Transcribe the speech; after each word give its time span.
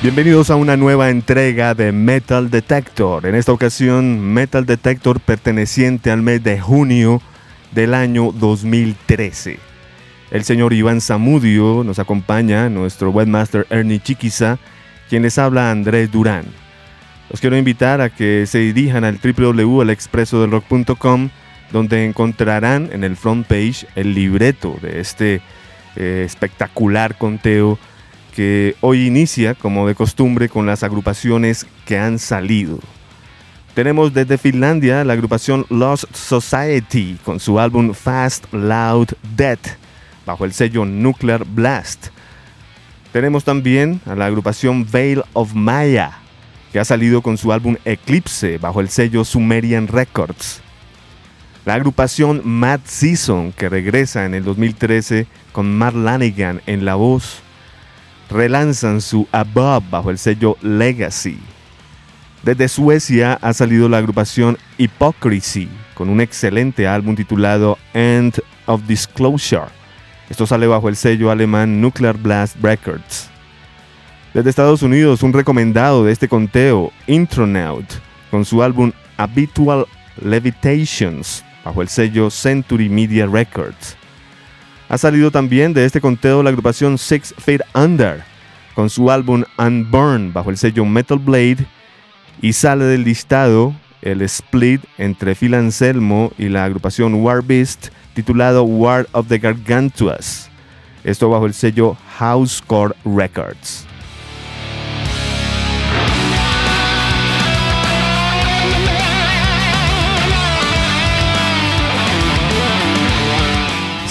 Bienvenidos 0.00 0.48
a 0.50 0.54
una 0.54 0.76
nueva 0.76 1.10
entrega 1.10 1.74
de 1.74 1.90
Metal 1.90 2.50
Detector. 2.50 3.26
En 3.26 3.34
esta 3.34 3.50
ocasión, 3.50 4.20
Metal 4.20 4.64
Detector 4.64 5.18
perteneciente 5.18 6.12
al 6.12 6.22
mes 6.22 6.40
de 6.44 6.60
junio 6.60 7.20
del 7.72 7.94
año 7.94 8.30
2013. 8.30 9.58
El 10.30 10.44
señor 10.44 10.72
Iván 10.72 11.00
Zamudio 11.00 11.82
nos 11.82 11.98
acompaña, 11.98 12.68
nuestro 12.68 13.10
webmaster 13.10 13.66
Ernie 13.70 13.98
Chiquiza, 13.98 14.60
quien 15.08 15.22
les 15.22 15.36
habla 15.36 15.72
Andrés 15.72 16.12
Durán. 16.12 16.44
Los 17.28 17.40
quiero 17.40 17.56
invitar 17.56 18.00
a 18.00 18.08
que 18.08 18.46
se 18.46 18.58
dirijan 18.58 19.02
al 19.02 19.18
www.alexpresodelrock.com 19.18 21.30
donde 21.72 22.04
encontrarán 22.04 22.88
en 22.92 23.02
el 23.02 23.16
front 23.16 23.48
page 23.48 23.88
el 23.96 24.14
libreto 24.14 24.76
de 24.80 25.00
este 25.00 25.40
eh, 25.96 26.22
espectacular 26.24 27.18
conteo 27.18 27.80
que 28.38 28.76
hoy 28.82 29.04
inicia, 29.04 29.56
como 29.56 29.88
de 29.88 29.96
costumbre, 29.96 30.48
con 30.48 30.64
las 30.64 30.84
agrupaciones 30.84 31.66
que 31.84 31.98
han 31.98 32.20
salido. 32.20 32.78
Tenemos 33.74 34.14
desde 34.14 34.38
Finlandia 34.38 35.02
la 35.02 35.14
agrupación 35.14 35.66
Lost 35.70 36.04
Society 36.14 37.18
con 37.24 37.40
su 37.40 37.58
álbum 37.58 37.92
Fast 37.94 38.44
Loud 38.52 39.08
Death 39.34 39.70
bajo 40.24 40.44
el 40.44 40.52
sello 40.52 40.84
Nuclear 40.84 41.44
Blast. 41.46 42.10
Tenemos 43.12 43.42
también 43.42 44.00
a 44.06 44.14
la 44.14 44.26
agrupación 44.26 44.86
Veil 44.88 45.24
of 45.32 45.54
Maya 45.54 46.12
que 46.72 46.78
ha 46.78 46.84
salido 46.84 47.22
con 47.22 47.38
su 47.38 47.52
álbum 47.52 47.74
Eclipse 47.84 48.58
bajo 48.58 48.80
el 48.80 48.88
sello 48.88 49.24
Sumerian 49.24 49.88
Records. 49.88 50.60
La 51.64 51.74
agrupación 51.74 52.42
Mad 52.44 52.82
Season 52.84 53.50
que 53.50 53.68
regresa 53.68 54.26
en 54.26 54.34
el 54.34 54.44
2013 54.44 55.26
con 55.50 55.76
Mark 55.76 55.96
Lanigan 55.96 56.62
en 56.66 56.84
la 56.84 56.94
voz 56.94 57.42
relanzan 58.30 59.00
su 59.00 59.26
Above 59.32 59.84
bajo 59.90 60.10
el 60.10 60.18
sello 60.18 60.56
Legacy. 60.62 61.38
Desde 62.42 62.68
Suecia 62.68 63.38
ha 63.42 63.52
salido 63.52 63.88
la 63.88 63.98
agrupación 63.98 64.56
Hypocrisy 64.78 65.68
con 65.94 66.08
un 66.08 66.20
excelente 66.20 66.86
álbum 66.86 67.16
titulado 67.16 67.76
End 67.92 68.40
of 68.66 68.82
Disclosure. 68.86 69.66
Esto 70.30 70.46
sale 70.46 70.66
bajo 70.66 70.88
el 70.88 70.96
sello 70.96 71.30
alemán 71.30 71.80
Nuclear 71.80 72.16
Blast 72.16 72.56
Records. 72.62 73.28
Desde 74.32 74.50
Estados 74.50 74.82
Unidos, 74.82 75.22
un 75.22 75.32
recomendado 75.32 76.04
de 76.04 76.12
este 76.12 76.28
conteo, 76.28 76.92
Intronaut, 77.06 77.86
con 78.30 78.44
su 78.44 78.62
álbum 78.62 78.92
Habitual 79.16 79.86
Levitations, 80.22 81.44
bajo 81.64 81.82
el 81.82 81.88
sello 81.88 82.30
Century 82.30 82.88
Media 82.88 83.26
Records. 83.26 83.97
Ha 84.88 84.96
salido 84.96 85.30
también 85.30 85.74
de 85.74 85.84
este 85.84 86.00
conteo 86.00 86.42
la 86.42 86.48
agrupación 86.48 86.96
Six 86.96 87.34
Feet 87.38 87.60
Under 87.74 88.22
con 88.74 88.88
su 88.88 89.10
álbum 89.10 89.44
Unburn 89.58 90.32
bajo 90.32 90.50
el 90.50 90.56
sello 90.56 90.84
Metal 90.84 91.18
Blade 91.18 91.66
y 92.40 92.52
sale 92.52 92.84
del 92.84 93.04
listado 93.04 93.74
el 94.02 94.22
split 94.22 94.82
entre 94.96 95.34
Phil 95.34 95.54
Anselmo 95.54 96.32
y 96.38 96.48
la 96.48 96.64
agrupación 96.64 97.14
War 97.14 97.42
Beast 97.42 97.88
titulado 98.14 98.62
War 98.62 99.06
of 99.12 99.28
the 99.28 99.38
Gargantuas. 99.38 100.48
Esto 101.04 101.28
bajo 101.28 101.46
el 101.46 101.54
sello 101.54 101.96
Housecore 102.18 102.94
Records. 103.04 103.87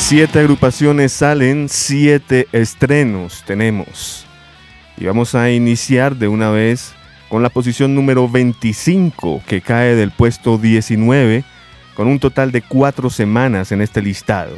Siete 0.07 0.39
agrupaciones 0.39 1.11
salen, 1.11 1.67
siete 1.67 2.47
estrenos 2.53 3.43
tenemos. 3.45 4.25
Y 4.95 5.03
vamos 5.03 5.35
a 5.35 5.51
iniciar 5.51 6.15
de 6.15 6.29
una 6.29 6.49
vez 6.49 6.93
con 7.27 7.43
la 7.43 7.49
posición 7.49 7.93
número 7.93 8.29
25 8.29 9.43
que 9.45 9.59
cae 9.59 9.95
del 9.95 10.11
puesto 10.11 10.57
19 10.57 11.43
con 11.93 12.07
un 12.07 12.19
total 12.19 12.53
de 12.53 12.61
cuatro 12.61 13.09
semanas 13.09 13.73
en 13.73 13.81
este 13.81 14.01
listado. 14.01 14.55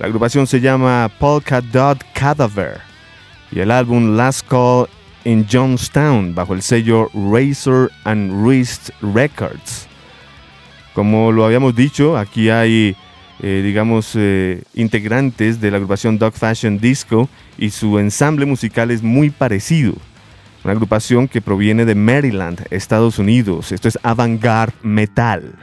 La 0.00 0.06
agrupación 0.06 0.48
se 0.48 0.60
llama 0.60 1.12
Polka 1.20 1.60
Dot 1.60 2.04
Cadaver 2.12 2.80
y 3.52 3.60
el 3.60 3.70
álbum 3.70 4.16
Last 4.16 4.48
Call 4.48 4.88
in 5.22 5.46
Johnstown 5.48 6.34
bajo 6.34 6.54
el 6.54 6.62
sello 6.62 7.08
Razor 7.14 7.92
and 8.02 8.32
Wrist 8.42 8.90
Records. 9.00 9.86
Como 10.92 11.30
lo 11.30 11.44
habíamos 11.44 11.76
dicho, 11.76 12.18
aquí 12.18 12.50
hay 12.50 12.96
eh, 13.42 13.60
digamos, 13.62 14.12
eh, 14.14 14.62
integrantes 14.74 15.60
de 15.60 15.70
la 15.70 15.76
agrupación 15.76 16.18
Dog 16.18 16.34
Fashion 16.34 16.78
Disco 16.78 17.28
y 17.58 17.70
su 17.70 17.98
ensamble 17.98 18.46
musical 18.46 18.90
es 18.90 19.02
muy 19.02 19.30
parecido. 19.30 19.94
Una 20.64 20.72
agrupación 20.72 21.28
que 21.28 21.42
proviene 21.42 21.84
de 21.84 21.94
Maryland, 21.94 22.66
Estados 22.70 23.18
Unidos. 23.18 23.72
Esto 23.72 23.88
es 23.88 23.98
avant-garde 24.02 24.74
metal. 24.82 25.54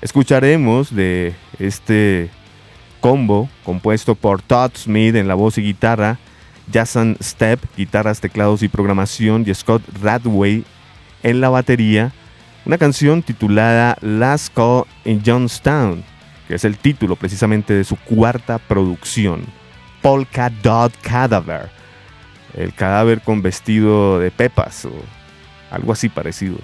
Escucharemos 0.00 0.94
de 0.94 1.34
este 1.58 2.30
combo 3.00 3.48
compuesto 3.64 4.14
por 4.14 4.40
Todd 4.42 4.72
Smith 4.74 5.14
en 5.14 5.28
la 5.28 5.34
voz 5.34 5.58
y 5.58 5.62
guitarra, 5.62 6.18
Jason 6.72 7.16
Stepp, 7.22 7.62
guitarras, 7.76 8.20
teclados 8.20 8.62
y 8.62 8.68
programación, 8.68 9.44
y 9.46 9.54
Scott 9.54 9.82
Radway 10.02 10.64
en 11.22 11.40
la 11.40 11.48
batería, 11.48 12.12
una 12.64 12.78
canción 12.78 13.22
titulada 13.22 13.96
Last 14.00 14.54
Call 14.54 14.84
in 15.04 15.22
Johnstown 15.24 16.02
que 16.48 16.54
es 16.54 16.64
el 16.64 16.78
título 16.78 17.14
precisamente 17.14 17.74
de 17.74 17.84
su 17.84 17.96
cuarta 17.96 18.58
producción, 18.58 19.44
Polka 20.00 20.50
Dot 20.62 20.94
Cadaver, 21.02 21.68
el 22.56 22.72
cadáver 22.72 23.20
con 23.20 23.42
vestido 23.42 24.18
de 24.18 24.30
pepas 24.30 24.86
o 24.86 24.92
algo 25.70 25.92
así 25.92 26.08
parecido. 26.08 26.56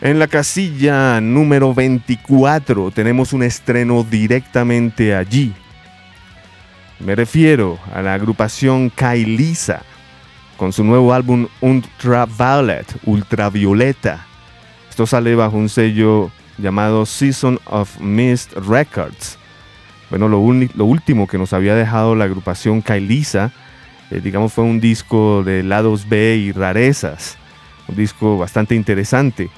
En 0.00 0.18
la 0.18 0.26
casilla 0.26 1.20
número 1.20 1.72
24 1.72 2.90
tenemos 2.90 3.32
un 3.32 3.44
estreno 3.44 4.02
directamente 4.02 5.14
allí. 5.14 5.54
Me 6.98 7.14
refiero 7.14 7.78
a 7.94 8.02
la 8.02 8.14
agrupación 8.14 8.90
Kailisa 8.90 9.82
con 10.56 10.72
su 10.72 10.82
nuevo 10.82 11.14
álbum 11.14 11.46
Ultraviolet, 11.60 12.86
Ultravioleta. 13.04 14.26
Esto 14.90 15.06
sale 15.06 15.34
bajo 15.36 15.56
un 15.56 15.68
sello 15.68 16.32
llamado 16.58 17.06
Season 17.06 17.58
of 17.66 18.00
Mist 18.00 18.52
Records. 18.54 19.38
Bueno, 20.10 20.28
lo, 20.28 20.38
último 20.38 21.26
que 21.26 21.38
nos 21.38 21.52
había 21.52 21.74
dejado 21.74 22.14
la 22.14 22.24
agrupación 22.24 22.80
Kailisa, 22.80 23.52
eh, 24.10 24.20
digamos, 24.22 24.52
fue 24.52 24.64
un 24.64 24.80
disco 24.80 25.42
de 25.42 25.62
lados 25.62 26.08
B 26.08 26.36
y 26.36 26.52
rarezas, 26.52 27.36
un 27.88 27.96
disco 27.96 28.38
bastante 28.38 28.74
interesante. 28.74 29.50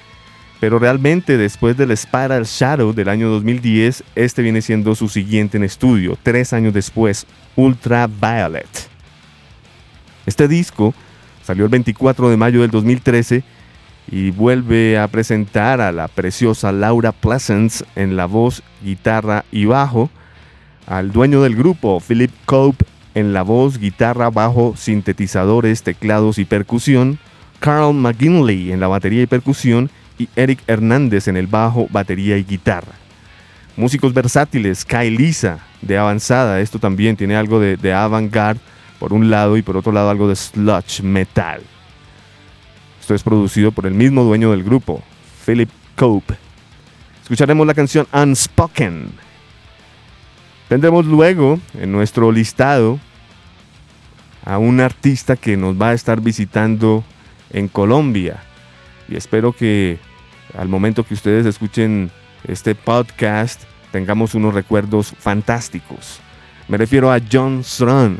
Pero 0.58 0.78
realmente 0.78 1.36
después 1.36 1.76
del 1.76 1.96
Spiral 1.96 2.44
Shadow 2.44 2.92
del 2.92 3.08
año 3.08 3.28
2010, 3.28 4.02
este 4.16 4.42
viene 4.42 4.62
siendo 4.62 4.94
su 4.94 5.08
siguiente 5.08 5.56
en 5.56 5.64
estudio, 5.64 6.18
tres 6.22 6.52
años 6.52 6.74
después, 6.74 7.26
Ultraviolet. 7.54 8.66
Este 10.26 10.48
disco 10.48 10.94
salió 11.44 11.64
el 11.64 11.70
24 11.70 12.28
de 12.28 12.36
mayo 12.36 12.62
del 12.62 12.70
2013 12.70 13.44
y 14.10 14.30
vuelve 14.30 14.98
a 14.98 15.08
presentar 15.08 15.80
a 15.80 15.92
la 15.92 16.08
preciosa 16.08 16.72
Laura 16.72 17.12
Pleasance 17.12 17.84
en 17.94 18.16
la 18.16 18.26
voz, 18.26 18.62
guitarra 18.82 19.44
y 19.52 19.66
bajo, 19.66 20.10
al 20.86 21.12
dueño 21.12 21.42
del 21.42 21.56
grupo, 21.56 22.00
Philip 22.00 22.32
Cope, 22.46 22.84
en 23.14 23.32
la 23.32 23.42
voz, 23.42 23.78
guitarra, 23.78 24.30
bajo, 24.30 24.74
sintetizadores, 24.76 25.82
teclados 25.82 26.38
y 26.38 26.44
percusión, 26.44 27.18
Carl 27.58 27.92
McGinley 27.92 28.72
en 28.72 28.80
la 28.80 28.88
batería 28.88 29.22
y 29.22 29.26
percusión 29.26 29.90
y 30.18 30.28
Eric 30.36 30.60
Hernández 30.66 31.28
en 31.28 31.36
el 31.36 31.46
bajo, 31.46 31.88
batería 31.90 32.38
y 32.38 32.44
guitarra. 32.44 32.92
Músicos 33.76 34.14
versátiles, 34.14 34.84
Kyle 34.84 35.16
Lisa 35.16 35.58
de 35.82 35.98
avanzada, 35.98 36.60
esto 36.60 36.78
también 36.78 37.16
tiene 37.16 37.36
algo 37.36 37.60
de, 37.60 37.76
de 37.76 37.92
avant-garde 37.92 38.60
por 38.98 39.12
un 39.12 39.30
lado 39.30 39.56
y 39.56 39.62
por 39.62 39.76
otro 39.76 39.92
lado 39.92 40.10
algo 40.10 40.28
de 40.28 40.36
sludge 40.36 41.02
metal. 41.02 41.62
Esto 43.08 43.14
es 43.14 43.22
producido 43.22 43.72
por 43.72 43.86
el 43.86 43.94
mismo 43.94 44.22
dueño 44.22 44.50
del 44.50 44.62
grupo, 44.62 45.02
Philip 45.46 45.70
Cope. 45.96 46.36
Escucharemos 47.22 47.66
la 47.66 47.72
canción 47.72 48.06
Unspoken. 48.12 49.12
Tendremos 50.68 51.06
luego 51.06 51.58
en 51.80 51.90
nuestro 51.90 52.30
listado 52.30 53.00
a 54.44 54.58
un 54.58 54.80
artista 54.80 55.36
que 55.36 55.56
nos 55.56 55.80
va 55.80 55.88
a 55.88 55.92
estar 55.94 56.20
visitando 56.20 57.02
en 57.48 57.68
Colombia. 57.68 58.42
Y 59.08 59.16
espero 59.16 59.54
que 59.54 59.98
al 60.54 60.68
momento 60.68 61.02
que 61.02 61.14
ustedes 61.14 61.46
escuchen 61.46 62.10
este 62.46 62.74
podcast 62.74 63.62
tengamos 63.90 64.34
unos 64.34 64.52
recuerdos 64.52 65.14
fantásticos. 65.18 66.20
Me 66.68 66.76
refiero 66.76 67.10
a 67.10 67.20
John 67.32 67.64
Strun, 67.64 68.18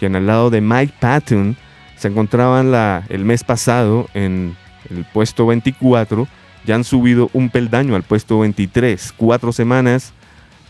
quien 0.00 0.16
al 0.16 0.26
lado 0.26 0.48
de 0.48 0.62
Mike 0.62 0.94
Patton 0.98 1.58
se 1.96 2.08
encontraban 2.08 2.70
la, 2.70 3.04
el 3.08 3.24
mes 3.24 3.44
pasado 3.44 4.08
en 4.14 4.56
el 4.90 5.04
puesto 5.04 5.46
24, 5.46 6.28
ya 6.66 6.74
han 6.74 6.84
subido 6.84 7.30
un 7.32 7.50
peldaño 7.50 7.96
al 7.96 8.02
puesto 8.02 8.40
23, 8.40 9.14
cuatro 9.16 9.52
semanas 9.52 10.12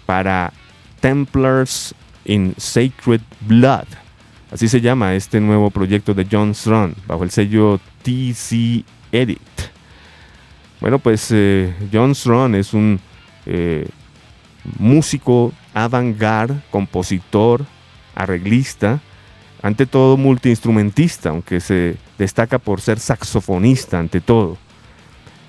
para 0.06 0.52
Templars 1.00 1.94
in 2.24 2.54
Sacred 2.56 3.20
Blood, 3.40 3.86
Así 4.54 4.68
se 4.68 4.80
llama 4.80 5.16
este 5.16 5.40
nuevo 5.40 5.68
proyecto 5.68 6.14
de 6.14 6.28
John 6.30 6.54
Strong, 6.54 6.94
bajo 7.08 7.24
el 7.24 7.32
sello 7.32 7.80
TC 8.04 8.84
Edit. 9.10 9.40
Bueno, 10.80 11.00
pues 11.00 11.28
eh, 11.32 11.74
John 11.92 12.14
Strong 12.14 12.54
es 12.54 12.72
un 12.72 13.00
eh, 13.46 13.88
músico 14.78 15.52
avant-garde, 15.72 16.60
compositor, 16.70 17.66
arreglista, 18.14 19.00
ante 19.64 19.86
todo 19.86 20.18
multiinstrumentista, 20.18 21.30
aunque 21.30 21.58
se 21.58 21.96
destaca 22.18 22.58
por 22.58 22.82
ser 22.82 22.98
saxofonista 22.98 23.98
ante 23.98 24.20
todo. 24.20 24.58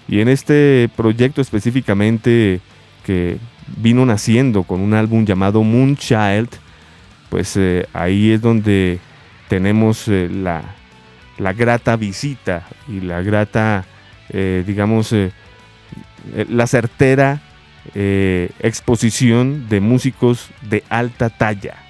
Y 0.08 0.22
en 0.22 0.30
este 0.30 0.90
proyecto 0.96 1.42
específicamente 1.42 2.62
que 3.06 3.38
vino 3.76 4.06
naciendo 4.06 4.64
con 4.64 4.80
un 4.80 4.94
álbum 4.94 5.26
llamado 5.26 5.64
Moonchild, 5.64 6.48
pues 7.30 7.58
eh, 7.58 7.90
ahí 7.92 8.32
es 8.32 8.42
donde 8.42 9.00
tenemos 9.50 10.08
eh, 10.08 10.30
la, 10.32 10.64
la, 11.38 11.52
grata 11.52 11.98
visita 11.98 12.66
y 12.88 13.02
la 13.02 13.22
grata, 13.22 13.84
eh, 14.30 14.64
digamos, 14.66 15.14
la 16.48 16.68
certera 16.68 17.42
exposición 17.94 19.68
de 19.68 19.82
músicos 19.82 20.52
de 20.62 20.86
alta 20.88 21.30
talla. 21.30 21.85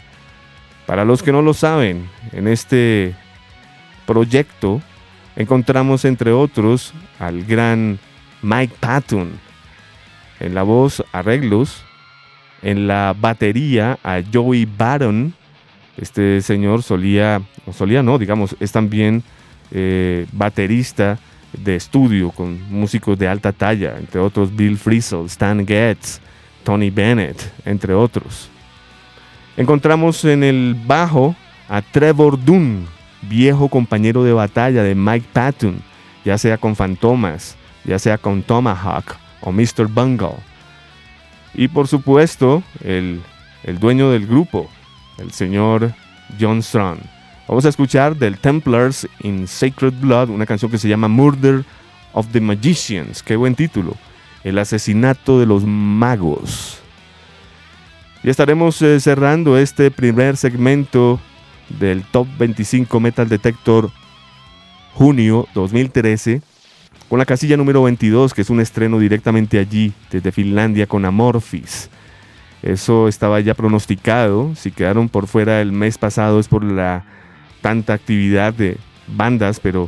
Para 0.85 1.05
los 1.05 1.23
que 1.23 1.31
no 1.31 1.41
lo 1.41 1.53
saben, 1.53 2.09
en 2.31 2.47
este 2.47 3.15
proyecto 4.05 4.81
encontramos 5.35 6.05
entre 6.05 6.31
otros 6.31 6.93
al 7.19 7.43
gran 7.43 7.99
Mike 8.41 8.75
Patton 8.79 9.45
en 10.39 10.53
la 10.53 10.63
voz 10.63 11.03
arreglos, 11.11 11.83
en 12.61 12.87
la 12.87 13.15
batería 13.17 13.97
a 14.03 14.21
Joey 14.31 14.65
Baron. 14.65 15.33
Este 15.97 16.41
señor 16.41 16.83
solía, 16.83 17.41
o 17.65 17.73
solía 17.73 18.03
no, 18.03 18.17
digamos, 18.17 18.55
es 18.59 18.71
también 18.71 19.23
eh, 19.71 20.25
baterista 20.31 21.17
de 21.53 21.75
estudio 21.75 22.31
con 22.31 22.61
músicos 22.69 23.17
de 23.17 23.27
alta 23.27 23.53
talla, 23.53 23.95
entre 23.97 24.19
otros 24.19 24.53
Bill 24.53 24.77
Frisell, 24.77 25.25
Stan 25.25 25.65
Getz, 25.65 26.19
Tony 26.63 26.89
Bennett, 26.89 27.51
entre 27.65 27.93
otros. 27.93 28.49
Encontramos 29.57 30.25
en 30.25 30.43
el 30.43 30.75
bajo 30.85 31.35
a 31.69 31.81
Trevor 31.81 32.43
Dunn, 32.43 32.87
viejo 33.21 33.69
compañero 33.69 34.23
de 34.23 34.33
batalla 34.33 34.83
de 34.83 34.95
Mike 34.95 35.27
Patton, 35.31 35.81
ya 36.25 36.37
sea 36.37 36.57
con 36.57 36.75
Fantomas, 36.75 37.55
ya 37.85 37.97
sea 37.97 38.17
con 38.17 38.43
Tomahawk 38.43 39.15
o 39.41 39.51
Mr. 39.51 39.87
Bungle. 39.87 40.35
Y 41.53 41.69
por 41.69 41.87
supuesto, 41.87 42.63
el, 42.83 43.21
el 43.63 43.79
dueño 43.79 44.11
del 44.11 44.27
grupo, 44.27 44.69
el 45.17 45.31
señor 45.31 45.93
John 46.39 46.61
Strong. 46.61 46.99
Vamos 47.47 47.65
a 47.65 47.69
escuchar 47.69 48.17
del 48.17 48.37
Templars 48.39 49.07
in 49.21 49.47
Sacred 49.47 49.93
Blood 49.93 50.29
una 50.29 50.45
canción 50.45 50.69
que 50.69 50.79
se 50.79 50.89
llama 50.89 51.07
Murder 51.07 51.63
of 52.11 52.27
the 52.31 52.41
Magicians. 52.41 53.23
Qué 53.23 53.35
buen 53.35 53.55
título. 53.55 53.95
El 54.43 54.57
asesinato 54.57 55.39
de 55.39 55.45
los 55.45 55.63
magos. 55.63 56.81
Y 58.25 58.30
estaremos 58.31 58.81
eh, 58.81 59.00
cerrando 59.00 59.56
este 59.56 59.92
primer 59.92 60.36
segmento 60.36 61.19
del 61.77 62.01
Top 62.01 62.27
25 62.39 63.00
Metal 63.00 63.30
Detector 63.30 63.92
junio 64.95 65.48
2013 65.54 66.42
con 67.07 67.19
la 67.19 67.25
casilla 67.27 67.56
número 67.56 67.83
22, 67.83 68.33
que 68.33 68.42
es 68.42 68.50
un 68.50 68.62
estreno 68.62 68.98
directamente 68.98 69.60
allí, 69.60 69.94
desde 70.10 70.31
Finlandia, 70.31 70.88
con 70.88 71.06
Amorphis. 71.06 71.92
Eso 72.63 73.07
estaba 73.07 73.39
ya 73.42 73.54
pronosticado. 73.54 74.56
Si 74.56 74.72
quedaron 74.72 75.07
por 75.07 75.27
fuera 75.27 75.62
el 75.62 75.72
mes 75.72 76.00
pasado 76.00 76.39
es 76.39 76.48
por 76.48 76.63
la 76.63 77.06
tanta 77.62 77.94
actividad 77.94 78.56
de 78.56 78.77
bandas, 79.06 79.60
pero 79.60 79.88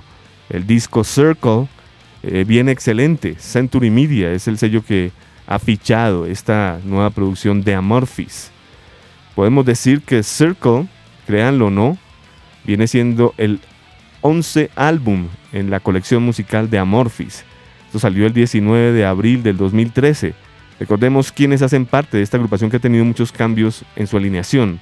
el 0.50 0.68
disco 0.68 1.04
Circle 1.04 1.68
eh, 2.22 2.46
viene 2.48 2.72
excelente. 2.72 3.34
Century 3.40 3.90
Media 3.90 4.32
es 4.32 4.48
el 4.48 4.60
sello 4.60 4.86
que 4.86 5.12
ha 5.48 5.60
fichado 5.60 6.26
esta 6.26 6.80
nueva 6.84 7.10
producción 7.10 7.64
de 7.64 7.74
Amorphis. 7.74 8.52
Podemos 9.34 9.66
decir 9.66 10.02
que 10.02 10.24
Circle, 10.24 10.88
créanlo 11.26 11.68
o 11.68 11.72
no, 11.72 11.98
viene 12.66 12.86
siendo 12.88 13.34
el 13.38 13.62
11 14.22 14.70
álbum 14.76 15.28
en 15.54 15.70
la 15.70 15.80
colección 15.80 16.24
musical 16.24 16.70
de 16.70 16.80
Amorphis. 16.80 17.46
Esto 17.86 18.00
salió 18.00 18.28
el 18.28 18.34
19 18.34 18.92
de 18.92 19.06
abril 19.06 19.42
del 19.42 19.56
2013. 19.56 20.34
Recordemos 20.80 21.32
quiénes 21.32 21.62
hacen 21.62 21.86
parte 21.86 22.18
de 22.18 22.24
esta 22.24 22.38
agrupación 22.38 22.70
que 22.70 22.78
ha 22.78 22.82
tenido 22.82 23.06
muchos 23.06 23.32
cambios 23.32 23.84
en 23.96 24.06
su 24.06 24.18
alineación. 24.18 24.80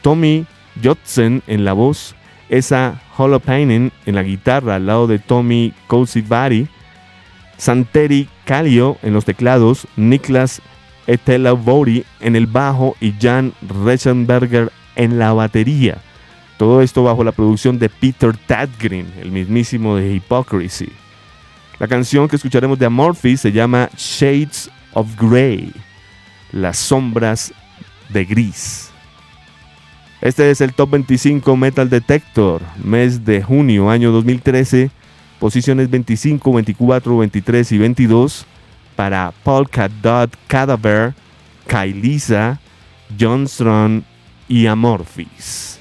Tommy 0.00 0.46
Jotsen 0.82 1.42
en 1.46 1.64
la 1.64 1.72
voz, 1.72 2.14
Esa 2.48 3.02
Holopainen 3.16 3.90
en 4.06 4.14
la 4.14 4.22
guitarra 4.22 4.76
al 4.76 4.86
lado 4.86 5.06
de 5.06 5.18
Tommy 5.18 5.74
Bari, 6.28 6.68
Santeri 7.58 8.28
Kallio 8.44 8.96
en 9.02 9.12
los 9.12 9.24
teclados, 9.24 9.86
Niklas 9.96 10.62
Etelavori 11.06 12.04
en 12.20 12.36
el 12.36 12.46
bajo 12.46 12.96
y 13.00 13.12
Jan 13.20 13.52
Rechenberger 13.84 14.72
en 14.96 15.18
la 15.18 15.32
batería. 15.32 15.98
Todo 16.56 16.82
esto 16.82 17.04
bajo 17.04 17.22
la 17.22 17.32
producción 17.32 17.78
de 17.78 17.88
Peter 17.88 18.36
Tadgren, 18.36 19.12
el 19.20 19.30
mismísimo 19.30 19.96
de 19.96 20.14
Hypocrisy. 20.14 20.88
La 21.78 21.86
canción 21.86 22.26
que 22.28 22.36
escucharemos 22.36 22.78
de 22.78 22.86
Amorphis 22.86 23.40
se 23.40 23.52
llama 23.52 23.88
Shades 23.96 24.70
of 24.92 25.08
Grey, 25.16 25.72
las 26.52 26.76
sombras 26.76 27.52
de 28.08 28.24
gris. 28.24 28.90
Este 30.20 30.50
es 30.50 30.60
el 30.60 30.74
Top 30.74 30.90
25 30.90 31.56
Metal 31.56 31.88
Detector, 31.88 32.60
mes 32.82 33.24
de 33.24 33.40
junio, 33.40 33.88
año 33.88 34.10
2013, 34.10 34.90
posiciones 35.38 35.90
25, 35.90 36.52
24, 36.52 37.18
23 37.18 37.72
y 37.72 37.78
22 37.78 38.46
para 38.96 39.32
Polka 39.44 39.88
Dot 39.88 40.36
Cadaver, 40.46 41.14
Kailisa, 41.66 42.60
Johnstone 43.18 44.02
y 44.48 44.66
Amorphis. 44.66 45.77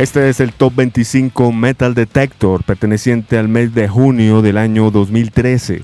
Este 0.00 0.30
es 0.30 0.40
el 0.40 0.54
Top 0.54 0.76
25 0.76 1.52
Metal 1.52 1.92
Detector 1.92 2.64
perteneciente 2.64 3.36
al 3.36 3.48
mes 3.48 3.74
de 3.74 3.86
junio 3.86 4.40
del 4.40 4.56
año 4.56 4.90
2013. 4.90 5.82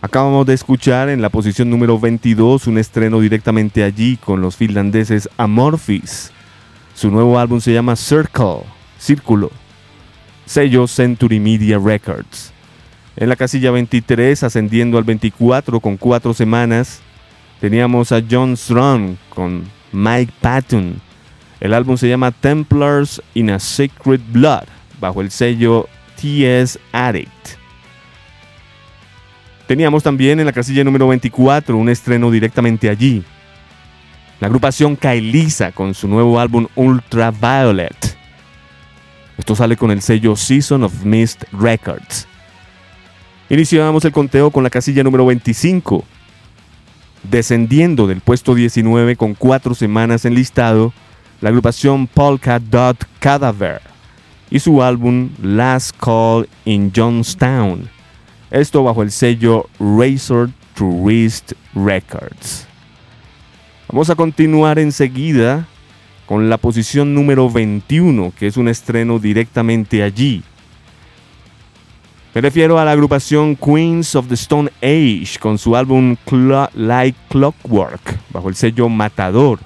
Acabamos 0.00 0.44
de 0.46 0.54
escuchar 0.54 1.08
en 1.08 1.22
la 1.22 1.28
posición 1.28 1.70
número 1.70 2.00
22 2.00 2.66
un 2.66 2.78
estreno 2.78 3.20
directamente 3.20 3.84
allí 3.84 4.16
con 4.16 4.40
los 4.40 4.56
finlandeses 4.56 5.28
Amorphis. 5.36 6.32
Su 6.96 7.12
nuevo 7.12 7.38
álbum 7.38 7.60
se 7.60 7.72
llama 7.72 7.94
Circle, 7.94 8.64
Círculo, 8.98 9.52
sello 10.46 10.88
Century 10.88 11.38
Media 11.38 11.78
Records. 11.78 12.52
En 13.14 13.28
la 13.28 13.36
casilla 13.36 13.70
23, 13.70 14.42
ascendiendo 14.42 14.98
al 14.98 15.04
24 15.04 15.78
con 15.78 15.96
cuatro 15.96 16.34
semanas, 16.34 17.02
teníamos 17.60 18.10
a 18.10 18.20
John 18.28 18.56
Strong 18.56 19.14
con 19.32 19.62
Mike 19.92 20.32
Patton 20.40 21.03
el 21.64 21.72
álbum 21.72 21.96
se 21.96 22.10
llama 22.10 22.30
Templars 22.30 23.22
in 23.32 23.48
a 23.48 23.58
Sacred 23.58 24.20
Blood, 24.32 24.64
bajo 25.00 25.22
el 25.22 25.30
sello 25.30 25.88
TS 26.16 26.78
Addict. 26.92 27.56
Teníamos 29.66 30.02
también 30.02 30.40
en 30.40 30.44
la 30.44 30.52
casilla 30.52 30.84
número 30.84 31.08
24 31.08 31.74
un 31.74 31.88
estreno 31.88 32.30
directamente 32.30 32.90
allí. 32.90 33.24
La 34.40 34.48
agrupación 34.48 34.94
Kailisa 34.94 35.72
con 35.72 35.94
su 35.94 36.06
nuevo 36.06 36.38
álbum 36.38 36.66
Ultraviolet. 36.74 38.14
Esto 39.38 39.56
sale 39.56 39.78
con 39.78 39.90
el 39.90 40.02
sello 40.02 40.36
Season 40.36 40.84
of 40.84 41.02
Mist 41.02 41.44
Records. 41.50 42.28
Iniciamos 43.48 44.04
el 44.04 44.12
conteo 44.12 44.50
con 44.50 44.64
la 44.64 44.68
casilla 44.68 45.02
número 45.02 45.24
25. 45.24 46.04
Descendiendo 47.22 48.06
del 48.06 48.20
puesto 48.20 48.54
19 48.54 49.16
con 49.16 49.32
cuatro 49.32 49.74
semanas 49.74 50.26
en 50.26 50.34
listado, 50.34 50.92
la 51.44 51.50
agrupación 51.50 52.06
Polka 52.06 52.58
Dot 52.58 53.04
Cadaver 53.18 53.82
y 54.50 54.58
su 54.60 54.82
álbum 54.82 55.28
Last 55.42 55.94
Call 56.00 56.48
in 56.64 56.90
Johnstown. 56.90 57.90
Esto 58.50 58.82
bajo 58.82 59.02
el 59.02 59.10
sello 59.10 59.68
Razor 59.78 60.48
Tourist 60.74 61.52
Records. 61.74 62.66
Vamos 63.88 64.08
a 64.08 64.14
continuar 64.14 64.78
enseguida 64.78 65.68
con 66.24 66.48
la 66.48 66.56
posición 66.56 67.12
número 67.12 67.50
21, 67.50 68.32
que 68.38 68.46
es 68.46 68.56
un 68.56 68.68
estreno 68.68 69.18
directamente 69.18 70.02
allí. 70.02 70.42
Me 72.34 72.40
refiero 72.40 72.78
a 72.78 72.86
la 72.86 72.92
agrupación 72.92 73.54
Queens 73.54 74.14
of 74.14 74.28
the 74.28 74.34
Stone 74.34 74.70
Age 74.80 75.38
con 75.38 75.58
su 75.58 75.76
álbum 75.76 76.16
Like 76.72 77.18
Clockwork 77.28 78.18
bajo 78.32 78.48
el 78.48 78.54
sello 78.54 78.88
Matador. 78.88 79.58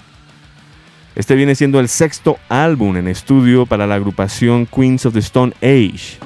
Este 1.19 1.35
viene 1.35 1.57
siendo 1.57 1.81
el 1.81 1.89
sexto 1.89 2.39
álbum 2.49 2.97
en 2.97 3.09
estudio 3.09 3.67
para 3.67 3.89
la 3.89 3.97
agrupación 3.97 4.67
Queens 4.67 5.05
of 5.05 5.15
the 5.15 5.19
Stone 5.19 5.53
Age. 5.61 6.17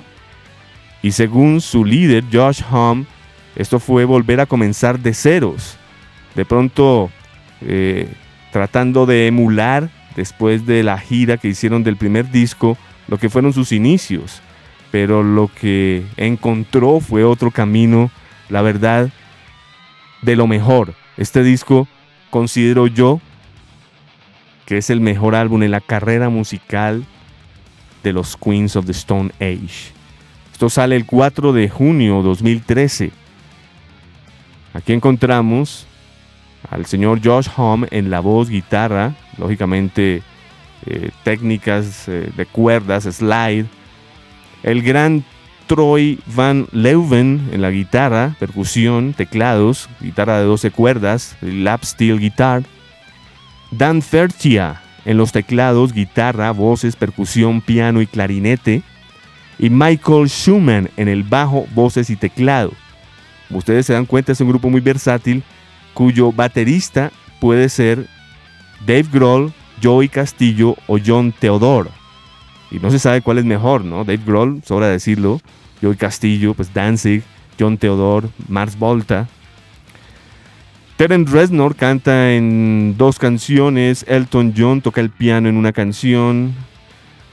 Y 1.00 1.12
según 1.12 1.62
su 1.62 1.82
líder, 1.82 2.24
Josh 2.30 2.60
Homme, 2.70 3.06
esto 3.56 3.80
fue 3.80 4.04
volver 4.04 4.38
a 4.40 4.44
comenzar 4.44 4.98
de 4.98 5.14
ceros. 5.14 5.78
De 6.34 6.44
pronto, 6.44 7.10
eh, 7.62 8.06
tratando 8.52 9.06
de 9.06 9.28
emular, 9.28 9.88
después 10.14 10.66
de 10.66 10.82
la 10.82 10.98
gira 10.98 11.38
que 11.38 11.48
hicieron 11.48 11.82
del 11.82 11.96
primer 11.96 12.30
disco, 12.30 12.76
lo 13.08 13.16
que 13.16 13.30
fueron 13.30 13.54
sus 13.54 13.72
inicios. 13.72 14.42
Pero 14.90 15.22
lo 15.22 15.48
que 15.58 16.04
encontró 16.18 17.00
fue 17.00 17.24
otro 17.24 17.50
camino, 17.50 18.10
la 18.50 18.60
verdad, 18.60 19.08
de 20.20 20.36
lo 20.36 20.46
mejor. 20.46 20.92
Este 21.16 21.42
disco, 21.42 21.88
considero 22.28 22.88
yo, 22.88 23.22
que 24.72 24.78
es 24.78 24.88
el 24.88 25.02
mejor 25.02 25.34
álbum 25.34 25.62
en 25.64 25.70
la 25.70 25.82
carrera 25.82 26.30
musical 26.30 27.04
de 28.02 28.14
los 28.14 28.38
Queens 28.38 28.74
of 28.74 28.86
the 28.86 28.92
Stone 28.92 29.30
Age. 29.38 29.92
Esto 30.50 30.70
sale 30.70 30.96
el 30.96 31.04
4 31.04 31.52
de 31.52 31.68
junio 31.68 32.22
2013. 32.22 33.10
Aquí 34.72 34.94
encontramos 34.94 35.86
al 36.70 36.86
señor 36.86 37.20
Josh 37.22 37.48
Homme 37.54 37.86
en 37.90 38.08
la 38.08 38.20
voz, 38.20 38.48
guitarra, 38.48 39.14
lógicamente 39.36 40.22
eh, 40.86 41.10
técnicas 41.22 42.08
eh, 42.08 42.32
de 42.34 42.46
cuerdas, 42.46 43.04
slide. 43.04 43.66
El 44.62 44.80
gran 44.80 45.22
Troy 45.66 46.18
Van 46.34 46.66
Leuven 46.72 47.50
en 47.52 47.60
la 47.60 47.70
guitarra, 47.70 48.36
percusión, 48.40 49.12
teclados, 49.12 49.90
guitarra 50.00 50.38
de 50.38 50.46
12 50.46 50.70
cuerdas, 50.70 51.36
lap 51.42 51.84
steel 51.84 52.18
guitar. 52.18 52.62
Dan 53.72 54.02
Fertia 54.02 54.80
en 55.04 55.16
los 55.16 55.32
teclados, 55.32 55.92
guitarra, 55.92 56.50
voces, 56.52 56.94
percusión, 56.94 57.60
piano 57.60 58.00
y 58.00 58.06
clarinete. 58.06 58.82
Y 59.58 59.70
Michael 59.70 60.28
Schumann 60.28 60.90
en 60.96 61.08
el 61.08 61.22
bajo, 61.22 61.66
voces 61.74 62.10
y 62.10 62.16
teclado. 62.16 62.72
Ustedes 63.50 63.86
se 63.86 63.92
dan 63.92 64.06
cuenta, 64.06 64.32
es 64.32 64.40
un 64.40 64.48
grupo 64.48 64.70
muy 64.70 64.80
versátil 64.80 65.42
cuyo 65.94 66.32
baterista 66.32 67.10
puede 67.40 67.68
ser 67.68 68.06
Dave 68.86 69.06
Grohl, 69.12 69.52
Joey 69.82 70.08
Castillo 70.08 70.76
o 70.86 70.98
John 71.04 71.32
Theodore. 71.32 71.90
Y 72.70 72.78
no 72.78 72.90
se 72.90 72.98
sabe 72.98 73.20
cuál 73.20 73.38
es 73.38 73.44
mejor, 73.44 73.84
¿no? 73.84 74.04
Dave 74.04 74.22
Grohl, 74.24 74.62
sobra 74.64 74.88
decirlo. 74.88 75.40
Joey 75.82 75.96
Castillo, 75.96 76.54
pues 76.54 76.72
Danzig, 76.72 77.22
John 77.58 77.76
Theodore, 77.76 78.28
Mars 78.48 78.78
Volta. 78.78 79.28
Terence 80.96 81.32
Reznor 81.32 81.74
canta 81.74 82.32
en 82.32 82.94
dos 82.96 83.18
canciones, 83.18 84.04
Elton 84.08 84.54
John 84.56 84.82
toca 84.82 85.00
el 85.00 85.10
piano 85.10 85.48
en 85.48 85.56
una 85.56 85.72
canción, 85.72 86.54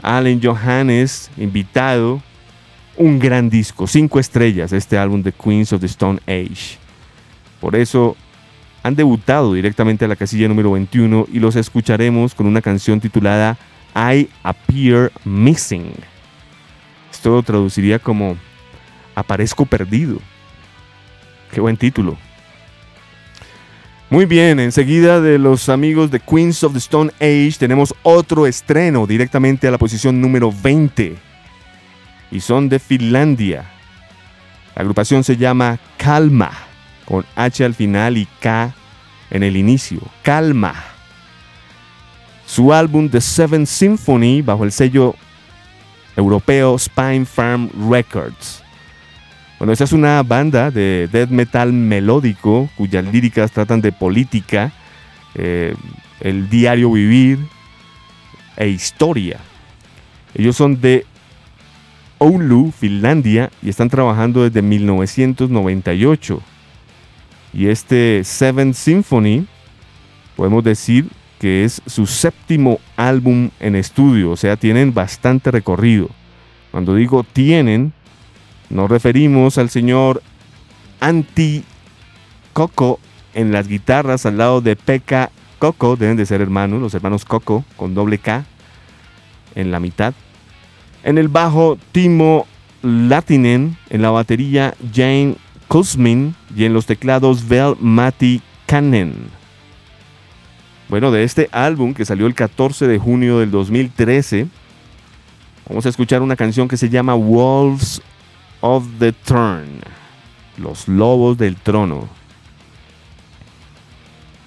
Allen 0.02 0.42
Johannes, 0.42 1.30
invitado, 1.38 2.22
un 2.96 3.20
gran 3.20 3.50
disco, 3.50 3.86
cinco 3.86 4.20
estrellas 4.20 4.72
este 4.74 4.98
álbum 4.98 5.22
de 5.22 5.32
Queens 5.32 5.74
of 5.74 5.82
the 5.82 5.88
Stone 5.88 6.20
Age. 6.26 6.78
Por 7.60 7.76
eso 7.76 8.16
han 8.82 8.96
debutado 8.96 9.54
directamente 9.54 10.06
a 10.06 10.08
la 10.08 10.16
casilla 10.16 10.48
número 10.48 10.72
21 10.72 11.28
y 11.32 11.40
los 11.40 11.56
escucharemos 11.56 12.34
con 12.34 12.48
una 12.48 12.62
canción 12.62 13.00
titulada 13.00 13.58
I 13.96 14.30
Appear 14.44 15.12
Missing. 15.26 15.94
Esto 17.12 17.44
traduciría 17.44 18.00
como 18.00 18.38
Aparezco 19.16 19.66
perdido. 19.66 20.20
Qué 21.52 21.60
buen 21.60 21.76
título. 21.76 22.18
Muy 24.12 24.26
bien, 24.26 24.60
enseguida 24.60 25.22
de 25.22 25.38
los 25.38 25.70
amigos 25.70 26.10
de 26.10 26.20
Queens 26.20 26.64
of 26.64 26.74
the 26.74 26.80
Stone 26.80 27.12
Age 27.20 27.54
tenemos 27.60 27.94
otro 28.02 28.48
estreno 28.48 29.06
directamente 29.06 29.68
a 29.68 29.72
la 29.72 29.78
posición 29.78 30.20
número 30.20 30.52
20. 30.52 31.16
Y 32.32 32.40
son 32.40 32.70
de 32.70 32.80
Finlandia. 32.80 33.70
La 34.76 34.82
agrupación 34.82 35.24
se 35.24 35.38
llama 35.38 35.78
Calma, 35.98 36.50
con 37.06 37.24
H 37.36 37.64
al 37.64 37.76
final 37.76 38.18
y 38.18 38.28
K 38.40 38.74
en 39.30 39.44
el 39.44 39.56
inicio. 39.56 40.02
Calma. 40.24 40.74
Su 42.48 42.74
álbum 42.74 43.10
The 43.10 43.22
Seventh 43.22 43.68
Symphony 43.68 44.42
bajo 44.42 44.64
el 44.64 44.72
sello 44.72 45.14
europeo 46.16 46.80
Spine 46.80 47.26
Farm 47.26 47.70
Records. 47.92 48.64
Bueno, 49.60 49.74
esta 49.74 49.84
es 49.84 49.92
una 49.92 50.24
banda 50.24 50.72
de 50.72 51.10
death 51.12 51.30
metal 51.32 51.74
melódico 51.74 52.70
cuyas 52.78 53.04
líricas 53.04 53.52
tratan 53.52 53.82
de 53.82 53.92
política, 53.92 54.72
eh, 55.36 55.76
el 56.22 56.50
diario 56.50 56.94
vivir 56.94 57.40
e 58.56 58.70
historia. 58.70 59.38
Ellos 60.34 60.56
son 60.56 60.80
de 60.80 61.06
Oulu, 62.20 62.72
Finlandia, 62.72 63.52
y 63.62 63.68
están 63.68 63.90
trabajando 63.90 64.44
desde 64.44 64.62
1998. 64.62 66.42
Y 67.54 67.68
este 67.68 68.24
Seventh 68.24 68.76
Symphony, 68.76 69.46
podemos 70.38 70.64
decir 70.64 71.10
que 71.38 71.66
es 71.66 71.82
su 71.86 72.06
séptimo 72.06 72.80
álbum 72.96 73.50
en 73.60 73.76
estudio, 73.76 74.32
o 74.32 74.38
sea, 74.38 74.56
tienen 74.56 74.94
bastante 74.94 75.52
recorrido. 75.52 76.10
Cuando 76.72 76.96
digo 76.96 77.24
tienen, 77.24 77.92
nos 78.70 78.90
referimos 78.90 79.58
al 79.58 79.70
señor 79.70 80.22
Anti 81.00 81.64
Coco 82.54 83.00
en 83.34 83.52
las 83.52 83.68
guitarras 83.68 84.26
al 84.26 84.38
lado 84.38 84.62
de 84.62 84.76
Pekka 84.76 85.32
Coco, 85.60 85.96
deben 85.96 86.18
de 86.18 86.26
ser 86.26 86.42
hermanos, 86.42 86.82
los 86.82 86.94
hermanos 86.94 87.26
Coco 87.26 87.66
con 87.76 87.94
doble 87.94 88.18
K 88.18 88.46
en 89.56 89.72
la 89.72 89.80
mitad. 89.80 90.14
En 91.04 91.18
el 91.18 91.28
bajo 91.28 91.78
Timo 91.92 92.48
Latinen, 92.82 93.78
en 93.90 94.02
la 94.02 94.10
batería 94.10 94.74
Jane 94.94 95.36
Kuzmin 95.68 96.36
y 96.56 96.66
en 96.66 96.74
los 96.74 96.86
teclados 96.86 97.48
Vel 97.48 97.76
Mati 97.80 98.42
Kannen. 98.66 99.14
Bueno, 100.88 101.12
de 101.12 101.24
este 101.24 101.50
álbum 101.52 101.94
que 101.94 102.06
salió 102.06 102.26
el 102.26 102.34
14 102.34 102.88
de 102.88 102.98
junio 102.98 103.40
del 103.40 103.52
2013, 103.52 104.48
vamos 105.68 105.86
a 105.86 105.90
escuchar 105.90 106.22
una 106.22 106.36
canción 106.36 106.68
que 106.68 106.78
se 106.78 106.90
llama 106.90 107.14
Wolves 107.14 108.02
of 108.62 108.86
the 109.00 109.12
Throne, 109.12 109.80
los 110.58 110.88
lobos 110.88 111.38
del 111.38 111.56
trono. 111.56 112.10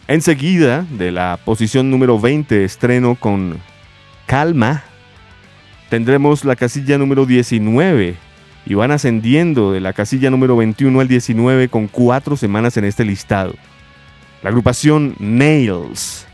Enseguida, 0.09 0.85
de 0.91 1.13
la 1.13 1.39
posición 1.45 1.91
número 1.91 2.19
20, 2.19 2.65
estreno 2.65 3.15
con 3.15 3.61
Calma, 4.27 4.83
tendremos 5.89 6.45
la 6.45 6.57
casilla 6.57 6.99
número 6.99 7.25
19 7.25 8.17
y 8.67 8.75
van 8.75 8.91
ascendiendo 8.91 9.73
de 9.73 9.81
la 9.81 9.93
casilla 9.93 10.31
número 10.31 10.57
21 10.57 11.01
al 11.01 11.09
19 11.09 11.69
con 11.69 11.89
cuatro 11.89 12.37
semanas 12.37 12.77
en 12.77 12.85
este 12.85 13.05
listado. 13.05 13.55
La 14.43 14.51
agrupación 14.51 15.15
Nails, 15.19 16.27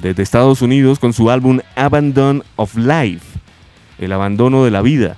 desde 0.00 0.22
Estados 0.22 0.62
Unidos, 0.62 0.98
con 0.98 1.12
su 1.12 1.30
álbum 1.30 1.60
Abandon 1.76 2.42
of 2.56 2.76
Life, 2.76 3.38
el 3.98 4.12
abandono 4.12 4.64
de 4.64 4.70
la 4.70 4.80
vida. 4.80 5.16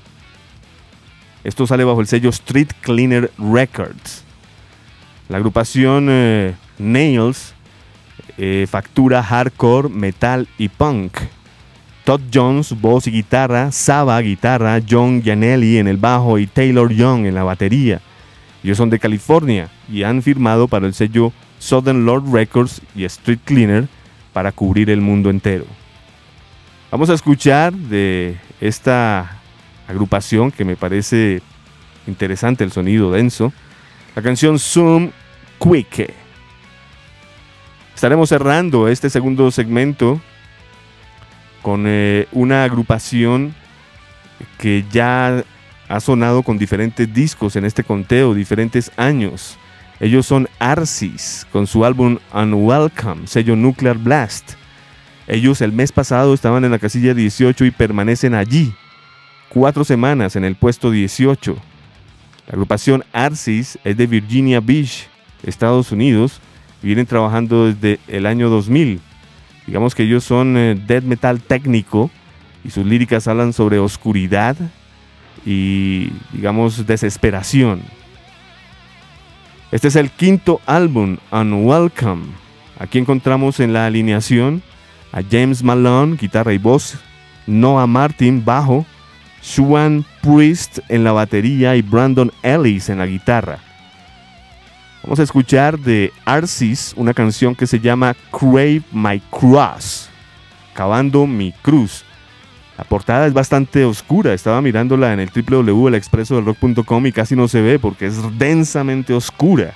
Esto 1.47 1.65
sale 1.65 1.85
bajo 1.85 2.01
el 2.01 2.09
sello 2.09 2.31
Street 2.31 2.71
Cleaner 2.81 3.31
Records. 3.39 4.25
La 5.29 5.37
agrupación 5.37 6.09
eh, 6.11 6.57
Nails 6.77 7.55
eh, 8.37 8.67
factura 8.69 9.23
hardcore, 9.23 9.89
metal 9.89 10.49
y 10.59 10.69
punk. 10.69 11.19
Todd 12.03 12.21
Jones, 12.35 12.75
voz 12.81 13.07
y 13.07 13.13
guitarra, 13.13 13.71
Saba, 13.71 14.21
guitarra, 14.23 14.81
John 14.91 15.23
Gianelli 15.23 15.79
en 15.79 15.87
el 15.87 15.99
bajo 15.99 16.37
y 16.41 16.49
Taylor 16.49 16.93
Young 16.93 17.27
en 17.27 17.37
la 17.37 17.45
batería. 17.45 18.01
Ellos 18.65 18.77
son 18.77 18.91
de 18.91 18.99
California 18.99 19.69
y 19.89 20.03
han 20.03 20.23
firmado 20.23 20.67
para 20.67 20.89
el 20.89 20.95
sello 20.95 21.33
Southern 21.61 22.05
Lord 22.05 22.25
Records 22.33 22.83
y 22.97 23.05
Street 23.05 23.39
Cleaner 23.45 23.87
para 24.33 24.51
cubrir 24.51 24.91
el 24.91 25.01
mundo 25.01 25.31
entero. 25.31 25.67
Vamos 26.91 27.09
a 27.09 27.15
escuchar 27.15 27.73
de 27.73 28.37
esta 28.61 29.36
agrupación 29.89 30.51
que 30.51 30.65
me 30.65 30.77
parece 30.77 31.43
interesante 32.07 32.65
el 32.65 32.73
sonido 32.73 33.11
denso, 33.13 33.53
la 34.15 34.23
canción 34.23 34.59
Zoom 34.59 35.11
Quick. 35.59 36.13
Estaremos 37.95 38.29
cerrando 38.29 38.89
este 38.89 39.09
segundo 39.11 39.51
segmento 39.51 40.21
con 41.63 41.85
eh, 41.87 42.29
una 42.33 42.65
agrupación 42.65 43.55
que 44.59 44.85
ya 44.93 45.43
ha 45.89 46.01
sonado 46.01 46.43
con 46.43 46.59
diferentes 46.59 47.13
discos 47.13 47.57
en 47.57 47.65
este 47.65 47.85
conteo, 47.85 48.35
diferentes 48.35 48.93
años. 48.97 49.59
Ellos 49.99 50.27
son 50.27 50.49
Arsis, 50.59 51.47
con 51.51 51.67
su 51.67 51.85
álbum 51.85 52.19
Unwelcome, 52.35 53.27
sello 53.27 53.57
Nuclear 53.57 53.97
Blast. 53.97 54.53
Ellos 55.27 55.61
el 55.61 55.73
mes 55.73 55.91
pasado 55.91 56.35
estaban 56.35 56.65
en 56.65 56.71
la 56.71 56.79
casilla 56.79 57.15
18 57.15 57.65
y 57.65 57.71
permanecen 57.71 58.35
allí, 58.35 58.75
cuatro 59.57 59.85
semanas 59.85 60.37
en 60.37 60.45
el 60.45 60.55
puesto 60.55 60.91
18. 60.91 61.57
La 62.47 62.53
agrupación 62.53 63.05
Arsis 63.15 63.79
es 63.85 63.97
de 63.97 64.07
Virginia 64.07 64.61
Beach, 64.61 65.09
Estados 65.43 65.93
Unidos, 65.93 66.43
vienen 66.83 67.07
trabajando 67.07 67.65
desde 67.65 67.99
el 68.07 68.27
año 68.27 68.51
2000. 68.51 69.01
Digamos 69.67 69.95
que 69.95 70.03
ellos 70.03 70.25
son 70.25 70.59
eh, 70.59 70.75
death 70.75 71.05
metal 71.05 71.41
técnico 71.41 72.11
y 72.65 72.71
sus 72.71 72.85
líricas 72.85 73.29
hablan 73.29 73.55
sobre 73.55 73.79
oscuridad 73.79 74.57
y, 75.47 76.11
digamos, 76.33 76.87
desesperación. 76.87 77.81
Este 79.73 79.89
es 79.89 79.97
el 79.97 80.11
quinto 80.11 80.61
álbum, 80.67 81.17
Unwelcome. 81.33 82.27
Aquí 82.79 82.99
encontramos 82.99 83.59
en 83.61 83.73
la 83.73 83.87
alineación 83.87 84.63
a 85.13 85.23
James 85.23 85.63
Malone, 85.63 86.19
guitarra 86.21 86.53
y 86.53 86.59
voz, 86.59 86.99
Noah 87.47 87.87
Martin, 87.87 88.45
bajo, 88.45 88.85
Swan 89.47 90.05
Priest 90.23 90.81
en 90.89 91.05
la 91.05 91.13
batería 91.13 91.77
y 91.77 91.83
Brandon 91.83 92.33
Ellis 92.43 92.89
en 92.89 92.99
la 92.99 93.07
guitarra. 93.07 93.61
Vamos 95.05 95.21
a 95.21 95.23
escuchar 95.23 95.79
de 95.79 96.13
Arcis 96.25 96.93
una 96.97 97.15
canción 97.15 97.55
que 97.55 97.69
se 97.69 97.79
llama 97.79 98.17
Crave 98.33 98.83
My 98.91 99.21
Cross, 99.31 100.09
cavando 100.75 101.29
mi 101.29 101.53
cruz. 101.63 102.05
La 102.77 102.83
portada 102.83 103.25
es 103.29 103.33
bastante 103.33 103.85
oscura, 103.85 104.35
estaba 104.35 104.61
mirándola 104.61 105.13
en 105.13 105.21
el 105.21 105.31
www.elexpresodelrock.com 105.31 107.07
y 107.07 107.13
casi 107.13 107.37
no 107.37 107.47
se 107.47 107.63
ve 107.63 107.79
porque 107.79 108.07
es 108.07 108.17
densamente 108.37 109.15
oscura. 109.15 109.75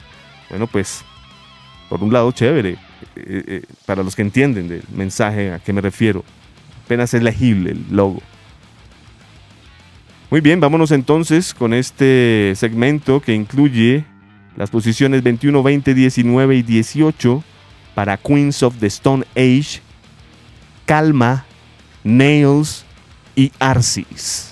Bueno, 0.51 0.67
pues, 0.67 1.05
por 1.89 2.03
un 2.03 2.13
lado, 2.13 2.33
chévere, 2.33 2.71
eh, 2.71 2.77
eh, 3.17 3.63
para 3.87 4.03
los 4.03 4.17
que 4.17 4.23
entienden 4.23 4.69
del 4.69 4.83
mensaje 4.93 5.53
a 5.53 5.61
qué 5.61 5.73
me 5.73 5.81
refiero. 5.81 6.25
Apenas 6.85 7.15
es 7.15 7.23
legible 7.23 7.71
el 7.71 7.87
logo. 7.93 8.21
Muy 10.31 10.41
bien, 10.41 10.61
vámonos 10.61 10.93
entonces 10.93 11.53
con 11.53 11.75
este 11.75 12.53
segmento 12.55 13.21
que 13.21 13.35
incluye 13.35 14.05
las 14.57 14.71
posiciones 14.71 15.25
21, 15.25 15.61
20, 15.61 15.93
19 15.93 16.55
y 16.55 16.63
18 16.63 17.43
para 17.97 18.17
Queens 18.17 18.63
of 18.63 18.77
the 18.79 18.87
Stone 18.87 19.25
Age, 19.35 19.81
Calma, 20.87 21.47
Nails 22.05 22.85
y 23.35 23.51
Arcis. 23.59 24.50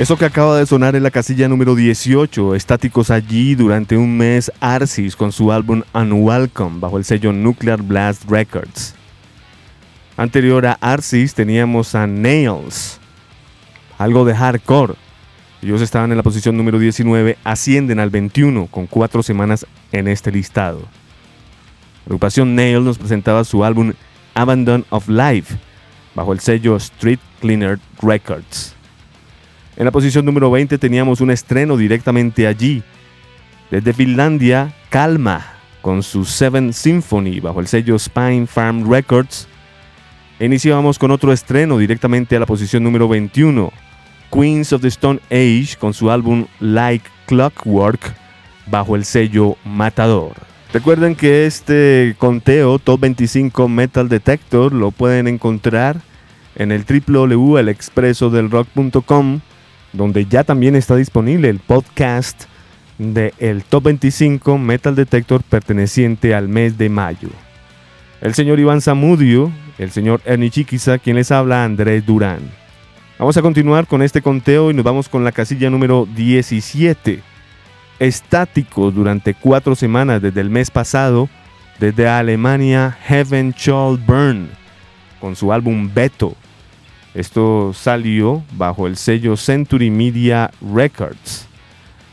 Eso 0.00 0.16
que 0.16 0.24
acaba 0.24 0.56
de 0.56 0.64
sonar 0.64 0.96
en 0.96 1.02
la 1.02 1.10
casilla 1.10 1.46
número 1.46 1.74
18, 1.74 2.54
estáticos 2.54 3.10
allí 3.10 3.54
durante 3.54 3.98
un 3.98 4.16
mes 4.16 4.50
Arsis 4.58 5.14
con 5.14 5.30
su 5.30 5.52
álbum 5.52 5.82
Unwelcome 5.92 6.80
bajo 6.80 6.96
el 6.96 7.04
sello 7.04 7.34
Nuclear 7.34 7.82
Blast 7.82 8.24
Records. 8.24 8.94
Anterior 10.16 10.64
a 10.64 10.78
Arsis 10.80 11.34
teníamos 11.34 11.94
a 11.94 12.06
Nails, 12.06 12.98
algo 13.98 14.24
de 14.24 14.34
hardcore. 14.34 14.94
Ellos 15.60 15.82
estaban 15.82 16.10
en 16.10 16.16
la 16.16 16.22
posición 16.22 16.56
número 16.56 16.78
19, 16.78 17.36
ascienden 17.44 18.00
al 18.00 18.08
21 18.08 18.68
con 18.68 18.86
cuatro 18.86 19.22
semanas 19.22 19.66
en 19.92 20.08
este 20.08 20.32
listado. 20.32 20.78
La 20.78 22.06
agrupación 22.06 22.54
Nails 22.54 22.86
nos 22.86 22.96
presentaba 22.96 23.44
su 23.44 23.66
álbum 23.66 23.92
Abandon 24.32 24.86
of 24.88 25.10
Life 25.10 25.58
bajo 26.14 26.32
el 26.32 26.40
sello 26.40 26.76
Street 26.76 27.20
Cleaner 27.42 27.78
Records. 28.00 28.79
En 29.80 29.86
la 29.86 29.92
posición 29.92 30.26
número 30.26 30.50
20 30.50 30.76
teníamos 30.76 31.22
un 31.22 31.30
estreno 31.30 31.78
directamente 31.78 32.46
allí. 32.46 32.82
Desde 33.70 33.94
Finlandia, 33.94 34.74
Calma, 34.90 35.54
con 35.80 36.02
su 36.02 36.26
Seven 36.26 36.74
Symphony 36.74 37.40
bajo 37.40 37.60
el 37.60 37.66
sello 37.66 37.98
Spine 37.98 38.46
Farm 38.46 38.92
Records. 38.92 39.48
Iniciábamos 40.38 40.98
con 40.98 41.12
otro 41.12 41.32
estreno 41.32 41.78
directamente 41.78 42.36
a 42.36 42.40
la 42.40 42.44
posición 42.44 42.84
número 42.84 43.08
21. 43.08 43.72
Queens 44.30 44.74
of 44.74 44.82
the 44.82 44.88
Stone 44.88 45.18
Age 45.30 45.78
con 45.80 45.94
su 45.94 46.10
álbum 46.10 46.44
Like 46.60 47.08
Clockwork 47.24 48.14
bajo 48.66 48.96
el 48.96 49.06
sello 49.06 49.56
Matador. 49.64 50.34
Recuerden 50.74 51.14
que 51.14 51.46
este 51.46 52.16
conteo 52.18 52.78
Top 52.78 53.00
25 53.00 53.66
Metal 53.66 54.10
Detector 54.10 54.74
lo 54.74 54.90
pueden 54.90 55.26
encontrar 55.26 56.02
en 56.54 56.70
el 56.70 56.84
www.elexpresodelrock.com 56.84 59.40
donde 59.92 60.26
ya 60.26 60.44
también 60.44 60.76
está 60.76 60.96
disponible 60.96 61.48
el 61.48 61.58
podcast 61.58 62.44
de 62.98 63.32
el 63.38 63.64
Top 63.64 63.84
25 63.84 64.58
Metal 64.58 64.94
Detector 64.94 65.42
perteneciente 65.42 66.34
al 66.34 66.48
mes 66.48 66.76
de 66.76 66.88
mayo. 66.88 67.30
El 68.20 68.34
señor 68.34 68.60
Iván 68.60 68.82
Zamudio, 68.82 69.50
el 69.78 69.90
señor 69.90 70.20
Ernie 70.26 70.50
Chiquiza, 70.50 70.98
quien 70.98 71.16
les 71.16 71.30
habla, 71.30 71.64
Andrés 71.64 72.04
Durán. 72.04 72.40
Vamos 73.18 73.36
a 73.36 73.42
continuar 73.42 73.86
con 73.86 74.02
este 74.02 74.22
conteo 74.22 74.70
y 74.70 74.74
nos 74.74 74.84
vamos 74.84 75.08
con 75.08 75.24
la 75.24 75.32
casilla 75.32 75.70
número 75.70 76.06
17. 76.14 77.22
Estático 77.98 78.90
durante 78.90 79.34
cuatro 79.34 79.74
semanas 79.74 80.22
desde 80.22 80.40
el 80.40 80.50
mes 80.50 80.70
pasado, 80.70 81.28
desde 81.78 82.08
Alemania, 82.08 82.96
Heaven 83.04 83.52
Shall 83.56 83.96
Burn, 83.96 84.48
con 85.20 85.36
su 85.36 85.52
álbum 85.52 85.90
Beto, 85.92 86.34
esto 87.14 87.72
salió 87.74 88.42
bajo 88.52 88.86
el 88.86 88.96
sello 88.96 89.36
Century 89.36 89.90
Media 89.90 90.50
Records. 90.60 91.46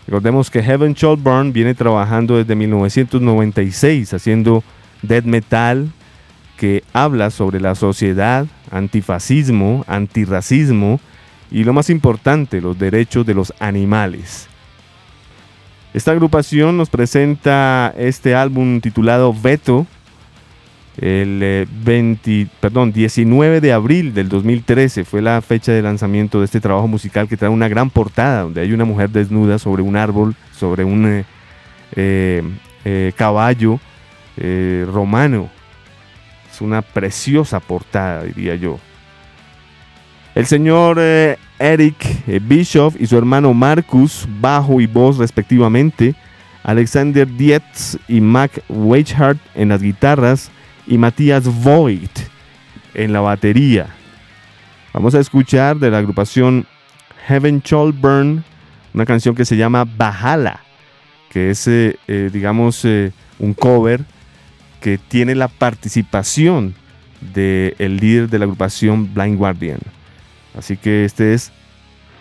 Recordemos 0.07 0.49
que 0.49 0.63
Heaven 0.63 0.93
Shall 0.93 1.17
Burn 1.17 1.51
viene 1.51 1.75
trabajando 1.75 2.37
desde 2.37 2.55
1996 2.55 4.13
haciendo 4.13 4.63
death 5.01 5.25
metal 5.25 5.91
que 6.57 6.83
habla 6.93 7.29
sobre 7.29 7.59
la 7.59 7.75
sociedad, 7.75 8.47
antifascismo, 8.71 9.85
antirracismo 9.87 10.99
y 11.51 11.63
lo 11.63 11.73
más 11.73 11.89
importante, 11.89 12.61
los 12.61 12.77
derechos 12.77 13.25
de 13.25 13.33
los 13.33 13.53
animales. 13.59 14.47
Esta 15.93 16.11
agrupación 16.11 16.77
nos 16.77 16.89
presenta 16.89 17.93
este 17.97 18.35
álbum 18.35 18.81
titulado 18.81 19.33
Veto, 19.33 19.87
el 20.97 21.67
20, 21.83 22.41
eh, 22.41 22.47
perdón, 22.59 22.91
19 22.91 23.61
de 23.61 23.71
abril 23.71 24.15
del 24.15 24.29
2013 24.29 25.05
fue 25.05 25.21
la 25.21 25.41
fecha 25.41 25.71
de 25.71 25.83
lanzamiento 25.83 26.39
de 26.39 26.45
este 26.45 26.59
trabajo 26.59 26.87
musical 26.87 27.27
que 27.27 27.37
trae 27.37 27.51
una 27.51 27.67
gran 27.67 27.91
portada 27.91 28.41
donde 28.41 28.61
hay 28.61 28.73
una 28.73 28.85
mujer 28.85 29.11
desnuda 29.11 29.59
sobre 29.59 29.83
un 29.83 29.95
árbol, 29.95 30.35
sobre 30.51 30.83
un 30.83 31.23
eh, 31.95 32.43
eh, 32.83 33.13
caballo 33.15 33.79
romano. 34.91 35.49
Es 36.51 36.61
una 36.61 36.81
preciosa 36.81 37.59
portada, 37.59 38.23
diría 38.23 38.55
yo. 38.55 38.79
El 40.35 40.45
señor 40.45 40.99
Eric 40.99 41.95
Bischoff 42.43 42.95
y 42.99 43.07
su 43.07 43.17
hermano 43.17 43.53
Marcus, 43.53 44.27
bajo 44.39 44.79
y 44.79 44.85
voz 44.85 45.17
respectivamente, 45.17 46.15
Alexander 46.63 47.27
Dietz 47.27 47.97
y 48.07 48.21
Mac 48.21 48.61
Weichhardt 48.69 49.39
en 49.55 49.69
las 49.69 49.81
guitarras, 49.81 50.51
y 50.87 50.97
Matías 50.97 51.45
Voigt 51.63 52.19
en 52.93 53.13
la 53.13 53.21
batería. 53.21 53.87
Vamos 54.93 55.13
a 55.15 55.19
escuchar 55.19 55.77
de 55.77 55.91
la 55.91 55.99
agrupación 55.99 56.65
Heaven 57.27 57.61
Shall 57.61 57.91
Burn 57.91 58.43
una 58.97 59.05
canción 59.05 59.35
que 59.35 59.45
se 59.45 59.55
llama 59.55 59.85
Bahala, 59.85 60.61
que 61.29 61.51
es, 61.51 61.67
eh, 61.67 61.99
eh, 62.07 62.31
digamos, 62.33 62.83
eh, 62.83 63.11
un 63.37 63.53
cover 63.53 64.03
que 64.81 64.97
tiene 64.97 65.35
la 65.35 65.49
participación 65.49 66.73
del 67.21 67.97
líder 67.97 68.27
de 68.27 68.39
la 68.39 68.45
agrupación 68.45 69.13
Blind 69.13 69.37
Guardian. 69.37 69.77
Así 70.57 70.77
que 70.77 71.05
este 71.05 71.35
es 71.35 71.51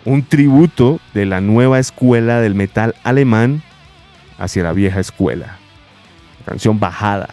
un 0.05 0.21
tributo 0.21 0.99
de 1.15 1.25
la 1.25 1.41
nueva 1.41 1.79
escuela 1.79 2.41
del 2.41 2.53
metal 2.53 2.93
alemán 3.03 3.63
hacia 4.37 4.61
la 4.61 4.73
vieja 4.73 4.99
escuela. 4.99 5.57
canción 6.45 6.79
Bajada. 6.79 7.29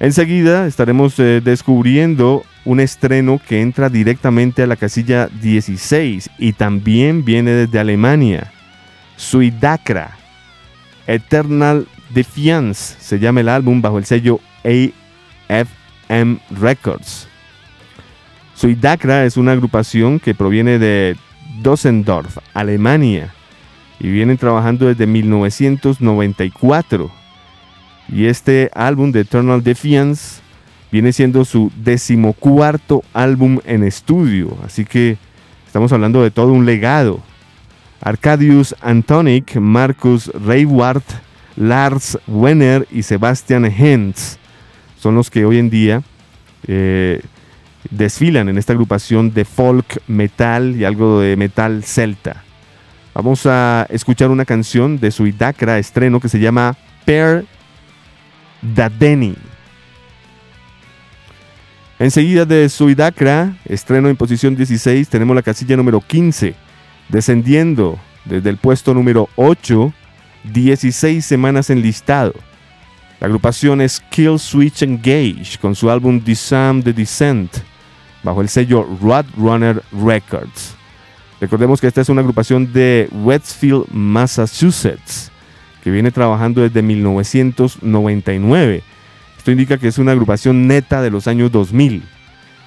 Enseguida 0.00 0.66
estaremos 0.66 1.16
eh, 1.18 1.42
descubriendo 1.44 2.42
un 2.64 2.80
estreno 2.80 3.38
que 3.46 3.60
entra 3.60 3.90
directamente 3.90 4.62
a 4.62 4.66
la 4.66 4.76
casilla 4.76 5.28
16 5.28 6.30
y 6.38 6.54
también 6.54 7.22
viene 7.22 7.50
desde 7.50 7.78
Alemania. 7.78 8.50
Suidacra, 9.16 10.16
Eternal 11.06 11.86
Defiance, 12.08 12.96
se 12.98 13.18
llama 13.18 13.40
el 13.40 13.50
álbum 13.50 13.82
bajo 13.82 13.98
el 13.98 14.06
sello 14.06 14.40
AFM 14.64 16.38
Records. 16.58 17.28
Suidacra 18.54 19.26
es 19.26 19.36
una 19.36 19.52
agrupación 19.52 20.18
que 20.18 20.34
proviene 20.34 20.78
de 20.78 21.18
Düsseldorf, 21.62 22.38
Alemania, 22.54 23.34
y 23.98 24.08
vienen 24.08 24.38
trabajando 24.38 24.86
desde 24.86 25.06
1994 25.06 27.19
y 28.12 28.26
este 28.26 28.70
álbum 28.74 29.12
de 29.12 29.20
Eternal 29.20 29.62
Defiance 29.62 30.40
viene 30.90 31.12
siendo 31.12 31.44
su 31.44 31.70
decimocuarto 31.76 33.04
álbum 33.12 33.60
en 33.64 33.84
estudio. 33.84 34.56
Así 34.64 34.84
que 34.84 35.16
estamos 35.66 35.92
hablando 35.92 36.22
de 36.22 36.30
todo 36.30 36.52
un 36.52 36.66
legado. 36.66 37.20
Arcadius 38.00 38.74
Antonic, 38.80 39.56
Marcus 39.56 40.26
Reiwart, 40.28 41.04
Lars 41.56 42.18
Wenner 42.26 42.88
y 42.90 43.02
Sebastian 43.02 43.66
Hens 43.66 44.38
son 44.98 45.14
los 45.14 45.30
que 45.30 45.44
hoy 45.44 45.58
en 45.58 45.70
día 45.70 46.02
eh, 46.66 47.22
desfilan 47.90 48.48
en 48.48 48.58
esta 48.58 48.72
agrupación 48.72 49.32
de 49.32 49.44
folk 49.44 50.02
metal 50.06 50.76
y 50.76 50.84
algo 50.84 51.20
de 51.20 51.36
metal 51.36 51.84
celta. 51.84 52.44
Vamos 53.14 53.46
a 53.46 53.86
escuchar 53.90 54.30
una 54.30 54.44
canción 54.44 54.98
de 54.98 55.10
su 55.10 55.26
Idacra 55.26 55.78
estreno 55.78 56.20
que 56.20 56.28
se 56.28 56.38
llama 56.38 56.76
Pair 57.04 57.46
Dadeni. 58.62 59.36
Enseguida 61.98 62.46
de 62.46 62.68
Suidacra, 62.68 63.54
estreno 63.66 64.08
en 64.08 64.16
posición 64.16 64.56
16, 64.56 65.08
tenemos 65.08 65.36
la 65.36 65.42
casilla 65.42 65.76
número 65.76 66.00
15, 66.00 66.54
descendiendo 67.10 67.98
desde 68.24 68.48
el 68.48 68.56
puesto 68.56 68.94
número 68.94 69.28
8, 69.36 69.92
16 70.44 71.24
semanas 71.24 71.68
en 71.68 71.82
listado. 71.82 72.32
La 73.20 73.26
agrupación 73.26 73.82
es 73.82 74.00
Kill 74.10 74.38
Switch 74.38 74.82
Engage 74.82 75.58
con 75.60 75.74
su 75.74 75.90
álbum 75.90 76.22
Disarm 76.24 76.82
the 76.82 76.92
Descent 76.94 77.52
bajo 78.22 78.40
el 78.40 78.48
sello 78.48 78.86
Roadrunner 79.02 79.82
Records. 79.92 80.74
Recordemos 81.38 81.80
que 81.80 81.86
esta 81.86 82.00
es 82.00 82.08
una 82.08 82.20
agrupación 82.20 82.72
de 82.72 83.08
Westfield, 83.12 83.88
Massachusetts 83.92 85.30
que 85.82 85.90
viene 85.90 86.10
trabajando 86.10 86.62
desde 86.62 86.82
1999. 86.82 88.82
Esto 89.38 89.50
indica 89.50 89.78
que 89.78 89.88
es 89.88 89.98
una 89.98 90.12
agrupación 90.12 90.66
neta 90.66 91.02
de 91.02 91.10
los 91.10 91.26
años 91.26 91.50
2000. 91.50 92.02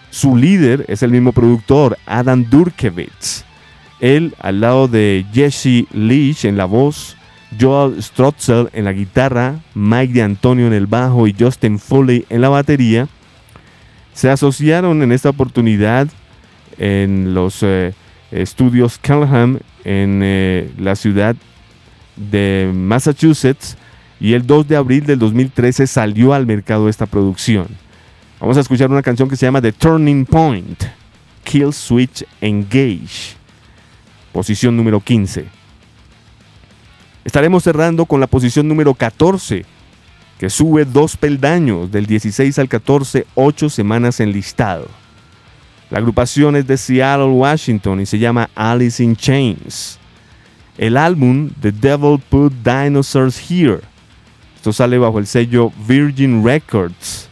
Su 0.10 0.36
líder 0.36 0.86
es 0.88 1.04
el 1.04 1.12
mismo 1.12 1.32
productor, 1.32 1.98
Adam 2.06 2.46
Durkevitz. 2.50 3.46
Él, 4.00 4.36
al 4.40 4.62
lado 4.62 4.88
de 4.88 5.26
Jesse 5.34 5.86
Leach 5.94 6.46
en 6.46 6.58
la 6.58 6.66
voz, 6.66 7.16
Joel 7.60 8.02
Strotzel 8.02 8.70
en 8.74 8.86
la 8.86 8.94
guitarra, 8.94 9.60
Mike 9.76 10.14
de 10.14 10.24
Antonio 10.24 10.68
en 10.68 10.74
el 10.74 10.88
bajo 10.88 11.28
y 11.28 11.36
Justin 11.38 11.80
Foley 11.80 12.26
en 12.30 12.42
la 12.42 12.50
batería, 12.50 13.08
se 14.14 14.30
asociaron 14.30 15.02
en 15.02 15.12
esta 15.12 15.30
oportunidad 15.30 16.08
en 16.78 17.34
los 17.34 17.64
eh, 17.64 17.94
estudios 18.32 18.98
Callahan 18.98 19.60
en 19.84 20.22
eh, 20.24 20.72
la 20.78 20.96
ciudad 20.96 21.36
de 22.16 22.72
Massachusetts 22.74 23.78
y 24.20 24.34
el 24.34 24.46
2 24.46 24.68
de 24.68 24.76
abril 24.76 25.06
del 25.06 25.20
2013 25.20 25.88
salió 25.88 26.34
al 26.34 26.46
mercado 26.46 26.88
esta 26.88 27.06
producción. 27.06 27.68
Vamos 28.40 28.58
a 28.58 28.62
escuchar 28.62 28.90
una 28.90 29.02
canción 29.02 29.30
que 29.30 29.36
se 29.36 29.46
llama 29.46 29.62
The 29.62 29.72
Turning 29.72 30.26
Point, 30.26 30.84
Kill 31.44 31.74
Switch 31.74 32.26
Engage. 32.42 33.36
posición 34.32 34.76
número 34.76 35.00
15. 35.00 35.46
Estaremos 37.24 37.64
cerrando 37.64 38.06
con 38.06 38.20
la 38.20 38.28
posición 38.28 38.68
número 38.68 38.94
14, 38.94 39.66
que 40.38 40.50
sube 40.50 40.84
dos 40.84 41.16
peldaños 41.16 41.92
del 41.92 42.06
16 42.06 42.60
al 42.60 42.68
14, 42.68 43.26
ocho 43.36 43.70
semanas 43.70 44.20
en 44.20 44.32
listado. 44.32 44.88
La 45.90 46.00
agrupación 46.00 46.56
es 46.56 46.66
de 46.68 46.78
Seattle, 46.78 47.28
Washington 47.28 48.02
y 48.02 48.06
se 48.06 48.20
llama 48.20 48.50
Alice 48.56 49.02
in 49.02 49.16
Chains. 49.16 50.00
El 50.78 50.98
álbum 50.98 51.50
The 51.62 51.72
Devil 51.72 52.20
Put 52.30 52.54
Dinosaurs 52.64 53.40
Here. 53.50 53.82
Esto 54.56 54.74
sale 54.74 54.98
bajo 54.98 55.20
el 55.20 55.28
sello 55.28 55.72
Virgin 55.88 56.44
Records. 56.44 57.30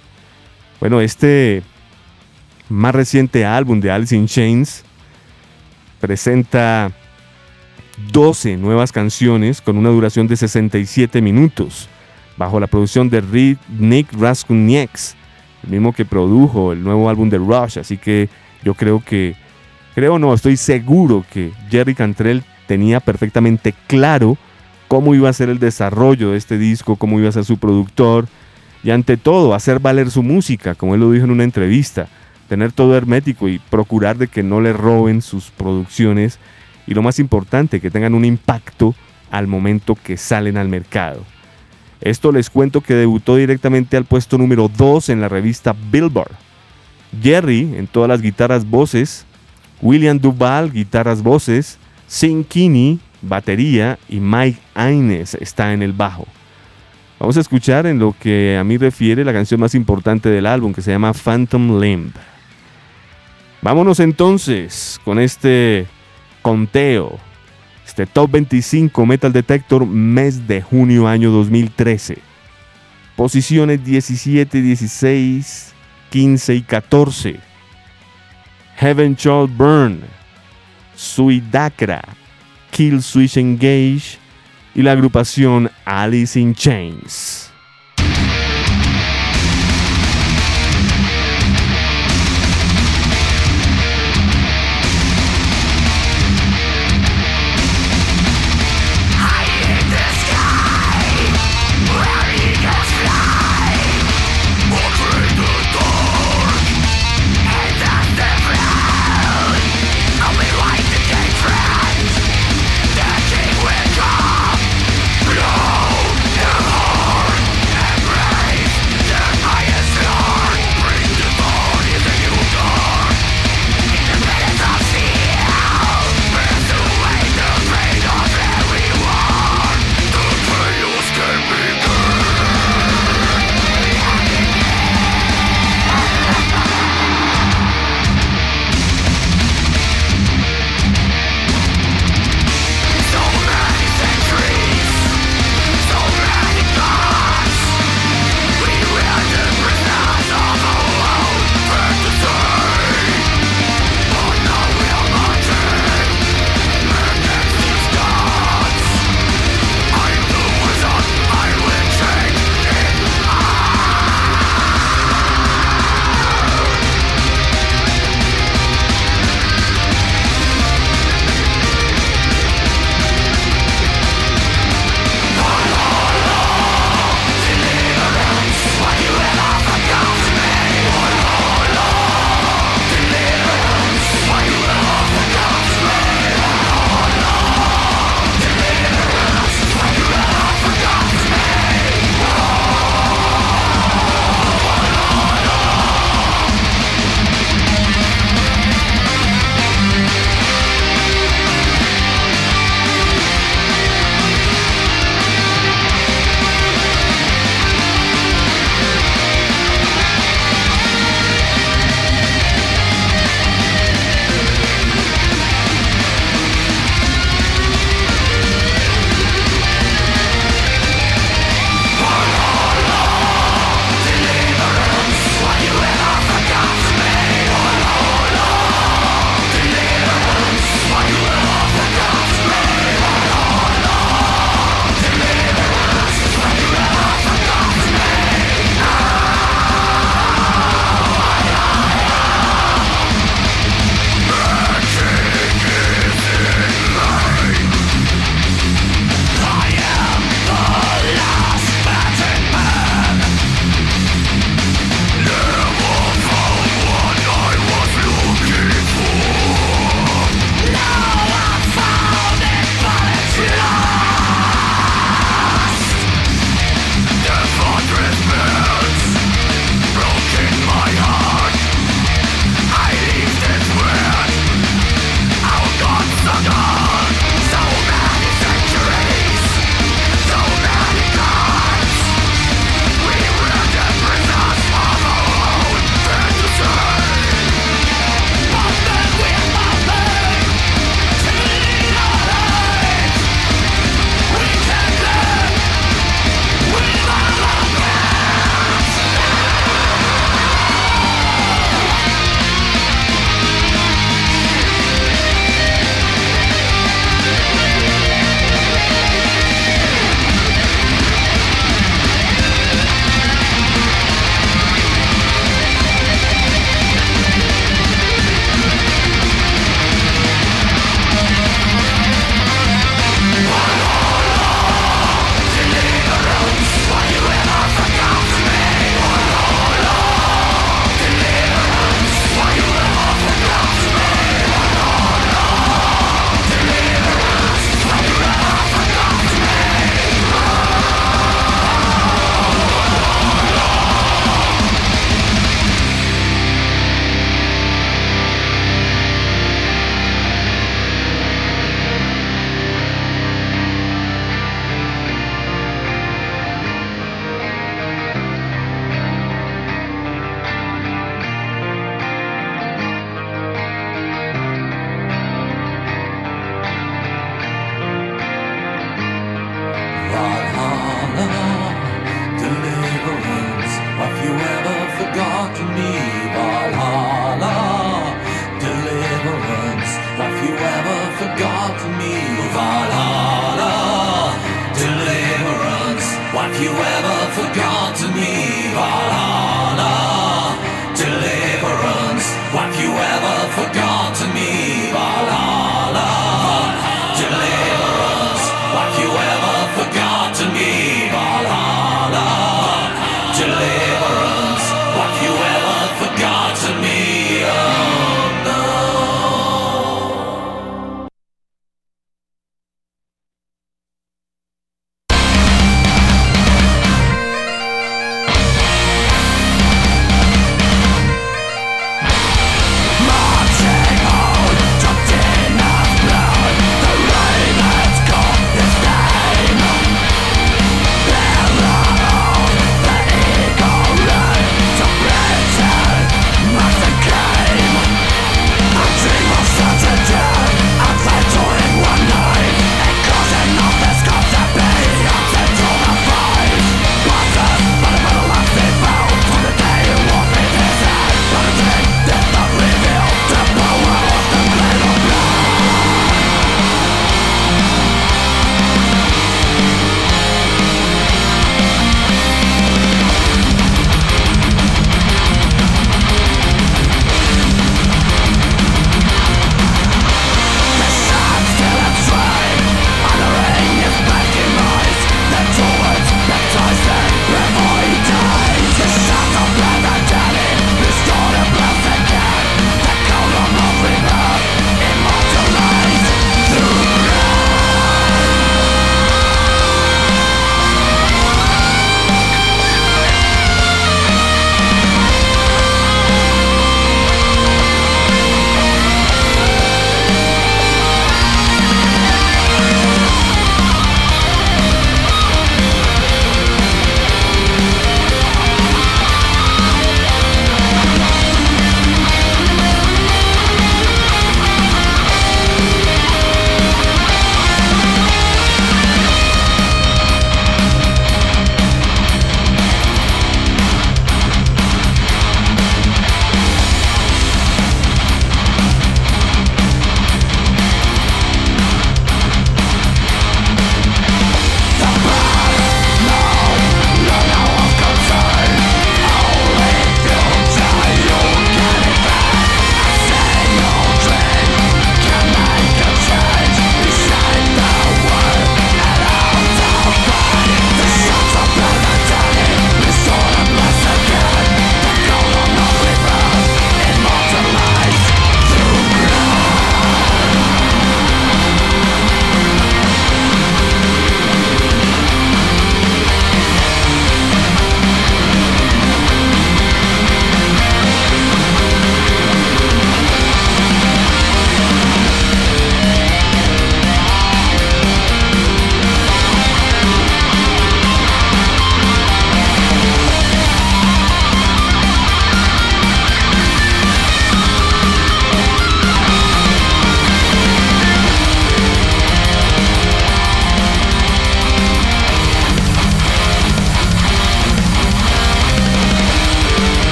Bueno, 0.80 1.02
este 1.02 1.64
más 2.70 2.96
reciente 2.96 3.46
álbum 3.46 3.80
de 3.80 3.92
Alice 3.92 4.16
in 4.16 4.28
Chains 4.28 4.84
presenta 6.00 6.92
12 8.12 8.58
nuevas 8.58 8.92
canciones 8.92 9.62
con 9.62 9.78
una 9.78 9.89
duración 9.89 10.28
de 10.28 10.36
67 10.36 11.22
minutos, 11.22 11.88
bajo 12.38 12.60
la 12.60 12.68
producción 12.68 13.10
de 13.10 13.58
Nick 13.78 14.12
Raskuniex, 14.14 15.16
el 15.64 15.70
mismo 15.70 15.94
que 15.94 16.06
produjo 16.06 16.74
el 16.74 16.84
nuevo 16.84 17.10
álbum 17.10 17.30
de 17.30 17.38
Rush, 17.38 17.78
así 17.78 17.98
que 17.98 18.30
yo 18.64 18.74
creo 18.74 19.04
que, 19.04 19.36
creo 19.94 20.18
no, 20.18 20.34
estoy 20.34 20.58
seguro 20.58 21.24
que 21.32 21.52
Jerry 21.70 21.94
Cantrell 21.94 22.44
tenía 22.72 23.01
perfectamente 23.01 23.74
claro 23.88 24.38
cómo 24.88 25.13
iba 25.13 25.28
a 25.28 25.34
ser 25.34 25.49
el 25.49 25.59
desarrollo 25.59 26.32
de 26.32 26.38
este 26.38 26.57
disco, 26.57 26.95
cómo 26.95 27.19
iba 27.19 27.28
a 27.28 27.34
ser 27.34 27.43
su 27.43 27.57
productor 27.57 28.30
y 28.82 28.91
ante 28.91 29.17
todo 29.17 29.53
hacer 29.53 29.80
valer 29.80 30.09
su 30.09 30.24
música, 30.24 30.74
como 30.74 30.95
él 30.95 31.01
lo 31.01 31.11
dijo 31.11 31.26
en 31.26 31.32
una 31.32 31.43
entrevista, 31.43 32.07
tener 32.47 32.72
todo 32.72 32.95
hermético 32.95 33.49
y 33.49 33.59
procurar 33.59 34.17
de 34.17 34.30
que 34.30 34.41
no 34.41 34.61
le 34.61 34.72
roben 34.72 35.22
sus 35.22 35.51
producciones 35.51 36.39
y 36.88 36.93
lo 36.93 37.01
más 37.01 37.19
importante, 37.19 37.82
que 37.82 37.91
tengan 37.91 38.15
un 38.15 38.24
impacto 38.24 38.95
al 39.32 39.47
momento 39.47 39.97
que 40.01 40.15
salen 40.15 40.55
al 40.55 40.69
mercado. 40.69 41.26
Esto 41.99 42.32
les 42.32 42.49
cuento 42.49 42.80
que 42.80 42.93
debutó 42.93 43.36
directamente 43.36 43.97
al 43.97 44.05
puesto 44.05 44.38
número 44.38 44.69
2 44.69 45.09
en 45.09 45.19
la 45.19 45.28
revista 45.28 45.76
Billboard. 45.91 46.32
Jerry 47.22 47.76
en 47.76 47.88
todas 47.88 48.07
las 48.07 48.22
guitarras 48.22 48.65
voces, 48.65 49.26
William 49.82 50.19
Duval 50.19 50.72
guitarras 50.72 51.22
voces, 51.22 51.78
Sin 52.12 52.43
Kinney 52.43 52.99
batería 53.22 53.97
y 54.09 54.20
Mike 54.20 54.59
Aines 54.74 55.34
está 55.36 55.72
en 55.72 55.82
el 55.82 55.93
bajo. 55.93 56.28
Vamos 57.18 57.38
a 57.38 57.39
escuchar 57.39 57.86
en 57.86 57.99
lo 57.99 58.14
que 58.20 58.57
a 58.57 58.66
mí 58.66 58.76
refiere 58.76 59.24
la 59.24 59.32
canción 59.32 59.62
más 59.62 59.76
importante 59.76 60.28
del 60.28 60.45
álbum 60.45 60.74
que 60.74 60.82
se 60.82 60.91
llama 60.91 61.14
Phantom 61.14 61.80
Limb. 61.80 62.12
Vámonos 63.62 64.01
entonces 64.01 64.99
con 65.05 65.20
este 65.20 65.88
conteo. 66.41 67.18
Este 67.88 68.05
Top 68.05 68.30
25 68.30 69.05
Metal 69.05 69.32
Detector 69.32 69.86
mes 69.86 70.45
de 70.49 70.62
junio 70.62 71.07
año 71.07 71.32
2013. 71.32 72.18
Posiciones 73.16 73.86
17, 73.86 74.62
16, 74.62 75.74
15 76.09 76.55
y 76.55 76.62
14. 76.62 77.39
Heaven 78.76 79.16
Shall 79.16 79.47
Burn. 79.47 80.20
Suidacra. 81.02 82.02
Kill 82.70 83.02
Switch 83.02 83.38
Engage. 83.38 84.20
Y 84.76 84.84
la 84.84 84.91
agrupación 84.91 85.70
Alice 85.84 86.39
in 86.39 86.54
Chains. 86.54 87.51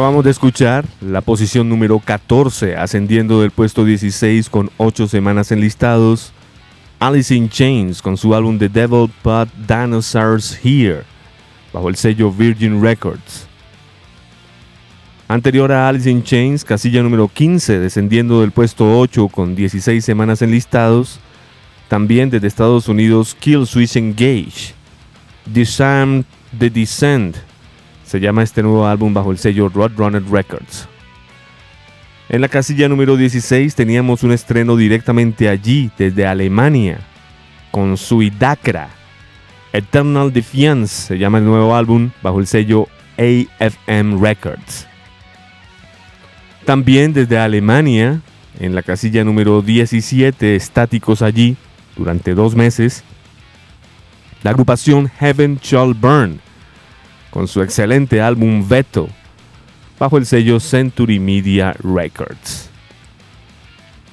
Acabamos 0.00 0.24
de 0.24 0.30
escuchar 0.30 0.86
la 1.02 1.20
posición 1.20 1.68
número 1.68 1.98
14, 1.98 2.74
ascendiendo 2.74 3.42
del 3.42 3.50
puesto 3.50 3.84
16 3.84 4.48
con 4.48 4.70
8 4.78 5.06
semanas 5.06 5.52
enlistados. 5.52 6.32
Alice 6.98 7.34
in 7.34 7.50
Chains 7.50 8.00
con 8.00 8.16
su 8.16 8.34
álbum 8.34 8.58
The 8.58 8.70
Devil 8.70 9.10
Put 9.20 9.50
Dinosaurs 9.68 10.58
Here, 10.64 11.02
bajo 11.70 11.90
el 11.90 11.96
sello 11.96 12.32
Virgin 12.32 12.82
Records. 12.82 13.46
Anterior 15.28 15.70
a 15.70 15.90
Alice 15.90 16.10
in 16.10 16.22
Chains, 16.22 16.64
casilla 16.64 17.02
número 17.02 17.28
15, 17.28 17.78
descendiendo 17.78 18.40
del 18.40 18.52
puesto 18.52 18.98
8 18.98 19.28
con 19.28 19.54
16 19.54 20.02
semanas 20.02 20.40
enlistados. 20.40 21.20
También 21.88 22.30
desde 22.30 22.46
Estados 22.46 22.88
Unidos, 22.88 23.36
Kill 23.38 23.66
Switch 23.66 23.96
Engage. 23.96 24.72
Disarm 25.44 26.24
The 26.58 26.70
Descent 26.70 27.49
se 28.10 28.18
llama 28.18 28.42
este 28.42 28.60
nuevo 28.64 28.88
álbum 28.88 29.14
bajo 29.14 29.30
el 29.30 29.38
sello 29.38 29.68
Roadrunner 29.68 30.24
Records. 30.24 30.88
En 32.28 32.40
la 32.40 32.48
casilla 32.48 32.88
número 32.88 33.16
16 33.16 33.72
teníamos 33.76 34.24
un 34.24 34.32
estreno 34.32 34.74
directamente 34.74 35.48
allí, 35.48 35.92
desde 35.96 36.26
Alemania, 36.26 36.98
con 37.70 37.96
Suidakra. 37.96 38.88
Eternal 39.72 40.32
Defiance 40.32 41.06
se 41.06 41.18
llama 41.18 41.38
el 41.38 41.44
nuevo 41.44 41.72
álbum 41.76 42.10
bajo 42.20 42.40
el 42.40 42.48
sello 42.48 42.88
AFM 43.16 44.20
Records. 44.20 44.88
También 46.64 47.12
desde 47.12 47.38
Alemania, 47.38 48.22
en 48.58 48.74
la 48.74 48.82
casilla 48.82 49.22
número 49.22 49.62
17, 49.62 50.56
estáticos 50.56 51.22
allí 51.22 51.56
durante 51.96 52.34
dos 52.34 52.56
meses, 52.56 53.04
la 54.42 54.50
agrupación 54.50 55.08
Heaven 55.20 55.60
Shall 55.62 55.94
Burn 55.94 56.40
con 57.30 57.48
su 57.48 57.62
excelente 57.62 58.20
álbum 58.20 58.68
Veto, 58.68 59.08
bajo 59.98 60.18
el 60.18 60.26
sello 60.26 60.60
Century 60.60 61.18
Media 61.18 61.74
Records. 61.82 62.70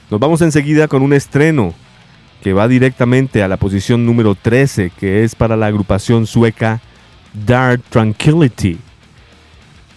Nos 0.09 0.19
vamos 0.19 0.41
enseguida 0.41 0.87
con 0.87 1.01
un 1.01 1.13
estreno 1.13 1.73
que 2.41 2.53
va 2.53 2.67
directamente 2.67 3.43
a 3.43 3.47
la 3.47 3.57
posición 3.57 4.05
número 4.05 4.35
13, 4.35 4.91
que 4.97 5.23
es 5.23 5.35
para 5.35 5.57
la 5.57 5.65
agrupación 5.67 6.27
sueca 6.27 6.81
Dark 7.45 7.81
Tranquility. 7.89 8.77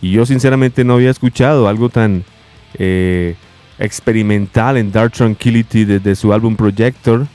Y 0.02 0.12
yo 0.12 0.26
sinceramente 0.26 0.84
no 0.84 0.94
había 0.94 1.10
escuchado 1.10 1.68
algo 1.68 1.90
tan 1.90 2.24
eh, 2.74 3.36
experimental 3.78 4.78
en 4.78 4.90
Dark 4.90 5.12
Tranquility 5.12 5.84
desde 5.84 6.16
su 6.16 6.32
álbum 6.32 6.56
Projector. 6.56 7.26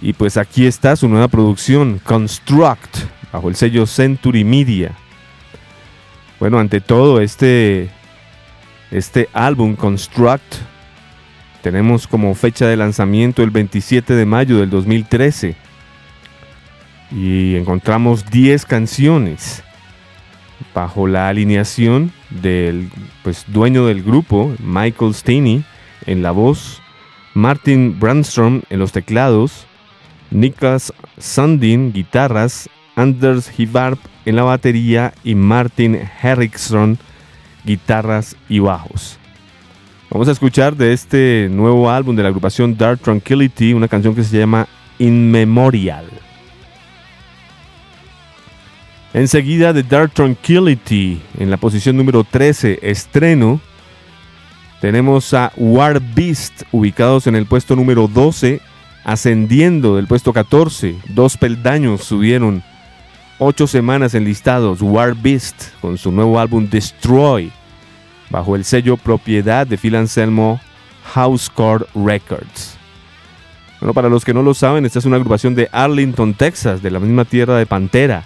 Y 0.00 0.12
pues 0.12 0.36
aquí 0.36 0.66
está 0.66 0.96
su 0.96 1.08
nueva 1.08 1.28
producción, 1.28 2.00
Construct, 2.04 2.98
bajo 3.32 3.48
el 3.48 3.56
sello 3.56 3.86
Century 3.86 4.44
Media. 4.44 4.92
Bueno, 6.38 6.58
ante 6.58 6.80
todo, 6.80 7.20
este, 7.20 7.88
este 8.90 9.28
álbum 9.32 9.74
Construct 9.74 10.54
tenemos 11.62 12.06
como 12.06 12.34
fecha 12.34 12.66
de 12.66 12.76
lanzamiento 12.76 13.42
el 13.42 13.50
27 13.50 14.14
de 14.14 14.26
mayo 14.26 14.58
del 14.58 14.68
2013 14.68 15.54
y 17.12 17.54
encontramos 17.54 18.28
10 18.30 18.66
canciones 18.66 19.62
bajo 20.74 21.06
la 21.06 21.28
alineación 21.28 22.12
del 22.30 22.90
pues, 23.22 23.44
dueño 23.46 23.86
del 23.86 24.02
grupo, 24.02 24.52
Michael 24.58 25.14
Steeney, 25.14 25.64
en 26.06 26.22
la 26.22 26.32
voz, 26.32 26.82
Martin 27.34 27.98
Brandstrom 27.98 28.62
en 28.70 28.78
los 28.78 28.92
teclados, 28.92 29.66
Niklas 30.30 30.92
Sundin 31.18 31.92
guitarras, 31.92 32.68
Anders 32.96 33.50
Hivarp 33.58 33.98
en 34.24 34.36
la 34.36 34.42
batería 34.42 35.12
y 35.24 35.34
Martin 35.34 35.98
Henriksson 36.22 36.98
guitarras 37.64 38.36
y 38.48 38.58
bajos. 38.58 39.18
Vamos 40.10 40.28
a 40.28 40.32
escuchar 40.32 40.76
de 40.76 40.92
este 40.92 41.48
nuevo 41.50 41.90
álbum 41.90 42.14
de 42.14 42.22
la 42.22 42.28
agrupación 42.28 42.76
Dark 42.76 43.00
Tranquility 43.00 43.72
una 43.72 43.88
canción 43.88 44.14
que 44.14 44.24
se 44.24 44.38
llama 44.38 44.68
In 44.98 45.30
Memorial. 45.30 46.04
Enseguida 49.14 49.72
de 49.72 49.82
Dark 49.82 50.12
Tranquility 50.12 51.20
en 51.38 51.50
la 51.50 51.56
posición 51.56 51.96
número 51.96 52.24
13, 52.24 52.80
estreno, 52.82 53.60
tenemos 54.80 55.32
a 55.34 55.52
War 55.56 56.00
Beast 56.14 56.62
ubicados 56.72 57.26
en 57.26 57.36
el 57.36 57.46
puesto 57.46 57.76
número 57.76 58.08
12, 58.08 58.60
ascendiendo 59.04 59.96
del 59.96 60.06
puesto 60.06 60.32
14, 60.32 60.96
dos 61.08 61.36
peldaños 61.36 62.04
subieron 62.04 62.62
ocho 63.42 63.66
semanas 63.66 64.14
enlistados 64.14 64.80
War 64.80 65.14
Beast 65.14 65.74
con 65.80 65.98
su 65.98 66.12
nuevo 66.12 66.38
álbum 66.38 66.68
Destroy 66.68 67.50
bajo 68.30 68.56
el 68.56 68.64
sello 68.64 68.96
propiedad 68.96 69.66
de 69.66 69.76
Phil 69.76 69.96
Anselmo 69.96 70.60
Housecore 71.12 71.86
Records. 71.94 72.76
Bueno, 73.80 73.94
para 73.94 74.08
los 74.08 74.24
que 74.24 74.32
no 74.32 74.42
lo 74.42 74.54
saben, 74.54 74.86
esta 74.86 75.00
es 75.00 75.04
una 75.04 75.16
agrupación 75.16 75.56
de 75.56 75.68
Arlington, 75.72 76.34
Texas, 76.34 76.82
de 76.82 76.90
la 76.92 77.00
misma 77.00 77.24
tierra 77.24 77.56
de 77.56 77.66
Pantera. 77.66 78.24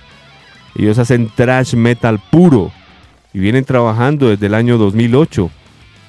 Ellos 0.75 0.99
hacen 0.99 1.31
thrash 1.35 1.75
metal 1.75 2.21
puro 2.31 2.71
y 3.33 3.39
vienen 3.39 3.65
trabajando 3.65 4.29
desde 4.29 4.47
el 4.47 4.55
año 4.55 4.77
2008. 4.77 5.51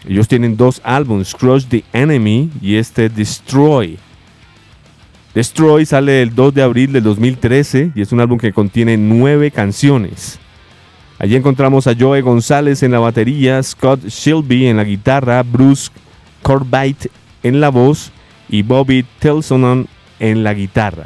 Ellos 0.10 0.28
tienen 0.28 0.58
dos 0.58 0.82
álbumes, 0.84 1.34
Crush 1.34 1.66
the 1.66 1.84
Enemy 1.94 2.52
y 2.62 2.76
este 2.76 3.08
Destroy. 3.08 3.98
Destroy 5.38 5.86
sale 5.86 6.24
el 6.24 6.34
2 6.34 6.52
de 6.52 6.64
abril 6.64 6.92
del 6.92 7.04
2013 7.04 7.92
y 7.94 8.02
es 8.02 8.12
un 8.12 8.20
álbum 8.22 8.40
que 8.40 8.52
contiene 8.52 8.98
nueve 8.98 9.52
canciones. 9.52 10.40
Allí 11.20 11.36
encontramos 11.36 11.86
a 11.86 11.94
Joe 11.94 12.24
González 12.24 12.82
en 12.82 12.92
la 12.92 12.98
batería, 12.98 13.62
Scott 13.62 14.04
Shelby 14.08 14.66
en 14.66 14.78
la 14.78 14.84
guitarra, 14.84 15.44
Bruce 15.44 15.92
Corbett 16.42 17.12
en 17.44 17.62
la 17.62 17.70
voz 17.70 18.12
y 18.50 18.64
Bobby 18.64 19.06
Telsonon 19.20 19.86
en 20.20 20.44
la 20.44 20.56
guitarra. 20.56 21.06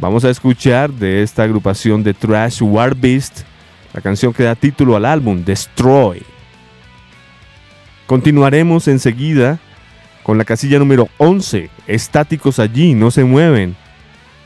Vamos 0.00 0.24
a 0.24 0.30
escuchar 0.30 0.90
de 0.90 1.22
esta 1.22 1.44
agrupación 1.44 2.02
de 2.02 2.12
Trash 2.12 2.60
War 2.60 2.96
Beast 2.96 3.42
la 3.94 4.00
canción 4.00 4.32
que 4.32 4.42
da 4.42 4.56
título 4.56 4.96
al 4.96 5.04
álbum, 5.04 5.44
Destroy. 5.44 6.24
Continuaremos 8.08 8.88
enseguida 8.88 9.60
con 10.26 10.38
la 10.38 10.44
casilla 10.44 10.80
número 10.80 11.08
11, 11.18 11.70
estáticos 11.86 12.58
allí, 12.58 12.94
no 12.94 13.12
se 13.12 13.22
mueven. 13.22 13.76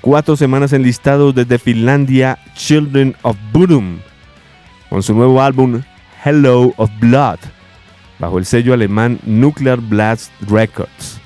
Cuatro 0.02 0.36
semanas 0.36 0.74
enlistados 0.74 1.35
desde 1.35 1.59
Finlandia, 1.59 2.39
Children 2.55 3.16
of 3.23 3.39
Bodom, 3.51 3.97
con 4.90 5.02
su 5.02 5.15
nuevo 5.15 5.40
álbum 5.40 5.81
Hello 6.23 6.74
of 6.77 6.90
Blood, 7.01 7.39
bajo 8.19 8.39
el 8.39 8.44
sello 8.44 8.74
alemán 8.74 9.20
Nuclear 9.24 9.81
Blast 9.81 10.31
Records. 10.43 11.19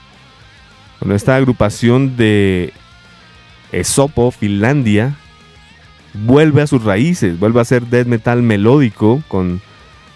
Con 1.01 1.11
esta 1.11 1.35
agrupación 1.35 2.17
de 2.17 2.73
Esopo, 3.73 4.31
Finlandia, 4.31 5.17
vuelve 6.13 6.63
a 6.63 6.69
sus 6.69 6.85
raíces, 6.85 7.41
vuelve 7.41 7.61
a 7.61 7.65
ser 7.65 7.87
death 7.87 8.07
metal 8.07 8.41
melódico, 8.41 9.21
con, 9.27 9.61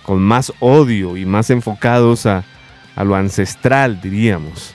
con 0.04 0.22
más 0.22 0.52
odio 0.60 1.16
y 1.16 1.26
más 1.26 1.50
enfocados 1.50 2.24
a, 2.26 2.44
a 2.98 3.04
lo 3.04 3.14
ancestral, 3.14 4.00
diríamos. 4.00 4.74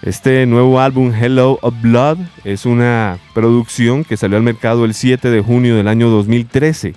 Este 0.00 0.46
nuevo 0.46 0.80
álbum 0.80 1.12
Hello 1.12 1.58
of 1.60 1.74
Blood 1.82 2.18
es 2.44 2.66
una 2.66 3.18
producción 3.34 4.04
que 4.04 4.16
salió 4.16 4.36
al 4.36 4.44
mercado 4.44 4.84
el 4.84 4.94
7 4.94 5.28
de 5.28 5.40
junio 5.40 5.74
del 5.74 5.88
año 5.88 6.08
2013. 6.08 6.94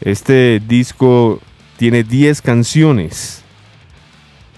Este 0.00 0.62
disco 0.68 1.40
tiene 1.76 2.04
10 2.04 2.40
canciones. 2.42 3.42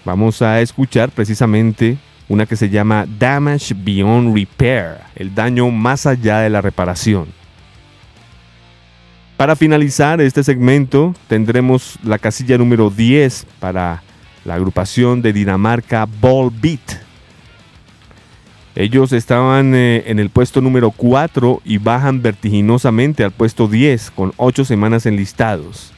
Vamos 0.05 0.43
a 0.43 0.61
escuchar 0.61 1.09
precisamente 1.09 1.97
una 2.27 2.45
que 2.45 2.55
se 2.55 2.69
llama 2.69 3.07
Damage 3.07 3.73
Beyond 3.75 4.35
Repair, 4.35 4.97
el 5.15 5.33
daño 5.33 5.71
más 5.71 6.05
allá 6.05 6.41
de 6.41 6.51
la 6.51 6.61
reparación. 6.61 7.29
Para 9.37 9.55
finalizar 9.55 10.21
este 10.21 10.43
segmento 10.43 11.15
tendremos 11.27 11.97
la 12.03 12.19
casilla 12.19 12.59
número 12.59 12.91
10 12.91 13.47
para 13.59 14.03
la 14.45 14.55
agrupación 14.55 15.21
de 15.21 15.33
Dinamarca 15.33 16.05
Ball 16.05 16.51
Beat. 16.51 17.01
Ellos 18.75 19.11
estaban 19.11 19.75
eh, 19.75 20.03
en 20.07 20.19
el 20.19 20.29
puesto 20.29 20.61
número 20.61 20.91
4 20.91 21.61
y 21.65 21.77
bajan 21.79 22.21
vertiginosamente 22.21 23.23
al 23.23 23.31
puesto 23.31 23.67
10 23.67 24.11
con 24.11 24.33
8 24.37 24.63
semanas 24.63 25.05
enlistados. 25.05 25.91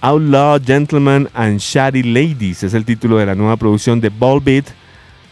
Outlaw 0.00 0.58
Gentlemen 0.64 1.28
and 1.34 1.60
Shady 1.60 2.02
Ladies 2.02 2.62
es 2.62 2.74
el 2.74 2.84
título 2.84 3.18
de 3.18 3.26
la 3.26 3.34
nueva 3.34 3.56
producción 3.56 4.00
de 4.00 4.08
Ball 4.08 4.40
Beat 4.40 4.66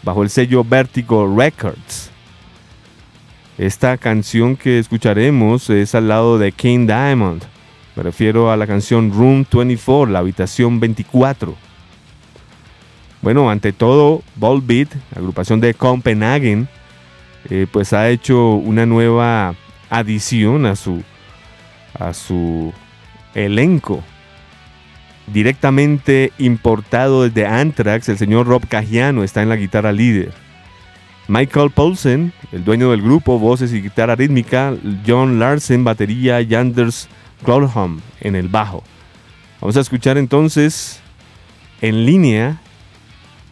bajo 0.03 0.23
el 0.23 0.29
sello 0.29 0.63
Vertigo 0.63 1.35
Records. 1.35 2.11
Esta 3.57 3.97
canción 3.97 4.55
que 4.55 4.79
escucharemos 4.79 5.69
es 5.69 5.95
al 5.95 6.07
lado 6.07 6.37
de 6.37 6.53
King 6.53 6.87
Diamond. 6.87 7.43
Me 7.95 8.03
refiero 8.03 8.51
a 8.51 8.55
la 8.55 8.65
canción 8.65 9.11
Room 9.11 9.45
24, 9.51 10.13
la 10.13 10.19
habitación 10.19 10.79
24. 10.79 11.68
Bueno, 13.21 13.49
ante 13.49 13.73
todo, 13.73 14.23
Volbeat, 14.35 14.89
agrupación 15.15 15.59
de 15.59 15.73
Copenhagen, 15.73 16.69
eh, 17.49 17.67
pues 17.71 17.93
ha 17.93 18.09
hecho 18.09 18.53
una 18.53 18.85
nueva 18.85 19.55
adición 19.89 20.65
a 20.65 20.75
su, 20.75 21.03
a 21.97 22.13
su 22.13 22.73
elenco. 23.35 24.03
Directamente 25.27 26.31
importado 26.37 27.23
desde 27.23 27.45
Anthrax, 27.45 28.09
el 28.09 28.17
señor 28.17 28.47
Rob 28.47 28.67
Cagiano 28.67 29.23
está 29.23 29.41
en 29.41 29.49
la 29.49 29.57
guitarra 29.57 29.91
líder. 29.91 30.31
Michael 31.27 31.69
Paulsen, 31.69 32.33
el 32.51 32.63
dueño 32.63 32.89
del 32.89 33.03
grupo, 33.03 33.37
voces 33.37 33.71
y 33.73 33.81
guitarra 33.81 34.15
rítmica, 34.15 34.73
John 35.05 35.39
Larsen, 35.39 35.83
batería 35.83 36.41
y 36.41 36.55
Anders 36.55 37.07
en 38.21 38.35
el 38.35 38.47
bajo. 38.47 38.83
Vamos 39.61 39.77
a 39.77 39.81
escuchar 39.81 40.17
entonces 40.17 40.99
en 41.81 42.05
línea 42.05 42.59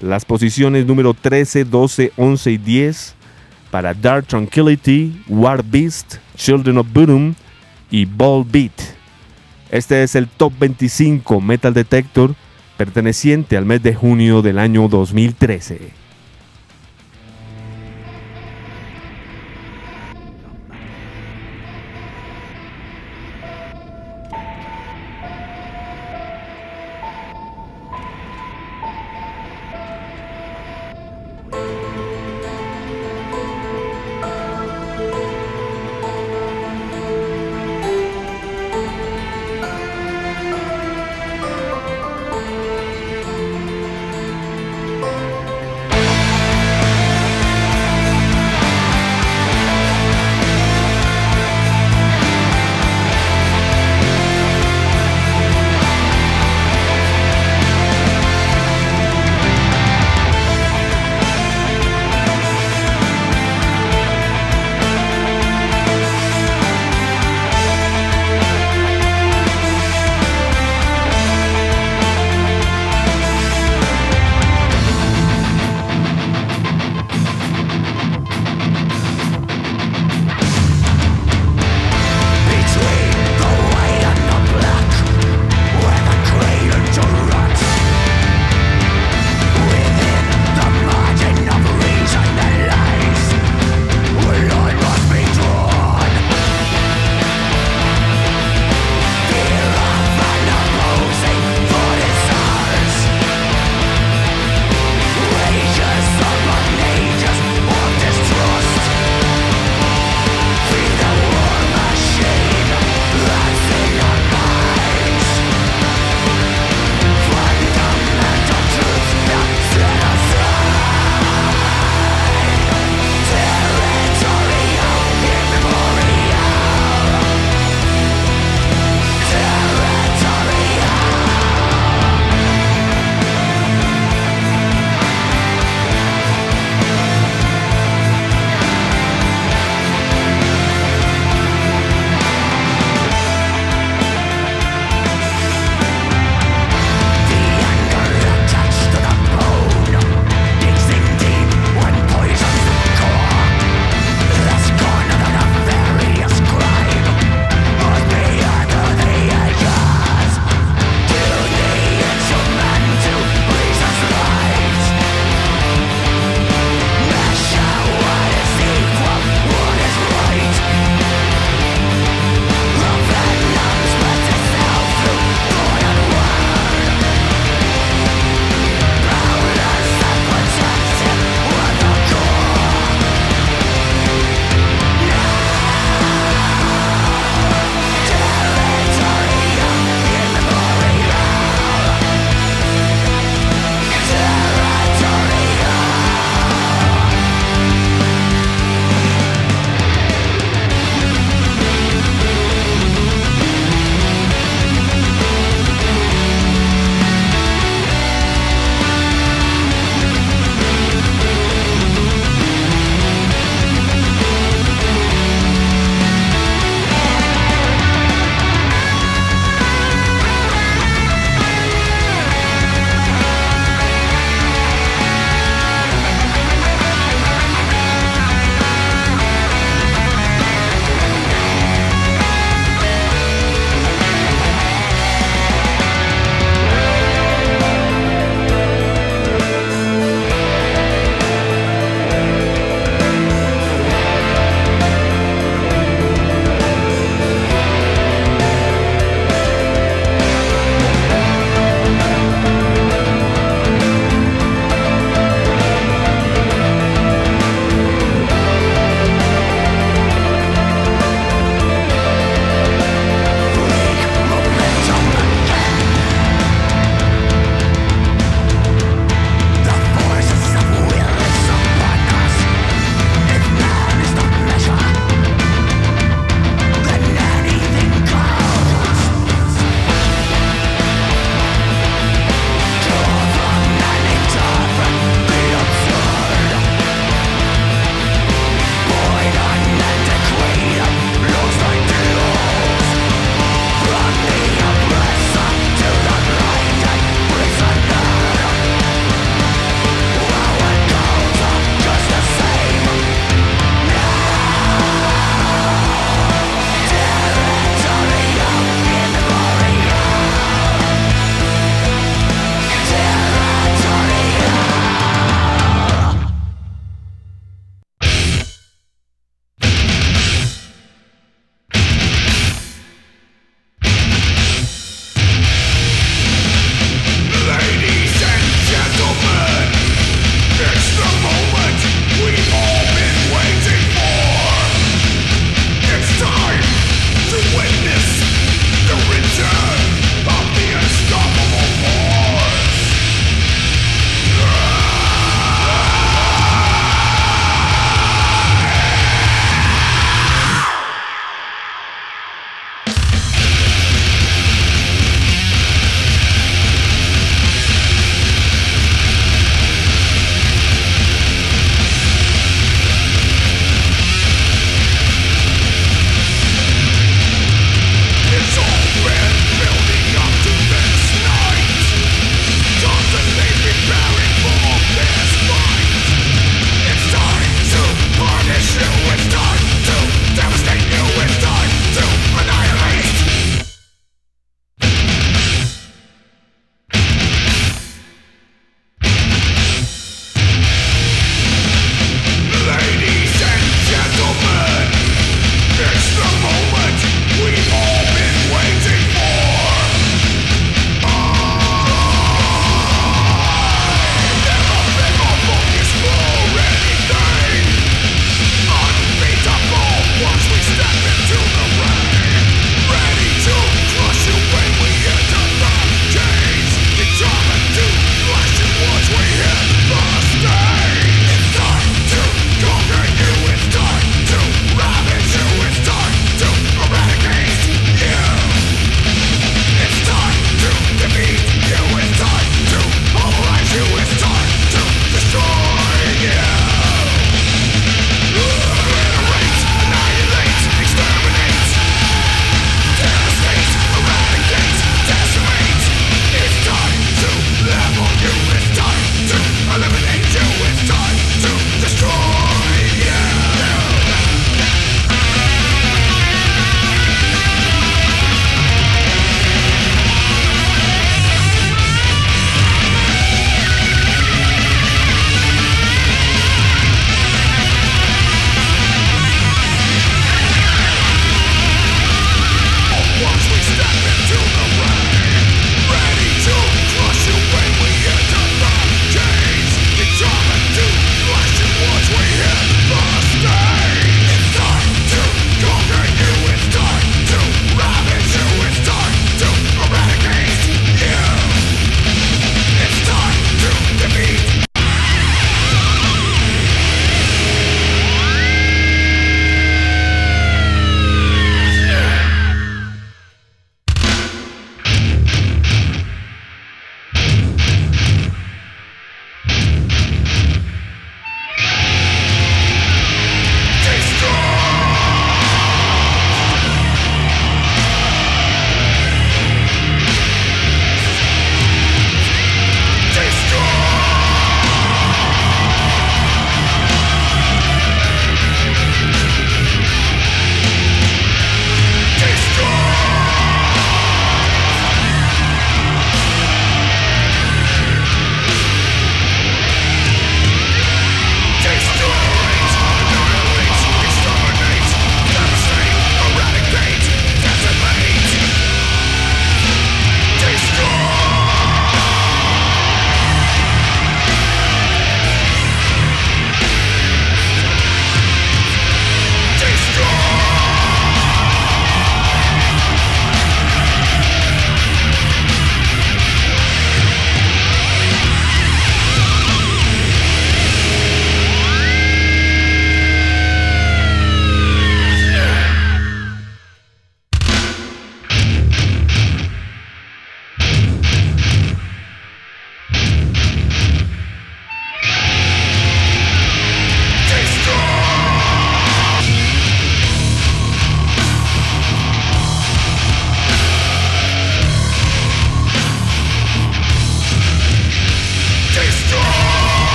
las 0.00 0.24
posiciones 0.24 0.86
número 0.86 1.14
13, 1.14 1.64
12, 1.64 2.12
11 2.16 2.50
y 2.50 2.58
10 2.58 3.14
para 3.70 3.94
Dark 3.94 4.26
Tranquility, 4.26 5.22
War 5.28 5.62
Beast, 5.64 6.16
Children 6.36 6.78
of 6.78 6.86
Bodom 6.92 7.34
y 7.90 8.04
Ball 8.04 8.44
Beat. 8.44 8.72
Este 9.70 10.02
es 10.02 10.14
el 10.14 10.28
Top 10.28 10.52
25 10.58 11.40
Metal 11.40 11.74
Detector 11.74 12.34
perteneciente 12.76 13.56
al 13.56 13.64
mes 13.64 13.82
de 13.82 13.94
junio 13.94 14.42
del 14.42 14.58
año 14.58 14.88
2013. 14.88 16.05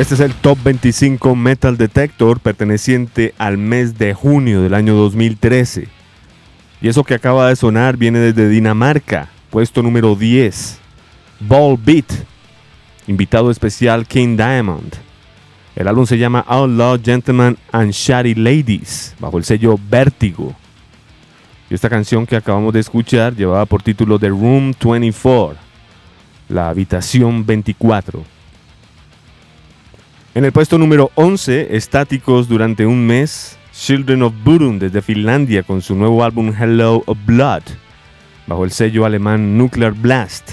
Este 0.00 0.14
es 0.14 0.20
el 0.20 0.32
Top 0.32 0.56
25 0.64 1.36
Metal 1.36 1.76
Detector 1.76 2.40
perteneciente 2.40 3.34
al 3.36 3.58
mes 3.58 3.98
de 3.98 4.14
junio 4.14 4.62
del 4.62 4.72
año 4.72 4.94
2013. 4.94 5.88
Y 6.80 6.88
eso 6.88 7.04
que 7.04 7.12
acaba 7.12 7.50
de 7.50 7.56
sonar 7.56 7.98
viene 7.98 8.18
desde 8.18 8.48
Dinamarca, 8.48 9.28
puesto 9.50 9.82
número 9.82 10.16
10. 10.16 10.78
Ball 11.40 11.76
Beat, 11.76 12.10
invitado 13.08 13.50
especial 13.50 14.06
King 14.06 14.38
Diamond. 14.38 14.94
El 15.76 15.86
álbum 15.86 16.06
se 16.06 16.16
llama 16.16 16.46
Outlaw 16.48 16.98
Gentlemen 17.04 17.58
and 17.70 17.90
Shady 17.90 18.36
Ladies, 18.36 19.14
bajo 19.18 19.36
el 19.36 19.44
sello 19.44 19.78
Vértigo. 19.90 20.56
Y 21.68 21.74
esta 21.74 21.90
canción 21.90 22.24
que 22.24 22.36
acabamos 22.36 22.72
de 22.72 22.80
escuchar 22.80 23.36
llevaba 23.36 23.66
por 23.66 23.82
título 23.82 24.18
The 24.18 24.30
Room 24.30 24.72
24, 24.82 25.58
la 26.48 26.70
habitación 26.70 27.44
24. 27.44 28.39
En 30.32 30.44
el 30.44 30.52
puesto 30.52 30.78
número 30.78 31.10
11, 31.16 31.76
estáticos 31.76 32.48
durante 32.48 32.86
un 32.86 33.04
mes, 33.04 33.58
Children 33.72 34.22
of 34.22 34.32
Bodom 34.44 34.78
desde 34.78 35.02
Finlandia 35.02 35.64
con 35.64 35.82
su 35.82 35.96
nuevo 35.96 36.22
álbum 36.22 36.54
Hello 36.56 37.02
of 37.06 37.18
Blood, 37.26 37.62
bajo 38.46 38.64
el 38.64 38.70
sello 38.70 39.04
alemán 39.04 39.58
Nuclear 39.58 39.92
Blast. 39.92 40.52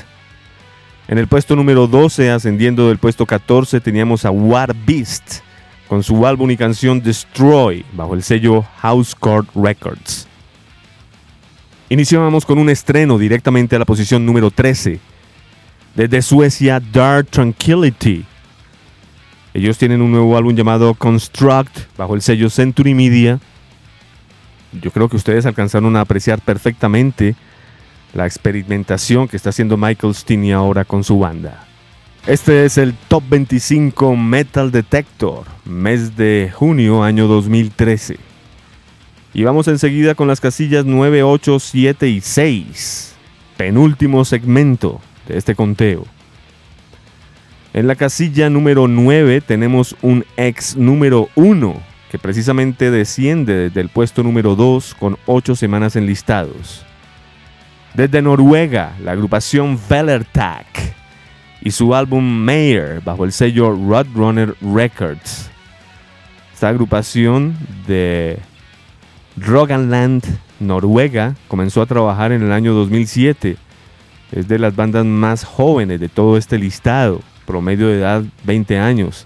En 1.08 1.20
el 1.20 1.28
puesto 1.28 1.56
número 1.56 1.86
12, 1.86 2.32
ascendiendo 2.32 2.88
del 2.88 2.98
puesto 2.98 3.28
14, 3.28 3.80
teníamos 3.80 4.26
a 4.26 4.32
War 4.32 4.76
Beast 4.88 5.42
con 5.88 6.02
su 6.02 6.26
álbum 6.26 6.50
y 6.50 6.58
canción 6.58 7.00
Destroy, 7.00 7.86
bajo 7.94 8.16
el 8.16 8.24
sello 8.24 8.66
House 8.80 9.14
Court 9.14 9.48
Records. 9.54 10.28
Iniciábamos 11.90 12.48
con 12.48 12.58
un 12.58 12.72
estreno 12.72 13.20
directamente 13.20 13.76
a 13.76 13.80
la 13.80 13.86
posición 13.86 14.26
número 14.26 14.50
13. 14.50 15.00
Desde 15.94 16.24
Suecia, 16.24 16.80
Dark 16.80 17.28
Tranquility 17.28 18.26
ellos 19.58 19.80
tienen 19.80 20.04
un 20.04 20.12
nuevo 20.12 20.38
álbum 20.38 20.56
llamado 20.56 20.94
Construct 20.94 21.76
bajo 21.98 22.14
el 22.14 22.22
sello 22.22 22.48
Century 22.48 22.94
Media. 22.94 23.40
Yo 24.80 24.92
creo 24.92 25.10
que 25.10 25.16
ustedes 25.16 25.48
alcanzaron 25.48 25.96
a 25.96 26.02
apreciar 26.02 26.40
perfectamente 26.42 27.36
la 28.14 28.28
experimentación 28.28 29.28
que 29.28 29.36
está 29.36 29.50
haciendo 29.50 29.76
Michael 29.76 30.14
Stinney 30.14 30.52
ahora 30.52 30.86
con 30.86 31.04
su 31.04 31.18
banda. 31.18 31.66
Este 32.28 32.66
es 32.66 32.78
el 32.78 32.94
Top 33.08 33.24
25 33.28 34.16
Metal 34.16 34.70
Detector, 34.70 35.46
mes 35.66 36.16
de 36.16 36.52
junio 36.54 37.02
año 37.02 37.26
2013. 37.26 38.18
Y 39.34 39.44
vamos 39.44 39.68
enseguida 39.68 40.14
con 40.14 40.28
las 40.28 40.40
casillas 40.40 40.86
9, 40.86 41.24
8, 41.24 41.60
7 41.60 42.08
y 42.08 42.22
6, 42.22 43.16
penúltimo 43.58 44.24
segmento 44.24 45.02
de 45.28 45.40
este 45.40 45.56
conteo. 45.56 46.06
En 47.78 47.86
la 47.86 47.96
casilla 47.96 48.50
número 48.50 48.88
9 48.88 49.40
tenemos 49.42 49.96
un 50.02 50.26
ex 50.36 50.76
número 50.76 51.30
1 51.36 51.80
que 52.10 52.18
precisamente 52.18 52.90
desciende 52.90 53.54
desde 53.54 53.82
el 53.82 53.90
puesto 53.90 54.24
número 54.24 54.56
2 54.56 54.96
con 54.96 55.16
8 55.28 55.56
semanas 55.56 55.96
enlistados. 55.96 56.84
Desde 57.94 58.24
Noruega, 58.24 58.96
la 59.04 59.12
agrupación 59.12 59.80
Vellertag 59.88 60.66
y 61.62 61.70
su 61.70 61.94
álbum 61.94 62.24
Mayer 62.24 63.00
bajo 63.02 63.26
el 63.26 63.32
sello 63.32 63.70
Roadrunner 63.70 64.56
Records. 64.60 65.52
Esta 66.56 66.70
agrupación 66.70 67.56
de 67.86 68.40
Rogaland, 69.36 70.24
Noruega, 70.60 71.36
comenzó 71.48 71.84
a 71.84 71.86
trabajar 71.86 72.32
en 72.32 72.42
el 72.42 72.52
año 72.54 72.74
2007. 72.74 73.56
Es 74.32 74.48
de 74.48 74.58
las 74.58 74.76
bandas 74.76 75.06
más 75.06 75.44
jóvenes 75.44 76.00
de 76.00 76.10
todo 76.10 76.38
este 76.38 76.58
listado 76.58 77.22
promedio 77.48 77.88
de 77.88 77.98
edad 77.98 78.24
20 78.44 78.78
años. 78.78 79.26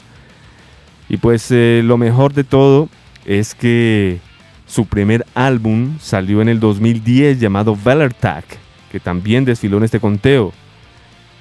Y 1.10 1.18
pues 1.18 1.52
eh, 1.52 1.82
lo 1.84 1.98
mejor 1.98 2.34
de 2.34 2.46
todo 2.46 2.88
es 3.26 3.54
que 3.54 4.20
su 4.66 4.86
primer 4.86 5.26
álbum 5.36 5.98
salió 6.00 6.42
en 6.42 6.48
el 6.48 6.62
2010 6.62 7.42
llamado 7.42 7.76
Vellertag, 7.76 8.46
que 8.90 9.02
también 9.02 9.44
desfiló 9.44 9.78
en 9.78 9.84
este 9.84 10.00
conteo. 10.00 10.54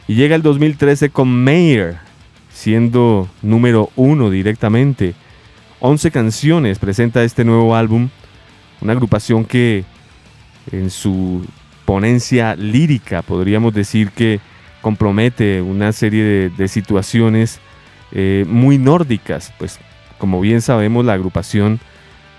Y 0.08 0.16
llega 0.16 0.34
el 0.34 0.42
2013 0.42 1.10
con 1.10 1.44
Mayer, 1.44 1.98
siendo 2.52 3.28
número 3.42 3.90
uno 3.94 4.30
directamente. 4.30 5.14
11 5.78 6.10
canciones 6.10 6.80
presenta 6.80 7.22
este 7.22 7.44
nuevo 7.44 7.76
álbum, 7.76 8.08
una 8.80 8.92
agrupación 8.94 9.44
que 9.44 9.84
en 10.72 10.90
su 10.90 11.46
ponencia 11.84 12.56
lírica 12.56 13.22
podríamos 13.22 13.72
decir 13.72 14.10
que 14.10 14.40
compromete 14.80 15.62
una 15.62 15.92
serie 15.92 16.50
de, 16.50 16.68
situaciones 16.68 17.60
eh, 18.12 18.44
muy 18.48 18.78
nórdicas. 18.78 19.52
Pues 19.58 19.78
como 20.18 20.40
bien 20.40 20.60
sabemos 20.60 21.04
la 21.04 21.14
agrupación 21.14 21.80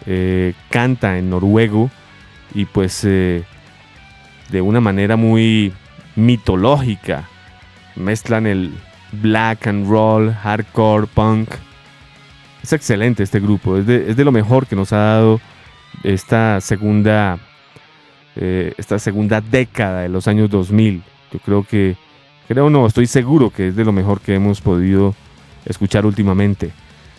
eh, 0.06 0.54
canta 0.70 1.18
en 1.18 1.30
noruego 1.30 1.90
y 2.54 2.66
pues 2.66 3.04
eh, 3.06 3.44
de 4.50 4.62
una 4.62 4.82
manera 4.82 5.16
muy 5.16 5.74
mitológica 6.16 7.30
mezclan 7.96 8.48
el 8.48 8.74
black 9.12 9.68
and 9.68 9.88
roll, 9.88 10.34
hardcore, 10.34 11.08
punk. 11.08 11.50
Es 12.64 12.74
excelente 12.74 13.24
este 13.24 13.40
grupo, 13.40 13.78
es 13.78 13.86
de, 13.86 14.12
es 14.12 14.16
de 14.16 14.26
lo 14.26 14.32
mejor 14.32 14.68
que 14.68 14.76
nos 14.76 14.94
ha 14.94 14.98
dado 14.98 15.42
esta 16.04 16.62
segunda, 16.62 17.40
esta 18.36 19.00
segunda 19.00 19.42
década 19.42 20.02
de 20.02 20.10
los 20.10 20.28
años 20.28 20.50
2000. 20.50 21.02
Yo 21.34 21.40
creo 21.40 21.64
que 21.64 21.98
Creo 22.52 22.70
no, 22.70 22.86
estoy 22.86 23.08
seguro 23.08 23.50
que 23.50 23.70
es 23.70 23.78
de 23.78 23.86
lo 23.86 23.94
mejor 23.94 24.20
que 24.20 24.36
hemos 24.36 24.60
podido 24.60 25.16
escuchar 25.66 26.06
últimamente. 26.06 26.74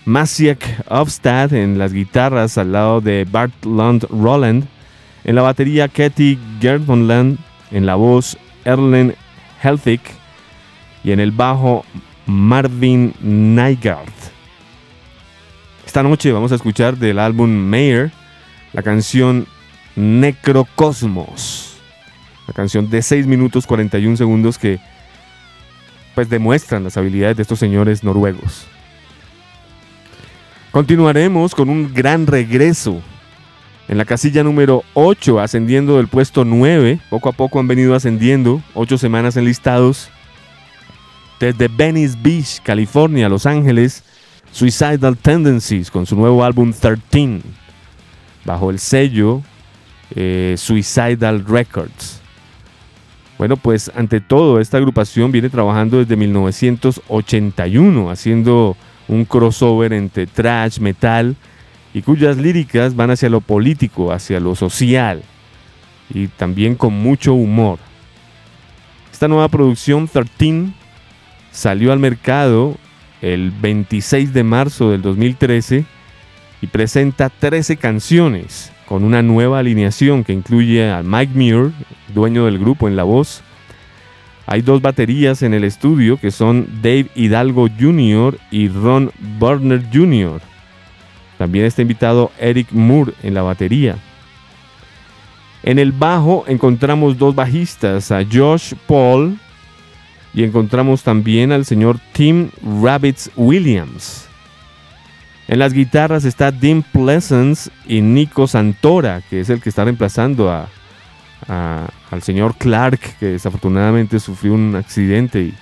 Masiek 0.05 0.63
Ofstad 0.91 1.55
en 1.55 1.79
las 1.79 1.95
guitarras 1.95 2.59
al 2.59 2.73
lado 2.73 3.01
de 3.01 3.25
Bart 3.25 3.65
Lund 3.65 4.05
Roland. 4.11 4.67
En 5.25 5.35
la 5.35 5.41
batería 5.41 5.89
Katie 5.89 6.39
Gerdonland. 6.61 7.39
En 7.71 7.87
la 7.87 7.95
voz 7.95 8.37
Erlen 8.67 9.15
Helfig. 9.63 10.03
Y 11.03 11.13
en 11.13 11.21
el 11.21 11.31
bajo 11.31 11.87
Marvin 12.27 13.15
Nygaard. 13.23 14.13
Esta 15.87 16.03
noche 16.03 16.31
vamos 16.31 16.53
a 16.53 16.57
escuchar 16.57 16.99
del 16.99 17.19
álbum 17.19 17.49
Mayer 17.49 18.13
la 18.75 18.83
canción 18.83 19.47
Necrocosmos. 19.97 21.79
La 22.47 22.53
canción 22.53 22.91
de 22.91 23.01
6 23.01 23.27
minutos 23.27 23.67
41 23.67 24.19
segundos 24.19 24.59
que 24.59 24.79
pues 26.15 26.29
demuestran 26.29 26.85
las 26.85 26.97
habilidades 26.97 27.37
de 27.37 27.43
estos 27.43 27.59
señores 27.59 28.05
noruegos. 28.05 28.67
Continuaremos 30.71 31.55
con 31.55 31.69
un 31.69 31.93
gran 31.93 32.27
regreso 32.27 33.03
En 33.89 33.99
la 33.99 34.05
casilla 34.07 34.43
número 34.43 34.85
8, 34.95 35.41
ascendiendo 35.41 35.97
del 35.99 36.09
puesto 36.09 36.45
9, 36.45 37.01
poco 37.11 37.29
a 37.29 37.33
poco 37.33 37.59
han 37.59 37.67
venido 37.67 37.95
ascendiendo, 37.95 38.63
8 38.75 38.97
semanas 38.97 39.37
enlistados. 39.37 40.09
Desde 41.41 41.69
Venice 41.69 42.17
Beach, 42.23 42.63
California, 42.63 43.29
Los 43.29 43.45
Ángeles, 43.45 44.05
Suicidal 44.53 45.19
Tendencies 45.19 45.91
con 45.91 46.07
su 46.07 46.15
nuevo 46.15 46.45
álbum 46.45 46.73
13, 46.73 47.41
bajo 48.45 48.71
el 48.71 48.79
sello 48.79 49.43
eh, 50.15 50.55
Suicidal 50.57 51.45
Records. 51.45 52.22
Bueno, 53.39 53.57
pues 53.57 53.91
ante 53.95 54.21
todo, 54.21 54.61
esta 54.61 54.77
agrupación 54.77 55.33
viene 55.33 55.51
trabajando 55.51 55.99
desde 55.99 56.17
1981, 56.17 58.11
haciendo 58.11 58.77
un 59.09 59.25
crossover 59.25 59.93
entre 59.93 60.27
thrash, 60.27 60.79
metal, 60.79 61.37
y 61.95 62.03
cuyas 62.03 62.37
líricas 62.37 62.97
van 62.97 63.11
hacia 63.11 63.29
lo 63.29 63.41
político, 63.41 64.13
hacia 64.13 64.41
lo 64.41 64.55
social, 64.55 65.23
y 66.13 66.29
también 66.29 66.75
con 66.75 66.95
mucho 66.95 67.35
humor. 67.35 67.79
Esta 69.13 69.29
nueva 69.29 69.49
producción, 69.49 70.09
13, 70.09 70.73
salió 71.51 71.93
al 71.93 71.99
mercado 71.99 72.77
el 73.21 73.51
26 73.51 74.33
de 74.33 74.43
marzo 74.43 74.91
del 74.91 75.03
2013 75.03 75.85
y 76.61 76.67
presenta 76.67 77.29
13 77.29 77.77
canciones 77.77 78.72
con 78.93 79.05
una 79.05 79.23
nueva 79.23 79.61
alineación 79.61 80.23
que 80.23 80.35
incluye 80.35 80.93
a 80.93 81.03
Mike 81.03 81.33
Muir, 81.35 81.73
dueño 82.13 82.45
del 82.45 82.59
grupo 82.59 82.89
en 82.89 82.95
la 82.95 83.05
voz. 83.05 83.41
Hay 84.45 84.61
dos 84.61 84.83
baterías 84.83 85.41
en 85.41 85.55
el 85.55 85.65
estudio 85.65 86.19
que 86.19 86.31
son 86.31 86.69
Dave 86.83 87.07
Hidalgo 87.15 87.71
Jr. 87.81 88.39
y 88.51 88.69
Ron 88.69 89.11
Burner 89.39 89.83
Jr. 89.91 90.43
También 91.39 91.65
está 91.65 91.81
invitado 91.81 92.33
Eric 92.39 92.71
Moore 92.73 93.15
en 93.23 93.33
la 93.33 93.41
batería. 93.41 93.97
En 95.63 95.79
el 95.79 95.93
bajo 95.93 96.45
encontramos 96.47 97.17
dos 97.17 97.35
bajistas, 97.35 98.13
a 98.13 98.23
Josh 98.31 98.75
Paul 98.87 99.39
y 100.35 100.45
encontramos 100.45 101.03
también 101.03 101.51
al 101.51 101.65
señor 101.65 101.99
Tim 102.13 102.51
Rabbits 102.83 103.31
Williams. 103.37 104.29
En 105.49 105.59
las 105.59 105.73
guitarras 105.73 106.25
está 106.25 106.53
Dean 106.53 106.83
Pleasance 106.83 107.71
y 107.87 108.01
Nico 108.01 108.47
Santora, 108.47 109.23
que 109.29 109.41
es 109.41 109.51
el 109.51 109.61
que 109.61 109.69
está 109.69 109.85
reemplazando 109.85 110.51
a, 110.51 110.69
al 112.11 112.23
señor 112.23 112.55
Clark, 112.57 113.01
que 113.19 113.27
desafortunadamente 113.27 114.21
sufrió 114.21 114.55
un 114.55 114.77
accidente 114.77 115.41
y 115.43 115.55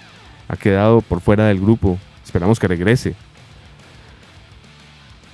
ha 0.49 0.57
quedado 0.57 1.01
por 1.01 1.21
fuera 1.21 1.47
del 1.47 1.61
grupo. 1.61 1.99
Esperamos 2.25 2.59
que 2.59 2.69
regrese. 2.69 3.15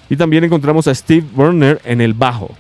Y 0.09 0.17
también 0.17 0.45
encontramos 0.45 0.87
a 0.87 0.95
Steve 0.95 1.27
Werner 1.35 1.81
en 1.85 2.01
el 2.01 2.15
bajo. 2.15 2.55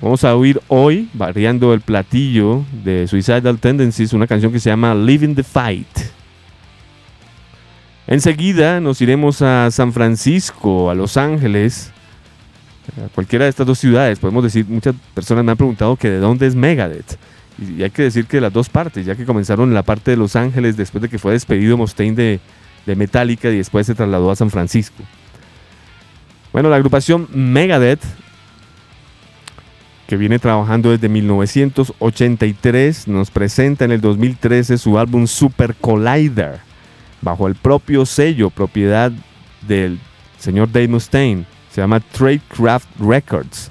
Vamos 0.00 0.24
a 0.24 0.36
oír 0.36 0.60
hoy, 0.68 1.08
variando 1.14 1.72
el 1.72 1.80
platillo 1.80 2.64
de 2.84 3.06
Suicidal 3.08 3.58
Tendencies, 3.58 4.12
una 4.12 4.26
canción 4.26 4.52
que 4.52 4.60
se 4.60 4.68
llama 4.68 4.94
Living 4.94 5.34
the 5.34 5.42
Fight. 5.42 5.88
Enseguida 8.06 8.80
nos 8.80 9.00
iremos 9.00 9.40
a 9.40 9.70
San 9.70 9.92
Francisco, 9.92 10.90
a 10.90 10.94
Los 10.94 11.16
Ángeles, 11.16 11.90
a 13.02 13.08
cualquiera 13.08 13.46
de 13.46 13.50
estas 13.50 13.66
dos 13.66 13.78
ciudades. 13.78 14.18
Podemos 14.18 14.44
decir, 14.44 14.66
muchas 14.68 14.94
personas 15.14 15.42
me 15.42 15.52
han 15.52 15.56
preguntado 15.56 15.96
que 15.96 16.10
de 16.10 16.18
dónde 16.18 16.46
es 16.46 16.54
Megadeth. 16.54 17.16
Y 17.58 17.82
hay 17.82 17.90
que 17.90 18.02
decir 18.02 18.26
que 18.26 18.38
de 18.38 18.40
las 18.42 18.52
dos 18.52 18.68
partes, 18.68 19.06
ya 19.06 19.14
que 19.14 19.24
comenzaron 19.24 19.70
en 19.70 19.74
la 19.74 19.84
parte 19.84 20.10
de 20.10 20.18
Los 20.18 20.36
Ángeles 20.36 20.76
después 20.76 21.00
de 21.00 21.08
que 21.08 21.18
fue 21.18 21.32
despedido 21.32 21.78
Mustaine 21.78 22.14
de, 22.14 22.40
de 22.84 22.96
Metallica 22.96 23.48
y 23.48 23.56
después 23.56 23.86
se 23.86 23.94
trasladó 23.94 24.30
a 24.30 24.36
San 24.36 24.50
Francisco. 24.50 25.02
Bueno, 26.52 26.68
la 26.68 26.76
agrupación 26.76 27.26
Megadeth, 27.32 28.02
que 30.06 30.18
viene 30.18 30.38
trabajando 30.38 30.90
desde 30.90 31.08
1983, 31.08 33.08
nos 33.08 33.30
presenta 33.30 33.86
en 33.86 33.92
el 33.92 34.02
2013 34.02 34.76
su 34.76 34.98
álbum 34.98 35.26
Super 35.26 35.74
Collider 35.74 36.73
bajo 37.24 37.48
el 37.48 37.54
propio 37.54 38.06
sello, 38.06 38.50
propiedad 38.50 39.10
del 39.66 39.98
señor 40.38 40.70
Dave 40.70 40.88
Mustaine. 40.88 41.46
Se 41.70 41.80
llama 41.80 42.00
Tradecraft 42.00 42.88
Records. 43.00 43.70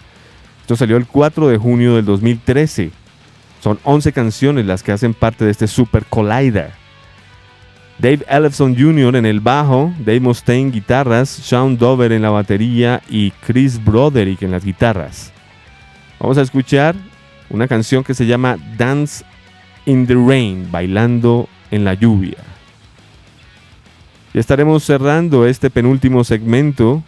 Esto 0.61 0.75
salió 0.75 0.97
el 0.97 1.05
4 1.05 1.47
de 1.47 1.57
junio 1.57 1.95
del 1.95 2.05
2013. 2.05 2.91
Son 3.61 3.79
11 3.83 4.11
canciones 4.11 4.65
las 4.65 4.83
que 4.83 4.91
hacen 4.91 5.13
parte 5.13 5.45
de 5.45 5.51
este 5.51 5.67
Super 5.67 6.03
Collider. 6.05 6.71
Dave 7.99 8.25
Ellefson 8.27 8.75
Jr. 8.75 9.15
en 9.15 9.25
el 9.25 9.39
bajo, 9.39 9.93
Dave 9.99 10.19
Mustaine 10.19 10.71
guitarras, 10.71 11.29
Sean 11.29 11.77
Dover 11.77 12.11
en 12.11 12.23
la 12.23 12.31
batería 12.31 13.01
y 13.07 13.31
Chris 13.31 13.81
Broderick 13.81 14.41
en 14.41 14.51
las 14.51 14.65
guitarras. 14.65 15.31
Vamos 16.19 16.37
a 16.37 16.41
escuchar 16.41 16.95
una 17.49 17.67
canción 17.67 18.03
que 18.03 18.13
se 18.13 18.25
llama 18.25 18.57
Dance 18.77 19.23
in 19.85 20.07
the 20.07 20.15
Rain, 20.15 20.69
bailando 20.71 21.47
en 21.71 21.83
la 21.83 21.93
lluvia. 21.93 22.52
Y 24.33 24.39
estaremos 24.39 24.83
cerrando 24.83 25.45
este 25.45 25.69
penúltimo 25.69 26.23
segmento 26.23 27.03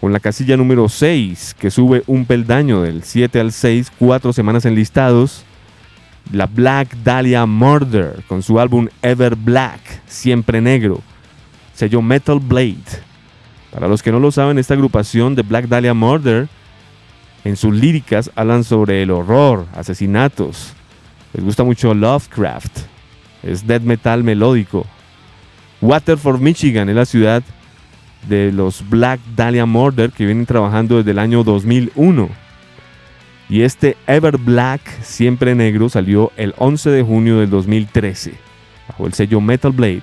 con 0.00 0.12
la 0.12 0.18
casilla 0.18 0.56
número 0.56 0.88
6, 0.88 1.54
que 1.56 1.70
sube 1.70 2.02
un 2.08 2.24
peldaño 2.24 2.82
del 2.82 3.04
7 3.04 3.38
al 3.38 3.52
6, 3.52 3.92
cuatro 3.96 4.32
semanas 4.32 4.64
enlistados. 4.64 5.44
La 6.32 6.46
Black 6.46 6.96
Dahlia 7.04 7.46
Murder, 7.46 8.24
con 8.26 8.42
su 8.42 8.58
álbum 8.58 8.88
Ever 9.02 9.36
Black, 9.36 9.80
Siempre 10.06 10.60
Negro, 10.60 11.00
sello 11.72 12.02
Metal 12.02 12.40
Blade. 12.40 12.98
Para 13.70 13.86
los 13.86 14.02
que 14.02 14.10
no 14.10 14.18
lo 14.18 14.32
saben, 14.32 14.58
esta 14.58 14.74
agrupación 14.74 15.36
de 15.36 15.42
Black 15.42 15.68
Dahlia 15.68 15.94
Murder, 15.94 16.48
en 17.44 17.56
sus 17.56 17.74
líricas 17.74 18.30
hablan 18.34 18.64
sobre 18.64 19.02
el 19.02 19.12
horror, 19.12 19.66
asesinatos. 19.74 20.72
Les 21.32 21.44
gusta 21.44 21.62
mucho 21.62 21.94
Lovecraft. 21.94 22.80
Es 23.42 23.66
death 23.66 23.82
metal 23.82 24.24
melódico, 24.24 24.86
Waterford, 25.80 26.40
Michigan 26.40 26.88
es 26.90 26.96
la 26.96 27.06
ciudad 27.06 27.42
de 28.28 28.52
los 28.52 28.88
Black 28.88 29.20
Dahlia 29.34 29.64
Murder 29.64 30.10
que 30.10 30.26
vienen 30.26 30.44
trabajando 30.44 30.98
desde 30.98 31.12
el 31.12 31.18
año 31.18 31.42
2001. 31.42 32.28
Y 33.48 33.62
este 33.62 33.96
Ever 34.06 34.36
Black, 34.36 34.82
siempre 35.02 35.54
negro, 35.54 35.88
salió 35.88 36.32
el 36.36 36.54
11 36.58 36.90
de 36.90 37.02
junio 37.02 37.38
del 37.38 37.50
2013 37.50 38.34
bajo 38.88 39.06
el 39.06 39.14
sello 39.14 39.40
Metal 39.40 39.72
Blade. 39.72 40.02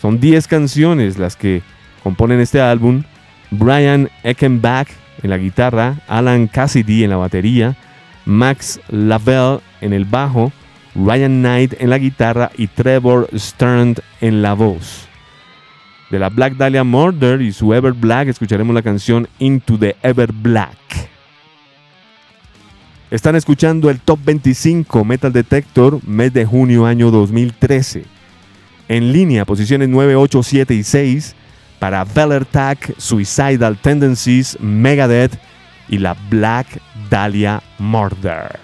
Son 0.00 0.18
10 0.18 0.46
canciones 0.48 1.18
las 1.18 1.36
que 1.36 1.62
componen 2.02 2.40
este 2.40 2.60
álbum. 2.60 3.04
Brian 3.50 4.08
Eckenbach 4.24 4.88
en 5.22 5.30
la 5.30 5.38
guitarra, 5.38 5.96
Alan 6.08 6.48
Cassidy 6.48 7.04
en 7.04 7.10
la 7.10 7.16
batería, 7.16 7.76
Max 8.24 8.80
Lavelle 8.88 9.60
en 9.80 9.92
el 9.92 10.04
bajo, 10.04 10.52
Ryan 10.94 11.40
Knight 11.40 11.74
en 11.80 11.90
la 11.90 11.98
guitarra 11.98 12.50
y 12.56 12.66
Trevor 12.66 13.28
Stern 13.34 13.94
en 14.20 14.42
la 14.42 14.54
voz 14.54 15.11
de 16.12 16.18
la 16.18 16.28
Black 16.28 16.58
Dahlia 16.58 16.84
Murder 16.84 17.40
y 17.40 17.52
su 17.52 17.72
Ever 17.72 17.94
Black, 17.94 18.28
escucharemos 18.28 18.74
la 18.74 18.82
canción 18.82 19.26
Into 19.38 19.78
the 19.78 19.96
Ever 20.02 20.30
Black. 20.30 20.76
Están 23.10 23.34
escuchando 23.34 23.88
el 23.88 23.98
Top 23.98 24.18
25 24.22 25.06
Metal 25.06 25.32
Detector, 25.32 26.06
mes 26.06 26.30
de 26.34 26.44
junio 26.44 26.84
año 26.84 27.10
2013. 27.10 28.04
En 28.88 29.10
línea, 29.10 29.46
posiciones 29.46 29.88
9, 29.88 30.14
8, 30.16 30.42
7 30.42 30.74
y 30.74 30.82
6 30.82 31.34
para 31.78 32.04
Tag, 32.04 32.78
Suicidal 32.98 33.78
Tendencies, 33.78 34.60
Megadeth 34.60 35.38
y 35.88 35.96
la 35.96 36.14
Black 36.28 36.66
Dahlia 37.08 37.62
Murder. 37.78 38.61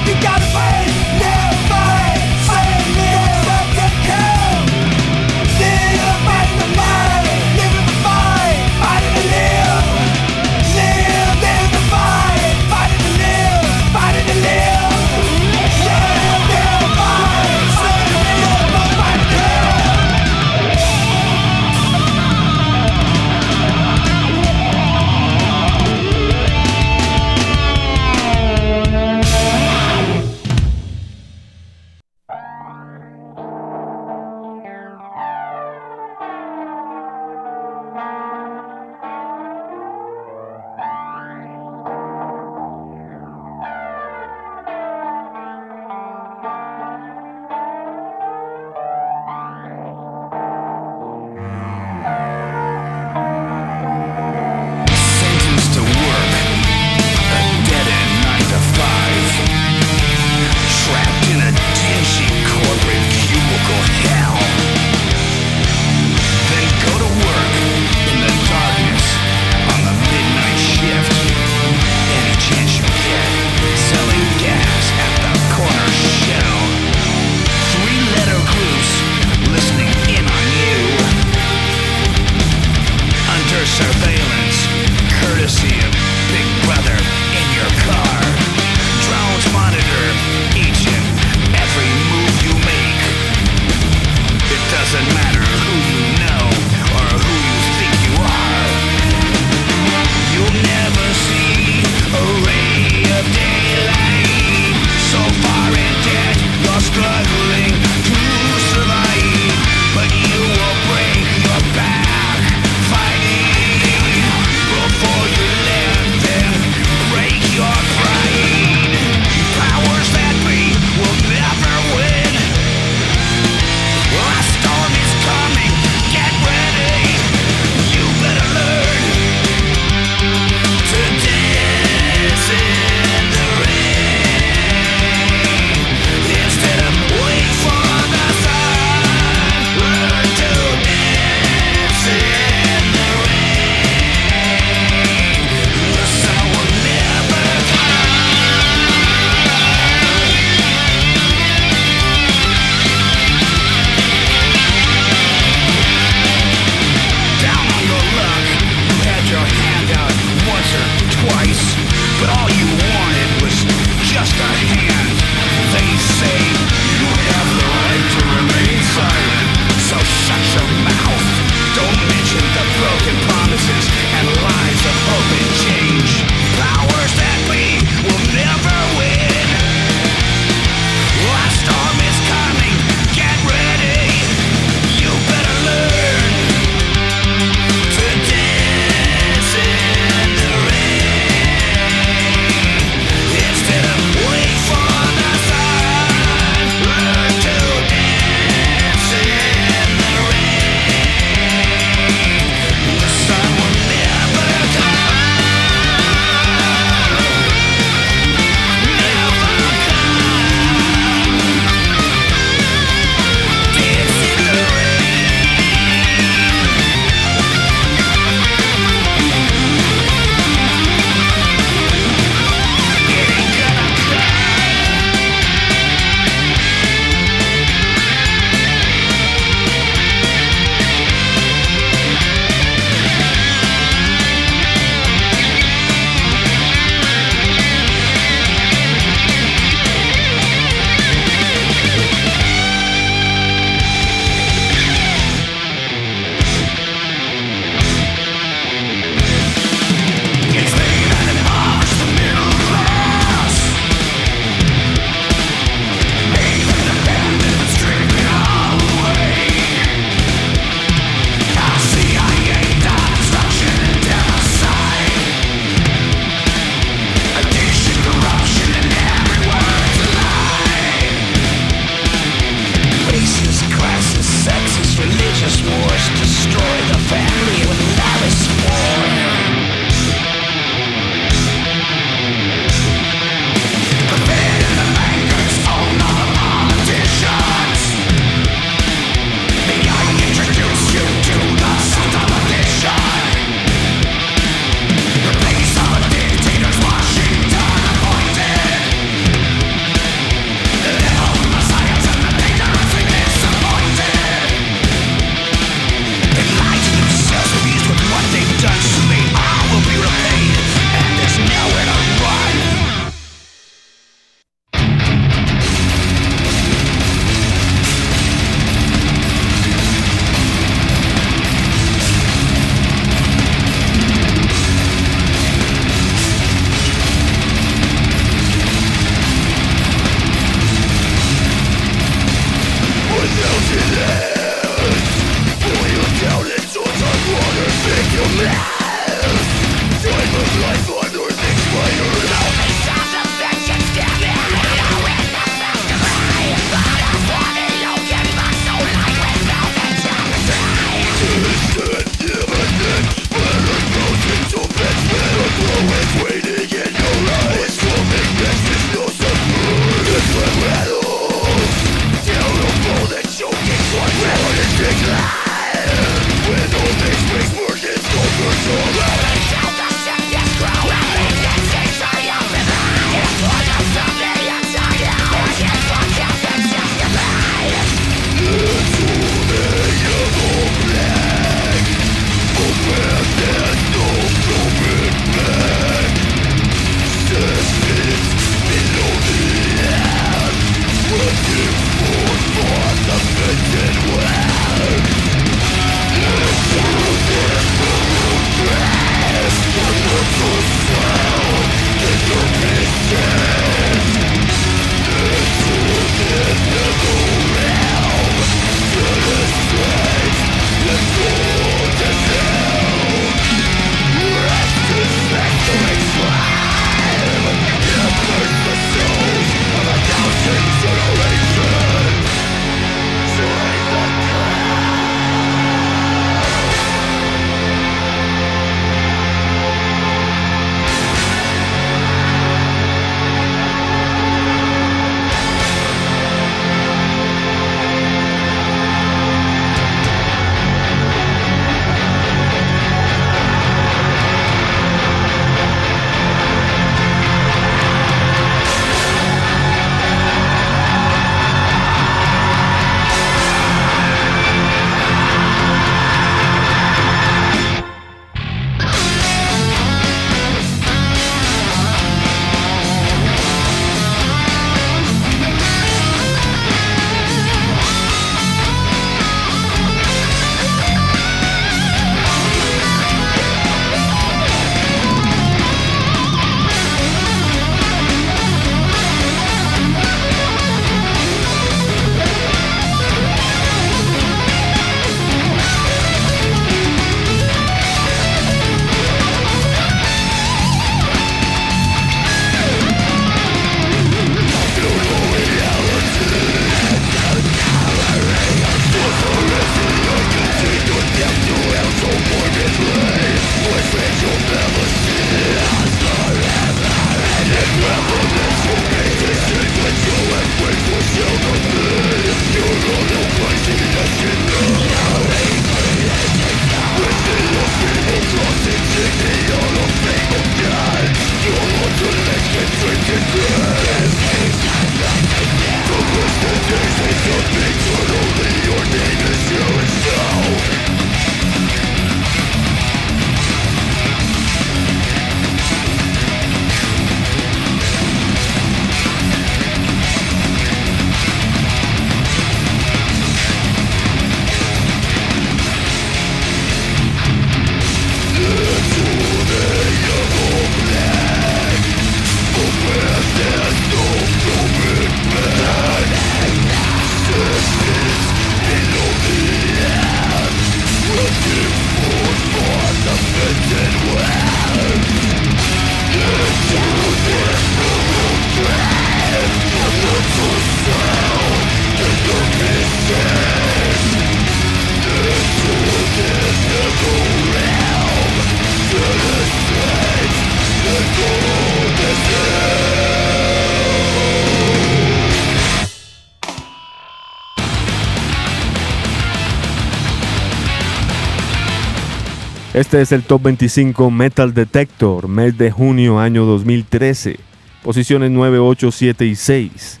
Este 592.80 593.02
es 593.02 593.12
el 593.12 593.24
Top 593.24 593.42
25 593.42 594.10
Metal 594.10 594.54
Detector, 594.54 595.28
mes 595.28 595.58
de 595.58 595.70
junio 595.70 596.18
año 596.18 596.46
2013. 596.46 597.38
Posiciones 597.82 598.30
9, 598.30 598.58
8, 598.58 598.90
7 598.90 599.26
y 599.26 599.34
6. 599.34 600.00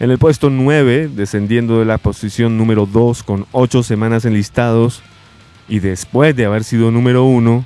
En 0.00 0.10
el 0.10 0.18
puesto 0.18 0.50
9, 0.50 1.08
descendiendo 1.16 1.78
de 1.78 1.86
la 1.86 1.96
posición 1.96 2.58
número 2.58 2.84
2 2.84 3.22
con 3.22 3.46
8 3.52 3.82
semanas 3.82 4.26
enlistados 4.26 5.02
y 5.66 5.78
después 5.78 6.36
de 6.36 6.44
haber 6.44 6.62
sido 6.62 6.90
número 6.90 7.24
1, 7.24 7.64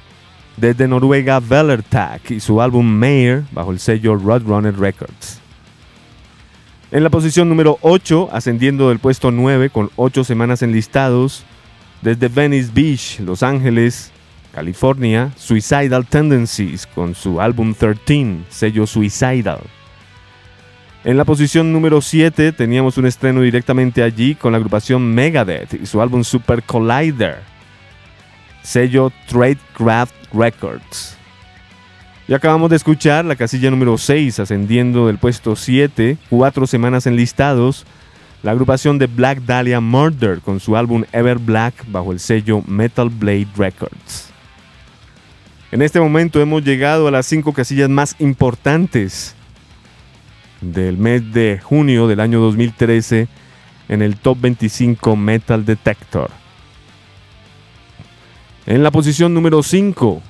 desde 0.56 0.86
Noruega 0.86 1.40
Vellertag 1.40 2.20
y 2.30 2.38
su 2.38 2.62
álbum 2.62 2.86
Mayor 2.86 3.42
bajo 3.50 3.72
el 3.72 3.80
sello 3.80 4.14
Roadrunner 4.14 4.78
Records. 4.78 5.40
En 6.92 7.02
la 7.02 7.10
posición 7.10 7.48
número 7.48 7.78
8, 7.80 8.28
ascendiendo 8.30 8.90
del 8.90 9.00
puesto 9.00 9.32
9 9.32 9.70
con 9.70 9.90
8 9.96 10.22
semanas 10.22 10.62
enlistados, 10.62 11.44
desde 12.02 12.28
Venice 12.28 12.70
Beach, 12.72 13.18
Los 13.18 13.42
Ángeles, 13.42 14.12
California, 14.54 15.32
Suicidal 15.36 16.06
Tendencies 16.06 16.86
con 16.86 17.14
su 17.14 17.40
álbum 17.40 17.74
13, 17.74 18.44
sello 18.48 18.86
Suicidal. 18.86 19.60
En 21.02 21.16
la 21.18 21.24
posición 21.24 21.72
número 21.72 22.00
7 22.00 22.52
teníamos 22.52 22.96
un 22.96 23.06
estreno 23.06 23.42
directamente 23.42 24.02
allí 24.02 24.34
con 24.34 24.52
la 24.52 24.58
agrupación 24.58 25.14
Megadeth 25.14 25.74
y 25.74 25.86
su 25.86 26.00
álbum 26.00 26.24
Super 26.24 26.62
Collider, 26.62 27.38
sello 28.62 29.12
Tradecraft 29.26 30.14
Records. 30.32 31.18
Y 32.26 32.32
acabamos 32.32 32.70
de 32.70 32.76
escuchar 32.76 33.24
la 33.24 33.36
casilla 33.36 33.70
número 33.70 33.98
6 33.98 34.40
ascendiendo 34.40 35.08
del 35.08 35.18
puesto 35.18 35.56
7, 35.56 36.16
cuatro 36.30 36.66
semanas 36.66 37.06
enlistados, 37.06 37.84
la 38.42 38.52
agrupación 38.52 38.98
de 38.98 39.06
Black 39.06 39.40
Dahlia 39.40 39.80
Murder 39.80 40.40
con 40.40 40.60
su 40.60 40.76
álbum 40.76 41.04
Ever 41.12 41.38
Black 41.38 41.74
bajo 41.88 42.12
el 42.12 42.20
sello 42.20 42.62
Metal 42.66 43.10
Blade 43.10 43.48
Records. 43.56 44.33
En 45.74 45.82
este 45.82 45.98
momento 45.98 46.40
hemos 46.40 46.62
llegado 46.62 47.08
a 47.08 47.10
las 47.10 47.26
cinco 47.26 47.52
casillas 47.52 47.88
más 47.88 48.14
importantes 48.20 49.34
del 50.60 50.96
mes 50.96 51.32
de 51.32 51.58
junio 51.60 52.06
del 52.06 52.20
año 52.20 52.38
2013 52.38 53.26
en 53.88 54.00
el 54.00 54.16
Top 54.16 54.38
25 54.40 55.16
Metal 55.16 55.64
Detector. 55.64 56.30
En 58.66 58.84
la 58.84 58.92
posición 58.92 59.34
número 59.34 59.64
5, 59.64 60.22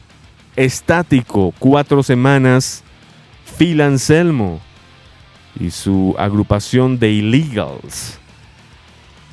estático, 0.57 1.53
cuatro 1.59 2.03
semanas, 2.03 2.83
Phil 3.59 3.83
Anselmo 3.83 4.63
y 5.61 5.73
su 5.73 6.15
agrupación 6.19 6.99
de 6.99 7.11
Illegals. 7.11 8.19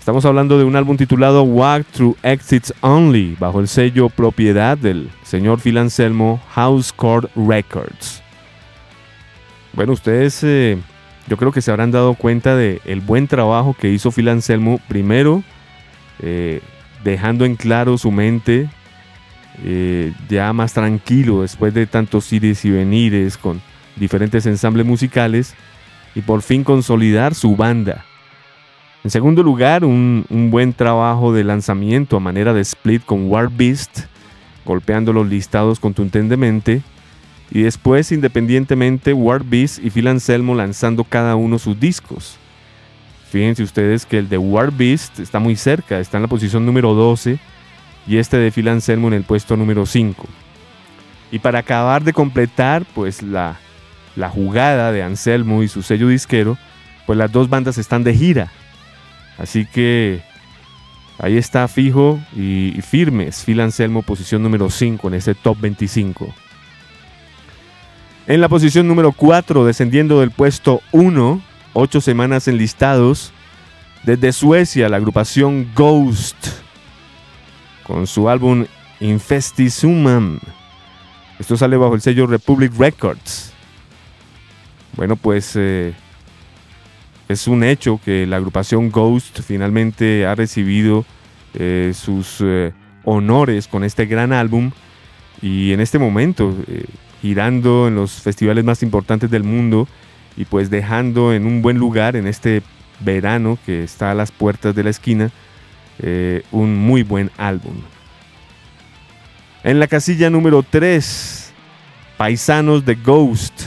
Estamos 0.01 0.25
hablando 0.25 0.57
de 0.57 0.63
un 0.63 0.75
álbum 0.75 0.97
titulado 0.97 1.43
Walk 1.43 1.85
Through 1.91 2.17
Exits 2.23 2.73
Only, 2.81 3.37
bajo 3.39 3.59
el 3.59 3.67
sello 3.67 4.09
propiedad 4.09 4.75
del 4.75 5.11
señor 5.21 5.61
Phil 5.61 5.77
Anselmo 5.77 6.41
House 6.55 6.91
Chord 6.99 7.29
Records. 7.35 8.23
Bueno, 9.73 9.93
ustedes 9.93 10.43
eh, 10.43 10.79
yo 11.27 11.37
creo 11.37 11.51
que 11.51 11.61
se 11.61 11.69
habrán 11.69 11.91
dado 11.91 12.15
cuenta 12.15 12.55
del 12.55 12.81
el 12.85 13.01
buen 13.01 13.27
trabajo 13.27 13.75
que 13.79 13.91
hizo 13.91 14.11
Phil 14.11 14.29
Anselmo, 14.29 14.79
primero 14.87 15.43
eh, 16.17 16.61
dejando 17.03 17.45
en 17.45 17.55
claro 17.55 17.95
su 17.99 18.09
mente, 18.09 18.71
eh, 19.63 20.13
ya 20.27 20.51
más 20.51 20.73
tranquilo 20.73 21.43
después 21.43 21.75
de 21.75 21.85
tantos 21.85 22.33
ires 22.33 22.65
y 22.65 22.71
venires 22.71 23.37
con 23.37 23.61
diferentes 23.97 24.47
ensambles 24.47 24.87
musicales, 24.87 25.53
y 26.15 26.21
por 26.21 26.41
fin 26.41 26.63
consolidar 26.63 27.35
su 27.35 27.55
banda 27.55 28.03
en 29.03 29.09
segundo 29.09 29.41
lugar, 29.41 29.83
un, 29.83 30.25
buen 30.51 30.73
trabajo 30.73 31.33
de 31.33 31.43
lanzamiento 31.43 32.17
a 32.17 32.19
manera 32.19 32.53
de 32.53 32.61
split 32.61 33.03
con 33.03 33.31
War 33.31 33.49
Beast, 33.49 34.01
golpeando 34.63 35.11
los 35.11 35.27
listados 35.27 35.79
contundentemente. 35.79 36.83
Y 37.49 37.63
después, 37.63 38.11
independientemente, 38.11 39.13
War 39.13 39.43
Beast 39.43 39.83
y 39.83 39.89
Phil 39.89 40.07
Anselmo 40.07 40.53
lanzando 40.53 41.03
cada 41.03 41.35
uno 41.35 41.57
sus 41.57 41.79
discos. 41.79 42.37
Fíjense 43.31 43.63
ustedes 43.63 44.05
que 44.05 44.19
el 44.19 44.29
de 44.29 44.37
War 44.37 44.71
Beast 44.71 45.19
está 45.19 45.39
muy 45.39 45.55
cerca, 45.55 45.99
está 45.99 46.17
en 46.17 46.23
la 46.23 46.29
posición 46.29 46.65
número 46.65 46.93
12 46.93 47.39
y 48.05 48.17
este 48.17 48.37
de 48.37 48.51
Phil 48.51 48.67
Anselmo 48.67 49.07
en 49.07 49.15
el 49.15 49.23
puesto 49.23 49.57
número 49.57 49.85
5. 49.85 50.27
Y 51.31 51.39
para 51.39 51.59
acabar 51.59 52.03
de 52.03 52.13
completar 52.13 52.85
pues 52.93 53.23
la, 53.23 53.57
la 54.15 54.29
jugada 54.29 54.91
de 54.91 55.01
Anselmo 55.01 55.63
y 55.63 55.67
su 55.67 55.81
sello 55.81 56.09
disquero, 56.09 56.57
pues 57.07 57.17
las 57.17 57.31
dos 57.31 57.49
bandas 57.49 57.77
están 57.77 58.03
de 58.03 58.13
gira. 58.13 58.51
Así 59.41 59.65
que 59.65 60.21
ahí 61.17 61.35
está 61.35 61.67
fijo 61.67 62.19
y, 62.35 62.79
firmes. 62.83 63.43
Phil 63.43 63.59
Anselmo, 63.59 64.03
posición 64.03 64.43
número 64.43 64.69
5 64.69 65.07
en 65.07 65.13
este 65.15 65.33
top 65.33 65.59
25. 65.59 66.31
En 68.27 68.39
la 68.39 68.47
posición 68.47 68.87
número 68.87 69.13
4, 69.13 69.65
descendiendo 69.65 70.19
del 70.19 70.29
puesto 70.29 70.81
1, 70.91 71.41
8 71.73 72.01
semanas 72.01 72.47
enlistados, 72.47 73.33
desde 74.03 74.31
Suecia, 74.31 74.89
la 74.89 74.97
agrupación 74.97 75.71
Ghost, 75.73 76.35
con 77.83 78.05
su 78.05 78.29
álbum 78.29 78.67
Infestisumam. 78.99 80.39
Esto 81.39 81.57
sale 81.57 81.77
bajo 81.77 81.95
el 81.95 82.01
sello 82.01 82.27
Republic 82.27 82.73
Records. 82.77 83.53
Bueno, 84.95 85.15
pues 85.15 85.55
eh, 85.55 85.95
es 87.31 87.47
un 87.47 87.63
hecho 87.63 87.99
que 88.03 88.27
la 88.27 88.37
agrupación 88.37 88.91
Ghost 88.91 89.41
finalmente 89.41 90.25
ha 90.25 90.35
recibido 90.35 91.05
eh, 91.53 91.93
sus 91.95 92.37
eh, 92.41 92.73
honores 93.03 93.67
con 93.67 93.83
este 93.83 94.05
gran 94.05 94.33
álbum 94.33 94.71
y 95.41 95.73
en 95.73 95.79
este 95.79 95.99
momento 95.99 96.55
eh, 96.67 96.85
girando 97.21 97.87
en 97.87 97.95
los 97.95 98.11
festivales 98.11 98.63
más 98.63 98.83
importantes 98.83 99.31
del 99.31 99.43
mundo 99.43 99.87
y 100.37 100.45
pues 100.45 100.69
dejando 100.69 101.33
en 101.33 101.45
un 101.45 101.61
buen 101.61 101.77
lugar 101.77 102.15
en 102.15 102.27
este 102.27 102.61
verano 102.99 103.57
que 103.65 103.83
está 103.83 104.11
a 104.11 104.15
las 104.15 104.31
puertas 104.31 104.75
de 104.75 104.83
la 104.83 104.89
esquina 104.89 105.31
un 106.51 106.77
muy 106.77 107.03
buen 107.03 107.29
álbum. 107.37 107.75
En 109.63 109.79
la 109.79 109.85
casilla 109.85 110.31
número 110.31 110.63
3, 110.63 111.53
Paisanos 112.17 112.83
de 112.83 112.95
Ghost 112.95 113.65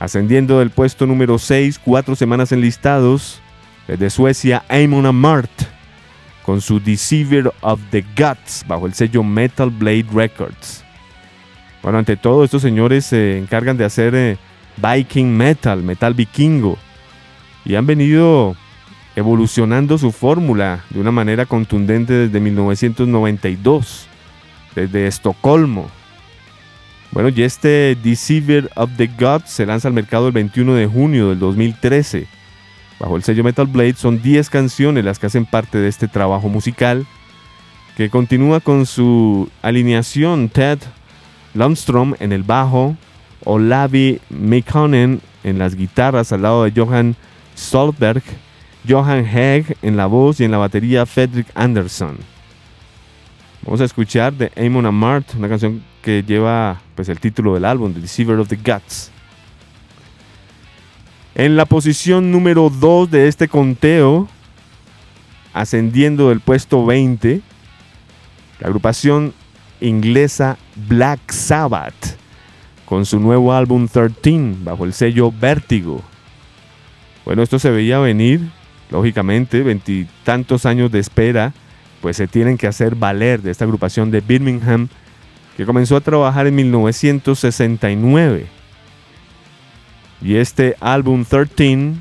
Ascendiendo 0.00 0.58
del 0.58 0.70
puesto 0.70 1.06
número 1.06 1.38
6, 1.38 1.78
cuatro 1.78 2.16
semanas 2.16 2.52
enlistados, 2.52 3.40
desde 3.86 4.08
Suecia, 4.08 4.64
Amon 4.68 5.04
Amart, 5.04 5.50
con 6.42 6.62
su 6.62 6.80
Deceiver 6.80 7.52
of 7.60 7.78
the 7.90 8.02
Guts, 8.16 8.64
bajo 8.66 8.86
el 8.86 8.94
sello 8.94 9.22
Metal 9.22 9.68
Blade 9.68 10.06
Records. 10.12 10.82
Bueno, 11.82 11.98
ante 11.98 12.16
todo, 12.16 12.44
estos 12.44 12.62
señores 12.62 13.04
se 13.04 13.36
encargan 13.36 13.76
de 13.76 13.84
hacer 13.84 14.14
eh, 14.14 14.38
Viking 14.78 15.36
Metal, 15.36 15.82
metal 15.82 16.14
vikingo, 16.14 16.78
y 17.66 17.74
han 17.74 17.84
venido 17.84 18.56
evolucionando 19.16 19.98
su 19.98 20.12
fórmula 20.12 20.82
de 20.88 21.00
una 21.00 21.10
manera 21.10 21.44
contundente 21.44 22.14
desde 22.14 22.40
1992, 22.40 24.06
desde 24.74 25.06
Estocolmo, 25.06 25.90
bueno, 27.12 27.28
y 27.28 27.42
este 27.42 27.96
Deceiver 28.02 28.70
of 28.76 28.90
the 28.96 29.10
Gods 29.18 29.50
se 29.50 29.66
lanza 29.66 29.88
al 29.88 29.94
mercado 29.94 30.28
el 30.28 30.32
21 30.32 30.74
de 30.74 30.86
junio 30.86 31.30
del 31.30 31.38
2013. 31.40 32.26
Bajo 33.00 33.16
el 33.16 33.22
sello 33.22 33.42
Metal 33.42 33.66
Blade 33.66 33.94
son 33.94 34.22
10 34.22 34.48
canciones 34.50 35.04
las 35.04 35.18
que 35.18 35.26
hacen 35.26 35.46
parte 35.46 35.78
de 35.78 35.88
este 35.88 36.06
trabajo 36.06 36.48
musical, 36.48 37.06
que 37.96 38.10
continúa 38.10 38.60
con 38.60 38.86
su 38.86 39.50
alineación 39.62 40.48
Ted 40.50 40.78
Lundstrom 41.54 42.14
en 42.20 42.32
el 42.32 42.44
bajo, 42.44 42.96
Olavi 43.44 44.20
Mekonen 44.28 45.20
en 45.42 45.58
las 45.58 45.74
guitarras 45.74 46.32
al 46.32 46.42
lado 46.42 46.64
de 46.64 46.72
Johan 46.74 47.16
Stolberg, 47.56 48.22
Johan 48.88 49.26
Hegg 49.26 49.76
en 49.82 49.96
la 49.96 50.06
voz 50.06 50.40
y 50.40 50.44
en 50.44 50.50
la 50.50 50.58
batería 50.58 51.06
Fredrik 51.06 51.48
Anderson. 51.54 52.18
Vamos 53.62 53.82
a 53.82 53.84
escuchar 53.84 54.32
de 54.32 54.50
Amon 54.56 54.86
Amart, 54.86 55.34
una 55.34 55.48
canción 55.48 55.82
que 56.02 56.22
lleva 56.22 56.80
pues, 56.94 57.10
el 57.10 57.20
título 57.20 57.52
del 57.52 57.66
álbum, 57.66 57.92
The 57.92 58.00
Deceiver 58.00 58.38
of 58.38 58.48
the 58.48 58.56
Guts. 58.56 59.10
En 61.34 61.56
la 61.56 61.66
posición 61.66 62.32
número 62.32 62.70
2 62.70 63.10
de 63.10 63.28
este 63.28 63.48
conteo, 63.48 64.28
ascendiendo 65.52 66.30
del 66.30 66.40
puesto 66.40 66.86
20, 66.86 67.42
la 68.60 68.66
agrupación 68.66 69.34
inglesa 69.82 70.56
Black 70.88 71.30
Sabbath, 71.30 72.16
con 72.86 73.04
su 73.04 73.20
nuevo 73.20 73.52
álbum 73.52 73.88
13, 73.88 74.54
bajo 74.64 74.86
el 74.86 74.94
sello 74.94 75.30
Vértigo. 75.30 76.02
Bueno, 77.26 77.42
esto 77.42 77.58
se 77.58 77.70
veía 77.70 77.98
venir, 77.98 78.40
lógicamente, 78.90 79.62
veintitantos 79.62 80.64
años 80.64 80.90
de 80.90 80.98
espera 80.98 81.52
pues 82.00 82.16
se 82.16 82.26
tienen 82.26 82.56
que 82.56 82.66
hacer 82.66 82.94
valer 82.94 83.42
de 83.42 83.50
esta 83.50 83.64
agrupación 83.64 84.10
de 84.10 84.20
Birmingham 84.20 84.88
que 85.56 85.66
comenzó 85.66 85.96
a 85.96 86.00
trabajar 86.00 86.46
en 86.46 86.54
1969. 86.54 88.46
Y 90.22 90.36
este 90.36 90.76
álbum 90.80 91.24
13 91.24 91.94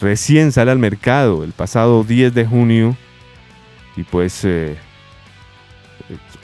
recién 0.00 0.52
sale 0.52 0.70
al 0.70 0.78
mercado 0.78 1.44
el 1.44 1.52
pasado 1.52 2.04
10 2.04 2.34
de 2.34 2.46
junio 2.46 2.96
y 3.96 4.02
pues 4.04 4.44
eh, 4.44 4.76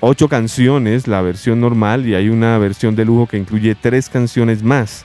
ocho 0.00 0.28
canciones, 0.28 1.08
la 1.08 1.22
versión 1.22 1.60
normal, 1.60 2.06
y 2.06 2.14
hay 2.14 2.28
una 2.28 2.58
versión 2.58 2.94
de 2.94 3.04
lujo 3.04 3.26
que 3.26 3.38
incluye 3.38 3.74
tres 3.74 4.08
canciones 4.08 4.62
más, 4.62 5.04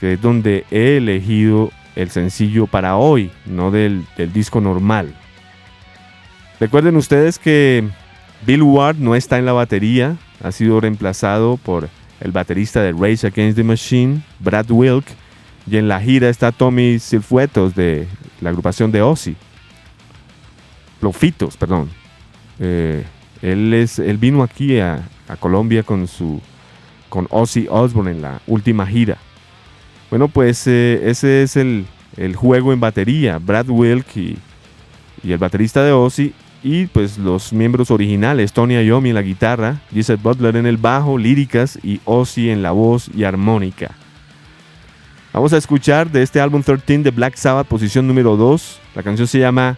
que 0.00 0.14
es 0.14 0.22
donde 0.22 0.64
he 0.70 0.96
elegido 0.96 1.70
el 1.96 2.10
sencillo 2.10 2.66
para 2.66 2.96
hoy, 2.96 3.30
no 3.46 3.70
del, 3.70 4.04
del 4.16 4.32
disco 4.32 4.60
normal. 4.60 5.14
Recuerden 6.64 6.96
ustedes 6.96 7.38
que 7.38 7.86
Bill 8.46 8.62
Ward 8.62 8.96
no 8.96 9.14
está 9.14 9.38
en 9.38 9.44
la 9.44 9.52
batería, 9.52 10.16
ha 10.42 10.50
sido 10.50 10.80
reemplazado 10.80 11.58
por 11.58 11.90
el 12.20 12.32
baterista 12.32 12.80
de 12.80 12.92
Rage 12.92 13.26
Against 13.26 13.56
the 13.56 13.62
Machine, 13.62 14.22
Brad 14.38 14.70
Wilk, 14.70 15.04
y 15.70 15.76
en 15.76 15.88
la 15.88 16.00
gira 16.00 16.30
está 16.30 16.52
Tommy 16.52 16.98
Silfuetos 16.98 17.74
de 17.74 18.08
la 18.40 18.48
agrupación 18.48 18.90
de 18.90 19.02
Ozzy. 19.02 19.36
Lofitos, 21.02 21.58
perdón. 21.58 21.90
Eh, 22.58 23.04
él, 23.42 23.74
es, 23.74 23.98
él 23.98 24.16
vino 24.16 24.42
aquí 24.42 24.78
a, 24.80 25.06
Colombia 25.40 25.82
con, 25.82 26.08
su, 26.08 26.40
con 27.10 27.26
Ozzy 27.28 27.66
Osbourne 27.68 28.12
en 28.12 28.22
la 28.22 28.40
última 28.46 28.86
gira. 28.86 29.18
Bueno, 30.08 30.28
pues 30.28 30.66
eh, 30.66 31.02
ese 31.04 31.42
es 31.42 31.56
el, 31.56 31.86
juego 32.34 32.72
en 32.72 32.80
batería. 32.80 33.36
Brad 33.36 33.68
Wilk 33.68 34.16
y, 34.16 34.38
y, 35.22 35.32
el 35.32 35.36
baterista 35.36 35.84
de 35.84 35.92
Ozzy. 35.92 36.32
Y 36.64 36.86
pues 36.86 37.18
los 37.18 37.52
miembros 37.52 37.90
originales, 37.90 38.54
Tony 38.54 38.82
Iommi 38.82 39.10
en 39.10 39.14
la 39.14 39.20
guitarra, 39.20 39.82
Gisette 39.92 40.22
Butler 40.22 40.56
en 40.56 40.64
el 40.64 40.78
bajo, 40.78 41.18
líricas 41.18 41.78
y 41.82 42.00
Ozzy 42.06 42.48
en 42.48 42.62
la 42.62 42.70
voz 42.70 43.10
y 43.14 43.24
armónica. 43.24 43.90
Vamos 45.34 45.52
a 45.52 45.58
escuchar 45.58 46.10
de 46.10 46.22
este 46.22 46.40
álbum 46.40 46.62
13 46.62 47.00
de 47.00 47.10
Black 47.10 47.34
Sabbath, 47.34 47.66
posición 47.66 48.06
número 48.06 48.38
2. 48.38 48.80
La 48.94 49.02
canción 49.02 49.28
se 49.28 49.40
llama 49.40 49.76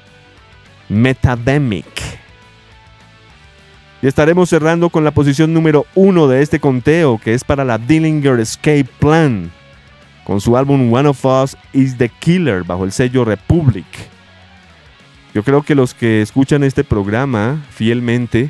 Metademic. 0.88 1.86
Y 4.00 4.06
estaremos 4.06 4.48
cerrando 4.48 4.88
con 4.88 5.02
la 5.02 5.10
posición 5.10 5.52
número 5.52 5.86
1 5.96 6.28
de 6.28 6.40
este 6.40 6.60
conteo, 6.60 7.18
que 7.18 7.34
es 7.34 7.42
para 7.42 7.64
la 7.64 7.78
Dillinger 7.78 8.38
Escape 8.38 8.86
Plan, 9.00 9.50
con 10.22 10.40
su 10.40 10.56
álbum 10.56 10.92
One 10.92 11.08
of 11.08 11.24
Us 11.24 11.56
is 11.72 11.98
the 11.98 12.08
Killer, 12.20 12.62
bajo 12.62 12.84
el 12.84 12.92
sello 12.92 13.24
Republic. 13.24 13.86
Yo 15.36 15.42
creo 15.42 15.60
que 15.60 15.74
los 15.74 15.92
que 15.92 16.22
escuchan 16.22 16.64
este 16.64 16.82
programa 16.82 17.62
fielmente 17.68 18.48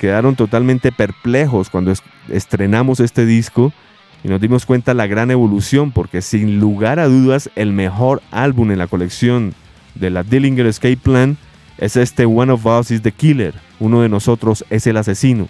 quedaron 0.00 0.36
totalmente 0.36 0.90
perplejos 0.90 1.68
cuando 1.68 1.92
estrenamos 2.30 3.00
este 3.00 3.26
disco 3.26 3.74
y 4.22 4.28
nos 4.28 4.40
dimos 4.40 4.64
cuenta 4.64 4.94
la 4.94 5.06
gran 5.06 5.30
evolución, 5.30 5.92
porque 5.92 6.22
sin 6.22 6.60
lugar 6.60 6.98
a 6.98 7.08
dudas 7.08 7.50
el 7.56 7.74
mejor 7.74 8.22
álbum 8.30 8.70
en 8.70 8.78
la 8.78 8.86
colección 8.86 9.52
de 9.96 10.08
la 10.08 10.22
Dillinger 10.22 10.64
Escape 10.64 10.96
Plan 10.96 11.36
es 11.76 11.94
este 11.94 12.24
One 12.24 12.52
of 12.52 12.64
Us 12.64 12.90
is 12.90 13.02
the 13.02 13.12
Killer, 13.12 13.52
uno 13.78 14.00
de 14.00 14.08
nosotros 14.08 14.64
es 14.70 14.86
el 14.86 14.96
asesino. 14.96 15.46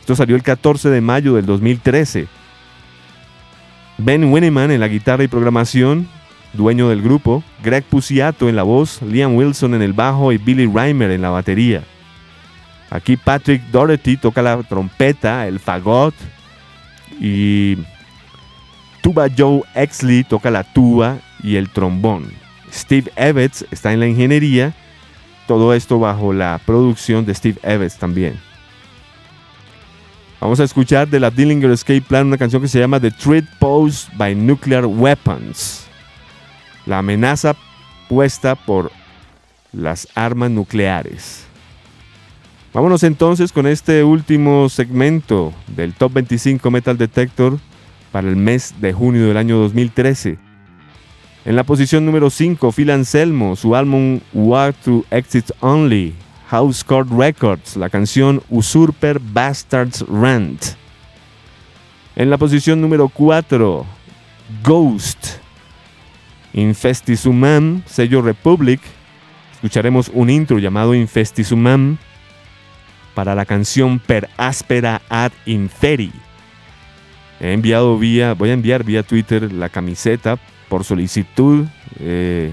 Esto 0.00 0.16
salió 0.16 0.36
el 0.36 0.42
14 0.42 0.88
de 0.88 1.02
mayo 1.02 1.34
del 1.34 1.44
2013. 1.44 2.28
Ben 3.98 4.32
Winneman 4.32 4.70
en 4.70 4.80
la 4.80 4.88
guitarra 4.88 5.24
y 5.24 5.28
programación, 5.28 6.08
dueño 6.52 6.88
del 6.88 7.02
grupo, 7.02 7.42
Greg 7.62 7.84
Puciato 7.84 8.48
en 8.48 8.56
la 8.56 8.62
voz, 8.62 9.02
Liam 9.02 9.36
Wilson 9.36 9.74
en 9.74 9.82
el 9.82 9.92
bajo 9.92 10.32
y 10.32 10.38
Billy 10.38 10.66
Reimer 10.66 11.10
en 11.10 11.22
la 11.22 11.30
batería. 11.30 11.82
Aquí 12.90 13.16
Patrick 13.16 13.62
Doherty 13.70 14.16
toca 14.16 14.42
la 14.42 14.62
trompeta, 14.62 15.46
el 15.46 15.60
fagot 15.60 16.14
y 17.20 17.76
Tuba 19.02 19.26
Joe 19.36 19.62
Exley 19.74 20.24
toca 20.24 20.50
la 20.50 20.64
tuba 20.64 21.18
y 21.42 21.56
el 21.56 21.70
trombón. 21.70 22.32
Steve 22.72 23.10
Evans 23.16 23.64
está 23.70 23.92
en 23.92 24.00
la 24.00 24.06
ingeniería. 24.06 24.74
Todo 25.46 25.72
esto 25.72 25.98
bajo 25.98 26.32
la 26.32 26.60
producción 26.64 27.24
de 27.24 27.34
Steve 27.34 27.58
Evans 27.62 27.96
también. 27.96 28.38
Vamos 30.40 30.60
a 30.60 30.64
escuchar 30.64 31.08
de 31.08 31.18
la 31.18 31.30
Dillinger 31.30 31.70
Escape 31.70 32.02
Plan 32.02 32.26
una 32.26 32.38
canción 32.38 32.62
que 32.62 32.68
se 32.68 32.78
llama 32.78 33.00
The 33.00 33.10
Threat 33.10 33.44
Posed 33.58 34.16
by 34.16 34.34
Nuclear 34.34 34.86
Weapons. 34.86 35.87
La 36.88 37.00
amenaza 37.00 37.54
puesta 38.08 38.54
por 38.54 38.90
las 39.72 40.08
armas 40.14 40.50
nucleares. 40.50 41.44
Vámonos 42.72 43.02
entonces 43.02 43.52
con 43.52 43.66
este 43.66 44.02
último 44.04 44.70
segmento 44.70 45.52
del 45.66 45.92
Top 45.92 46.14
25 46.14 46.70
Metal 46.70 46.96
Detector 46.96 47.58
para 48.10 48.26
el 48.26 48.36
mes 48.36 48.74
de 48.80 48.94
junio 48.94 49.28
del 49.28 49.36
año 49.36 49.58
2013. 49.58 50.38
En 51.44 51.56
la 51.56 51.64
posición 51.64 52.06
número 52.06 52.30
5, 52.30 52.72
Phil 52.72 52.90
Anselmo, 52.90 53.54
su 53.54 53.76
álbum 53.76 54.20
Walk 54.32 54.74
to 54.76 55.04
Exit 55.10 55.50
Only, 55.60 56.14
House 56.48 56.82
Court 56.82 57.10
Records, 57.10 57.76
la 57.76 57.90
canción 57.90 58.42
Usurper 58.48 59.18
Bastards 59.18 60.06
Rant. 60.08 60.64
En 62.16 62.30
la 62.30 62.38
posición 62.38 62.80
número 62.80 63.10
4, 63.10 63.84
Ghost, 64.64 65.38
Infestisumam, 66.52 67.82
sello 67.86 68.22
Republic. 68.22 68.80
Escucharemos 69.54 70.10
un 70.14 70.30
intro 70.30 70.58
llamado 70.58 70.94
Infestisumam 70.94 71.98
para 73.14 73.34
la 73.34 73.44
canción 73.44 73.98
Per 73.98 74.28
Aspera 74.36 75.02
ad 75.08 75.32
Inferi. 75.46 76.12
He 77.40 77.52
enviado 77.52 77.98
vía, 77.98 78.34
voy 78.34 78.50
a 78.50 78.54
enviar 78.54 78.84
vía 78.84 79.02
Twitter 79.02 79.52
la 79.52 79.68
camiseta 79.68 80.38
por 80.68 80.84
solicitud 80.84 81.66
eh, 82.00 82.52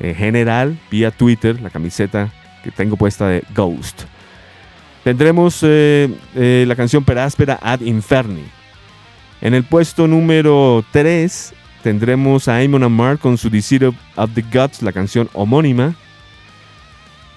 general, 0.00 0.78
vía 0.90 1.10
Twitter, 1.10 1.60
la 1.60 1.70
camiseta 1.70 2.32
que 2.62 2.70
tengo 2.70 2.96
puesta 2.96 3.28
de 3.28 3.44
Ghost. 3.54 4.02
Tendremos 5.04 5.60
eh, 5.62 6.12
eh, 6.34 6.64
la 6.66 6.74
canción 6.74 7.04
Per 7.04 7.18
Aspera 7.18 7.58
ad 7.62 7.80
Inferni. 7.80 8.42
En 9.40 9.54
el 9.54 9.62
puesto 9.62 10.08
número 10.08 10.84
3 10.90 11.54
tendremos 11.86 12.48
a 12.48 12.58
Amon 12.58 12.82
Amar 12.82 13.16
con 13.16 13.38
su 13.38 13.48
Deceiver 13.48 13.92
of 14.16 14.30
the 14.34 14.42
Gods, 14.42 14.82
la 14.82 14.90
canción 14.90 15.30
homónima. 15.34 15.94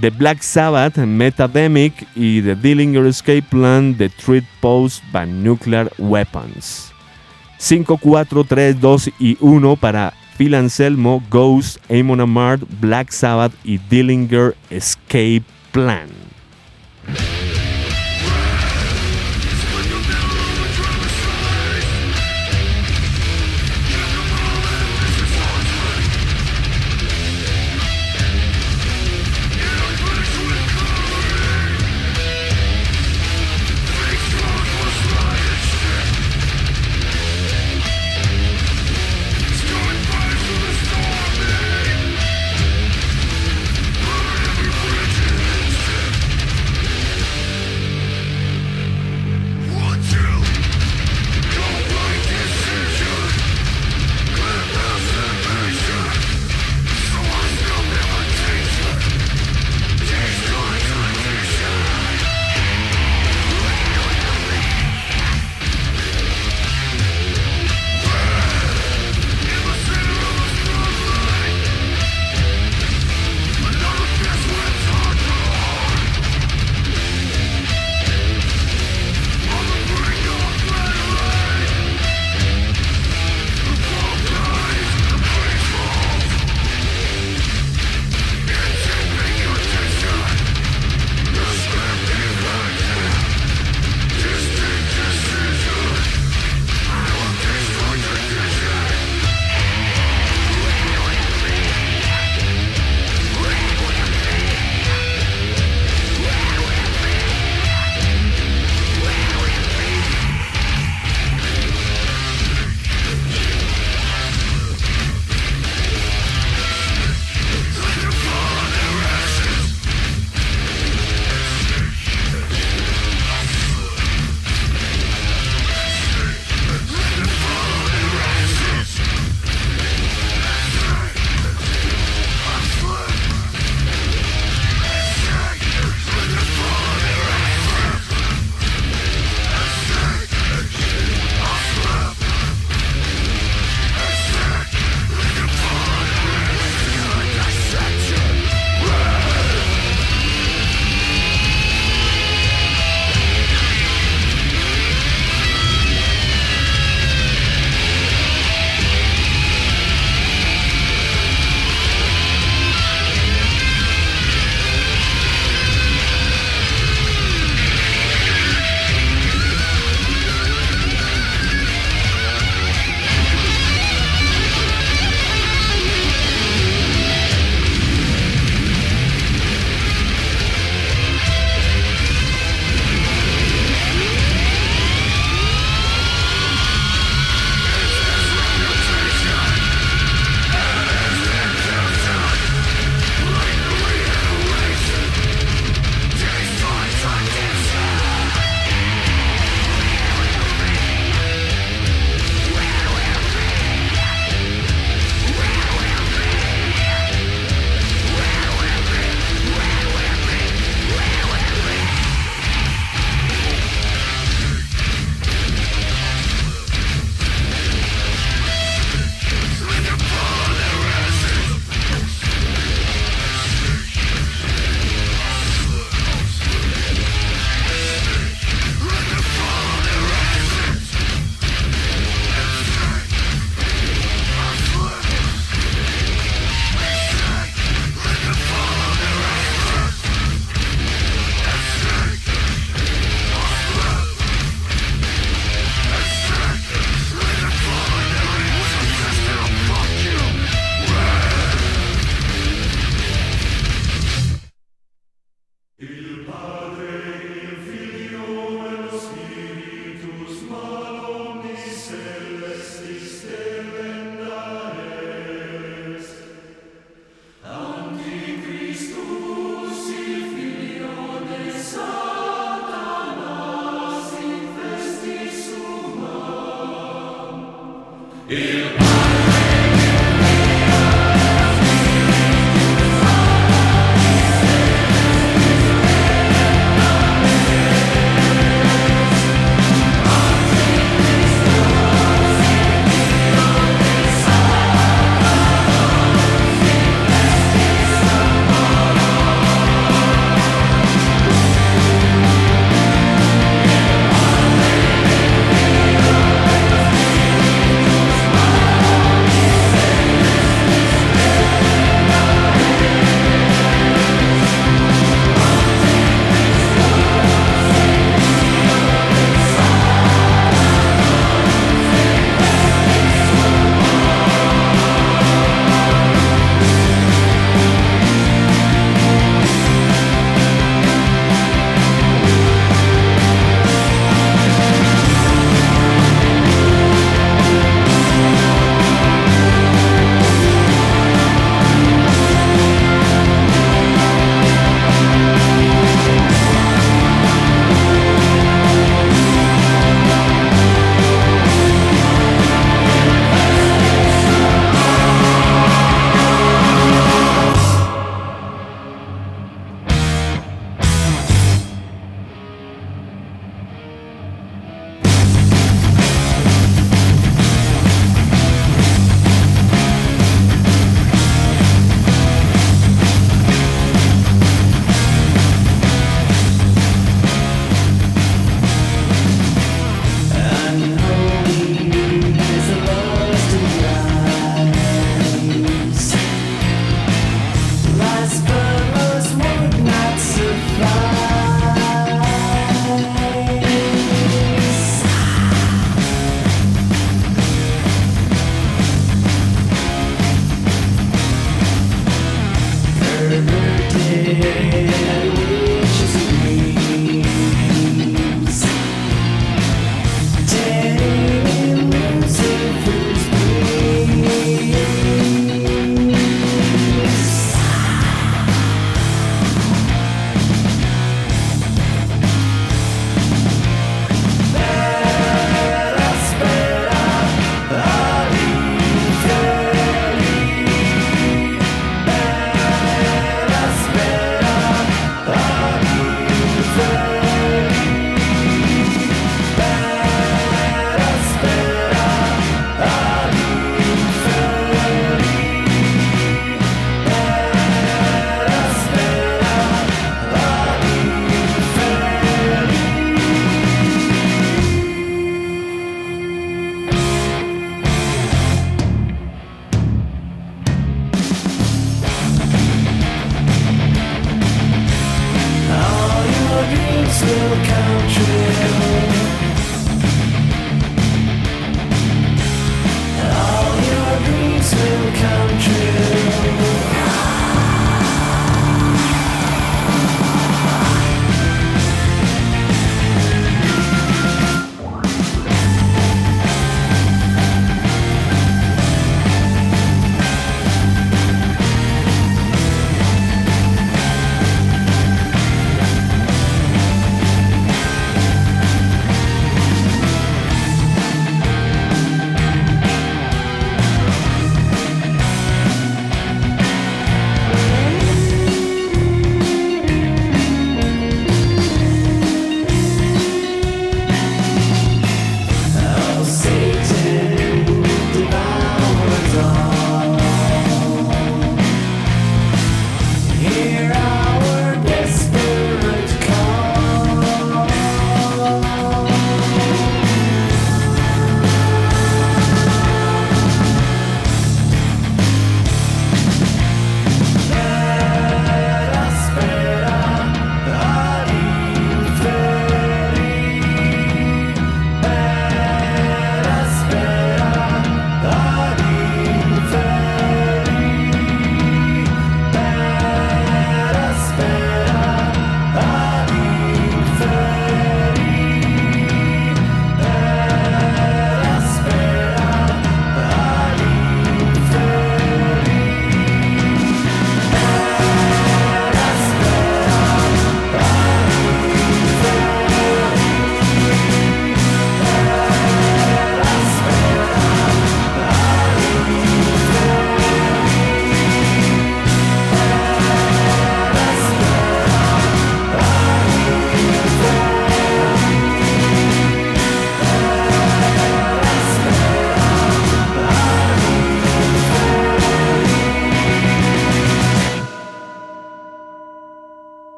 The 0.00 0.08
Black 0.08 0.40
Sabbath, 0.40 0.96
Metademic 0.96 2.06
y 2.14 2.40
The 2.40 2.56
Dillinger 2.56 3.04
Escape 3.04 3.42
Plan, 3.42 3.94
The 3.94 4.08
Treat 4.08 4.44
Post 4.62 5.04
by 5.12 5.26
Nuclear 5.26 5.92
Weapons. 5.98 6.90
5, 7.58 7.98
4, 7.98 8.44
3, 8.44 8.80
2 8.80 9.10
y 9.18 9.36
1 9.38 9.76
para 9.76 10.14
Phil 10.38 10.54
Anselmo, 10.54 11.22
Ghost, 11.28 11.76
Amon 11.90 12.22
Amart, 12.22 12.62
Black 12.80 13.10
Sabbath 13.10 13.52
y 13.64 13.76
Dillinger 13.76 14.56
Escape 14.70 15.42
Plan. 15.72 16.27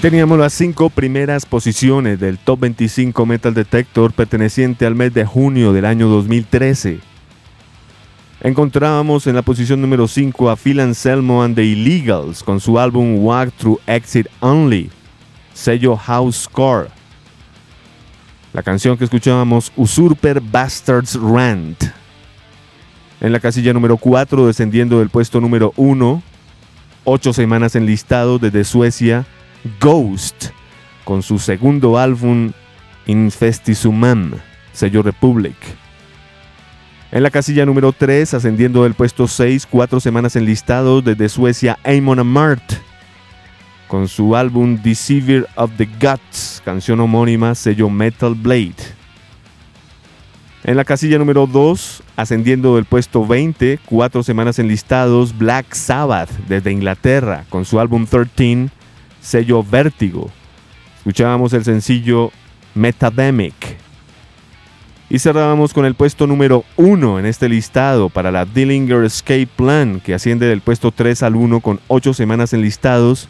Teníamos 0.00 0.38
las 0.38 0.52
cinco 0.52 0.90
primeras 0.90 1.46
posiciones 1.46 2.20
del 2.20 2.38
Top 2.38 2.60
25 2.60 3.26
Metal 3.26 3.54
Detector 3.54 4.12
perteneciente 4.12 4.84
al 4.86 4.94
mes 4.94 5.12
de 5.14 5.24
junio 5.24 5.72
del 5.72 5.84
año 5.84 6.06
2013. 6.06 7.00
Encontrábamos 8.42 9.26
en 9.26 9.34
la 9.34 9.42
posición 9.42 9.80
número 9.80 10.06
5 10.06 10.50
a 10.50 10.56
Phil 10.56 10.80
Anselmo 10.80 11.42
and 11.42 11.56
the 11.56 11.64
Illegals 11.64 12.44
con 12.44 12.60
su 12.60 12.78
álbum 12.78 13.16
Walk 13.24 13.52
Through 13.54 13.80
Exit 13.86 14.28
Only, 14.40 14.90
sello 15.54 15.96
House 15.96 16.42
Score. 16.42 16.88
La 18.52 18.62
canción 18.62 18.96
que 18.96 19.04
escuchábamos 19.04 19.72
Usurper 19.76 20.40
Bastards 20.40 21.18
Rant. 21.20 21.82
En 23.20 23.32
la 23.32 23.40
casilla 23.40 23.72
número 23.72 23.96
4, 23.96 24.46
descendiendo 24.46 24.98
del 24.98 25.08
puesto 25.08 25.40
número 25.40 25.72
1, 25.76 26.22
ocho 27.04 27.32
semanas 27.32 27.74
en 27.74 27.86
listado 27.86 28.38
desde 28.38 28.62
Suecia, 28.62 29.26
Ghost, 29.80 30.50
con 31.04 31.22
su 31.22 31.38
segundo 31.38 31.98
álbum 31.98 32.52
Infestisumam, 33.06 34.34
sello 34.72 35.02
Republic. 35.02 35.56
En 37.12 37.22
la 37.22 37.30
casilla 37.30 37.64
número 37.64 37.92
3, 37.92 38.34
ascendiendo 38.34 38.82
del 38.82 38.94
puesto 38.94 39.28
6, 39.28 39.66
cuatro 39.70 40.00
semanas 40.00 40.36
enlistados 40.36 41.04
desde 41.04 41.28
Suecia, 41.28 41.78
Amon 41.84 42.18
Amart, 42.18 42.62
con 43.86 44.08
su 44.08 44.34
álbum 44.34 44.76
Deceiver 44.82 45.46
of 45.54 45.70
the 45.76 45.88
Guts, 46.00 46.60
canción 46.64 47.00
homónima, 47.00 47.54
sello 47.54 47.88
Metal 47.88 48.34
Blade. 48.34 48.74
En 50.64 50.76
la 50.76 50.84
casilla 50.84 51.16
número 51.16 51.46
2, 51.46 52.02
ascendiendo 52.16 52.74
del 52.74 52.86
puesto 52.86 53.24
20, 53.24 53.78
cuatro 53.86 54.24
semanas 54.24 54.58
enlistados, 54.58 55.38
Black 55.38 55.74
Sabbath 55.74 56.30
desde 56.48 56.72
Inglaterra, 56.72 57.44
con 57.50 57.64
su 57.64 57.78
álbum 57.78 58.04
13, 58.04 58.68
sello 59.26 59.64
Vértigo. 59.64 60.30
Escuchábamos 60.98 61.52
el 61.52 61.64
sencillo 61.64 62.30
Metademic. 62.74 63.76
Y 65.08 65.18
cerrábamos 65.18 65.72
con 65.72 65.84
el 65.84 65.94
puesto 65.94 66.26
número 66.26 66.64
1 66.76 67.18
en 67.18 67.26
este 67.26 67.48
listado 67.48 68.08
para 68.08 68.30
la 68.32 68.44
Dillinger 68.44 69.04
Escape 69.04 69.46
Plan, 69.46 70.00
que 70.00 70.14
asciende 70.14 70.46
del 70.46 70.60
puesto 70.60 70.90
3 70.90 71.22
al 71.24 71.36
1 71.36 71.60
con 71.60 71.80
8 71.88 72.14
semanas 72.14 72.52
enlistados, 72.52 73.28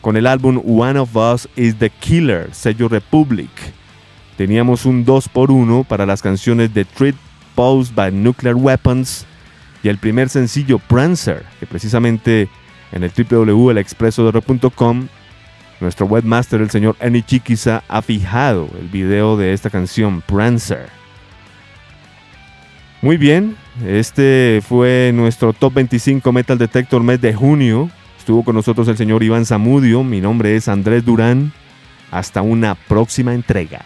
con 0.00 0.16
el 0.16 0.26
álbum 0.26 0.60
One 0.64 0.98
of 0.98 1.14
Us 1.14 1.48
is 1.56 1.76
the 1.76 1.90
Killer, 1.90 2.48
sello 2.52 2.88
Republic. 2.88 3.50
Teníamos 4.36 4.84
un 4.86 5.04
2 5.04 5.28
por 5.28 5.50
1 5.50 5.84
para 5.84 6.06
las 6.06 6.22
canciones 6.22 6.72
The 6.72 6.84
Treat 6.84 7.14
Posed 7.54 7.94
by 7.94 8.10
Nuclear 8.12 8.56
Weapons 8.56 9.26
y 9.84 9.88
el 9.88 9.98
primer 9.98 10.28
sencillo 10.28 10.78
Prancer, 10.78 11.44
que 11.60 11.66
precisamente 11.66 12.48
en 12.92 13.02
el 13.02 13.10
www.elexpresodero.com, 13.10 15.08
nuestro 15.80 16.06
webmaster, 16.06 16.60
el 16.60 16.70
señor 16.70 16.96
Eni 17.00 17.22
Chiquiza, 17.22 17.82
ha 17.88 18.02
fijado 18.02 18.68
el 18.78 18.88
video 18.88 19.36
de 19.36 19.52
esta 19.52 19.70
canción, 19.70 20.22
Prancer. 20.22 20.88
Muy 23.00 23.16
bien, 23.16 23.56
este 23.84 24.62
fue 24.66 25.10
nuestro 25.12 25.52
Top 25.52 25.74
25 25.74 26.30
Metal 26.32 26.56
Detector 26.56 27.02
mes 27.02 27.20
de 27.20 27.34
junio. 27.34 27.90
Estuvo 28.16 28.44
con 28.44 28.54
nosotros 28.54 28.86
el 28.86 28.96
señor 28.96 29.24
Iván 29.24 29.44
Zamudio, 29.44 30.04
mi 30.04 30.20
nombre 30.20 30.54
es 30.54 30.68
Andrés 30.68 31.04
Durán. 31.04 31.52
Hasta 32.12 32.42
una 32.42 32.74
próxima 32.74 33.34
entrega. 33.34 33.80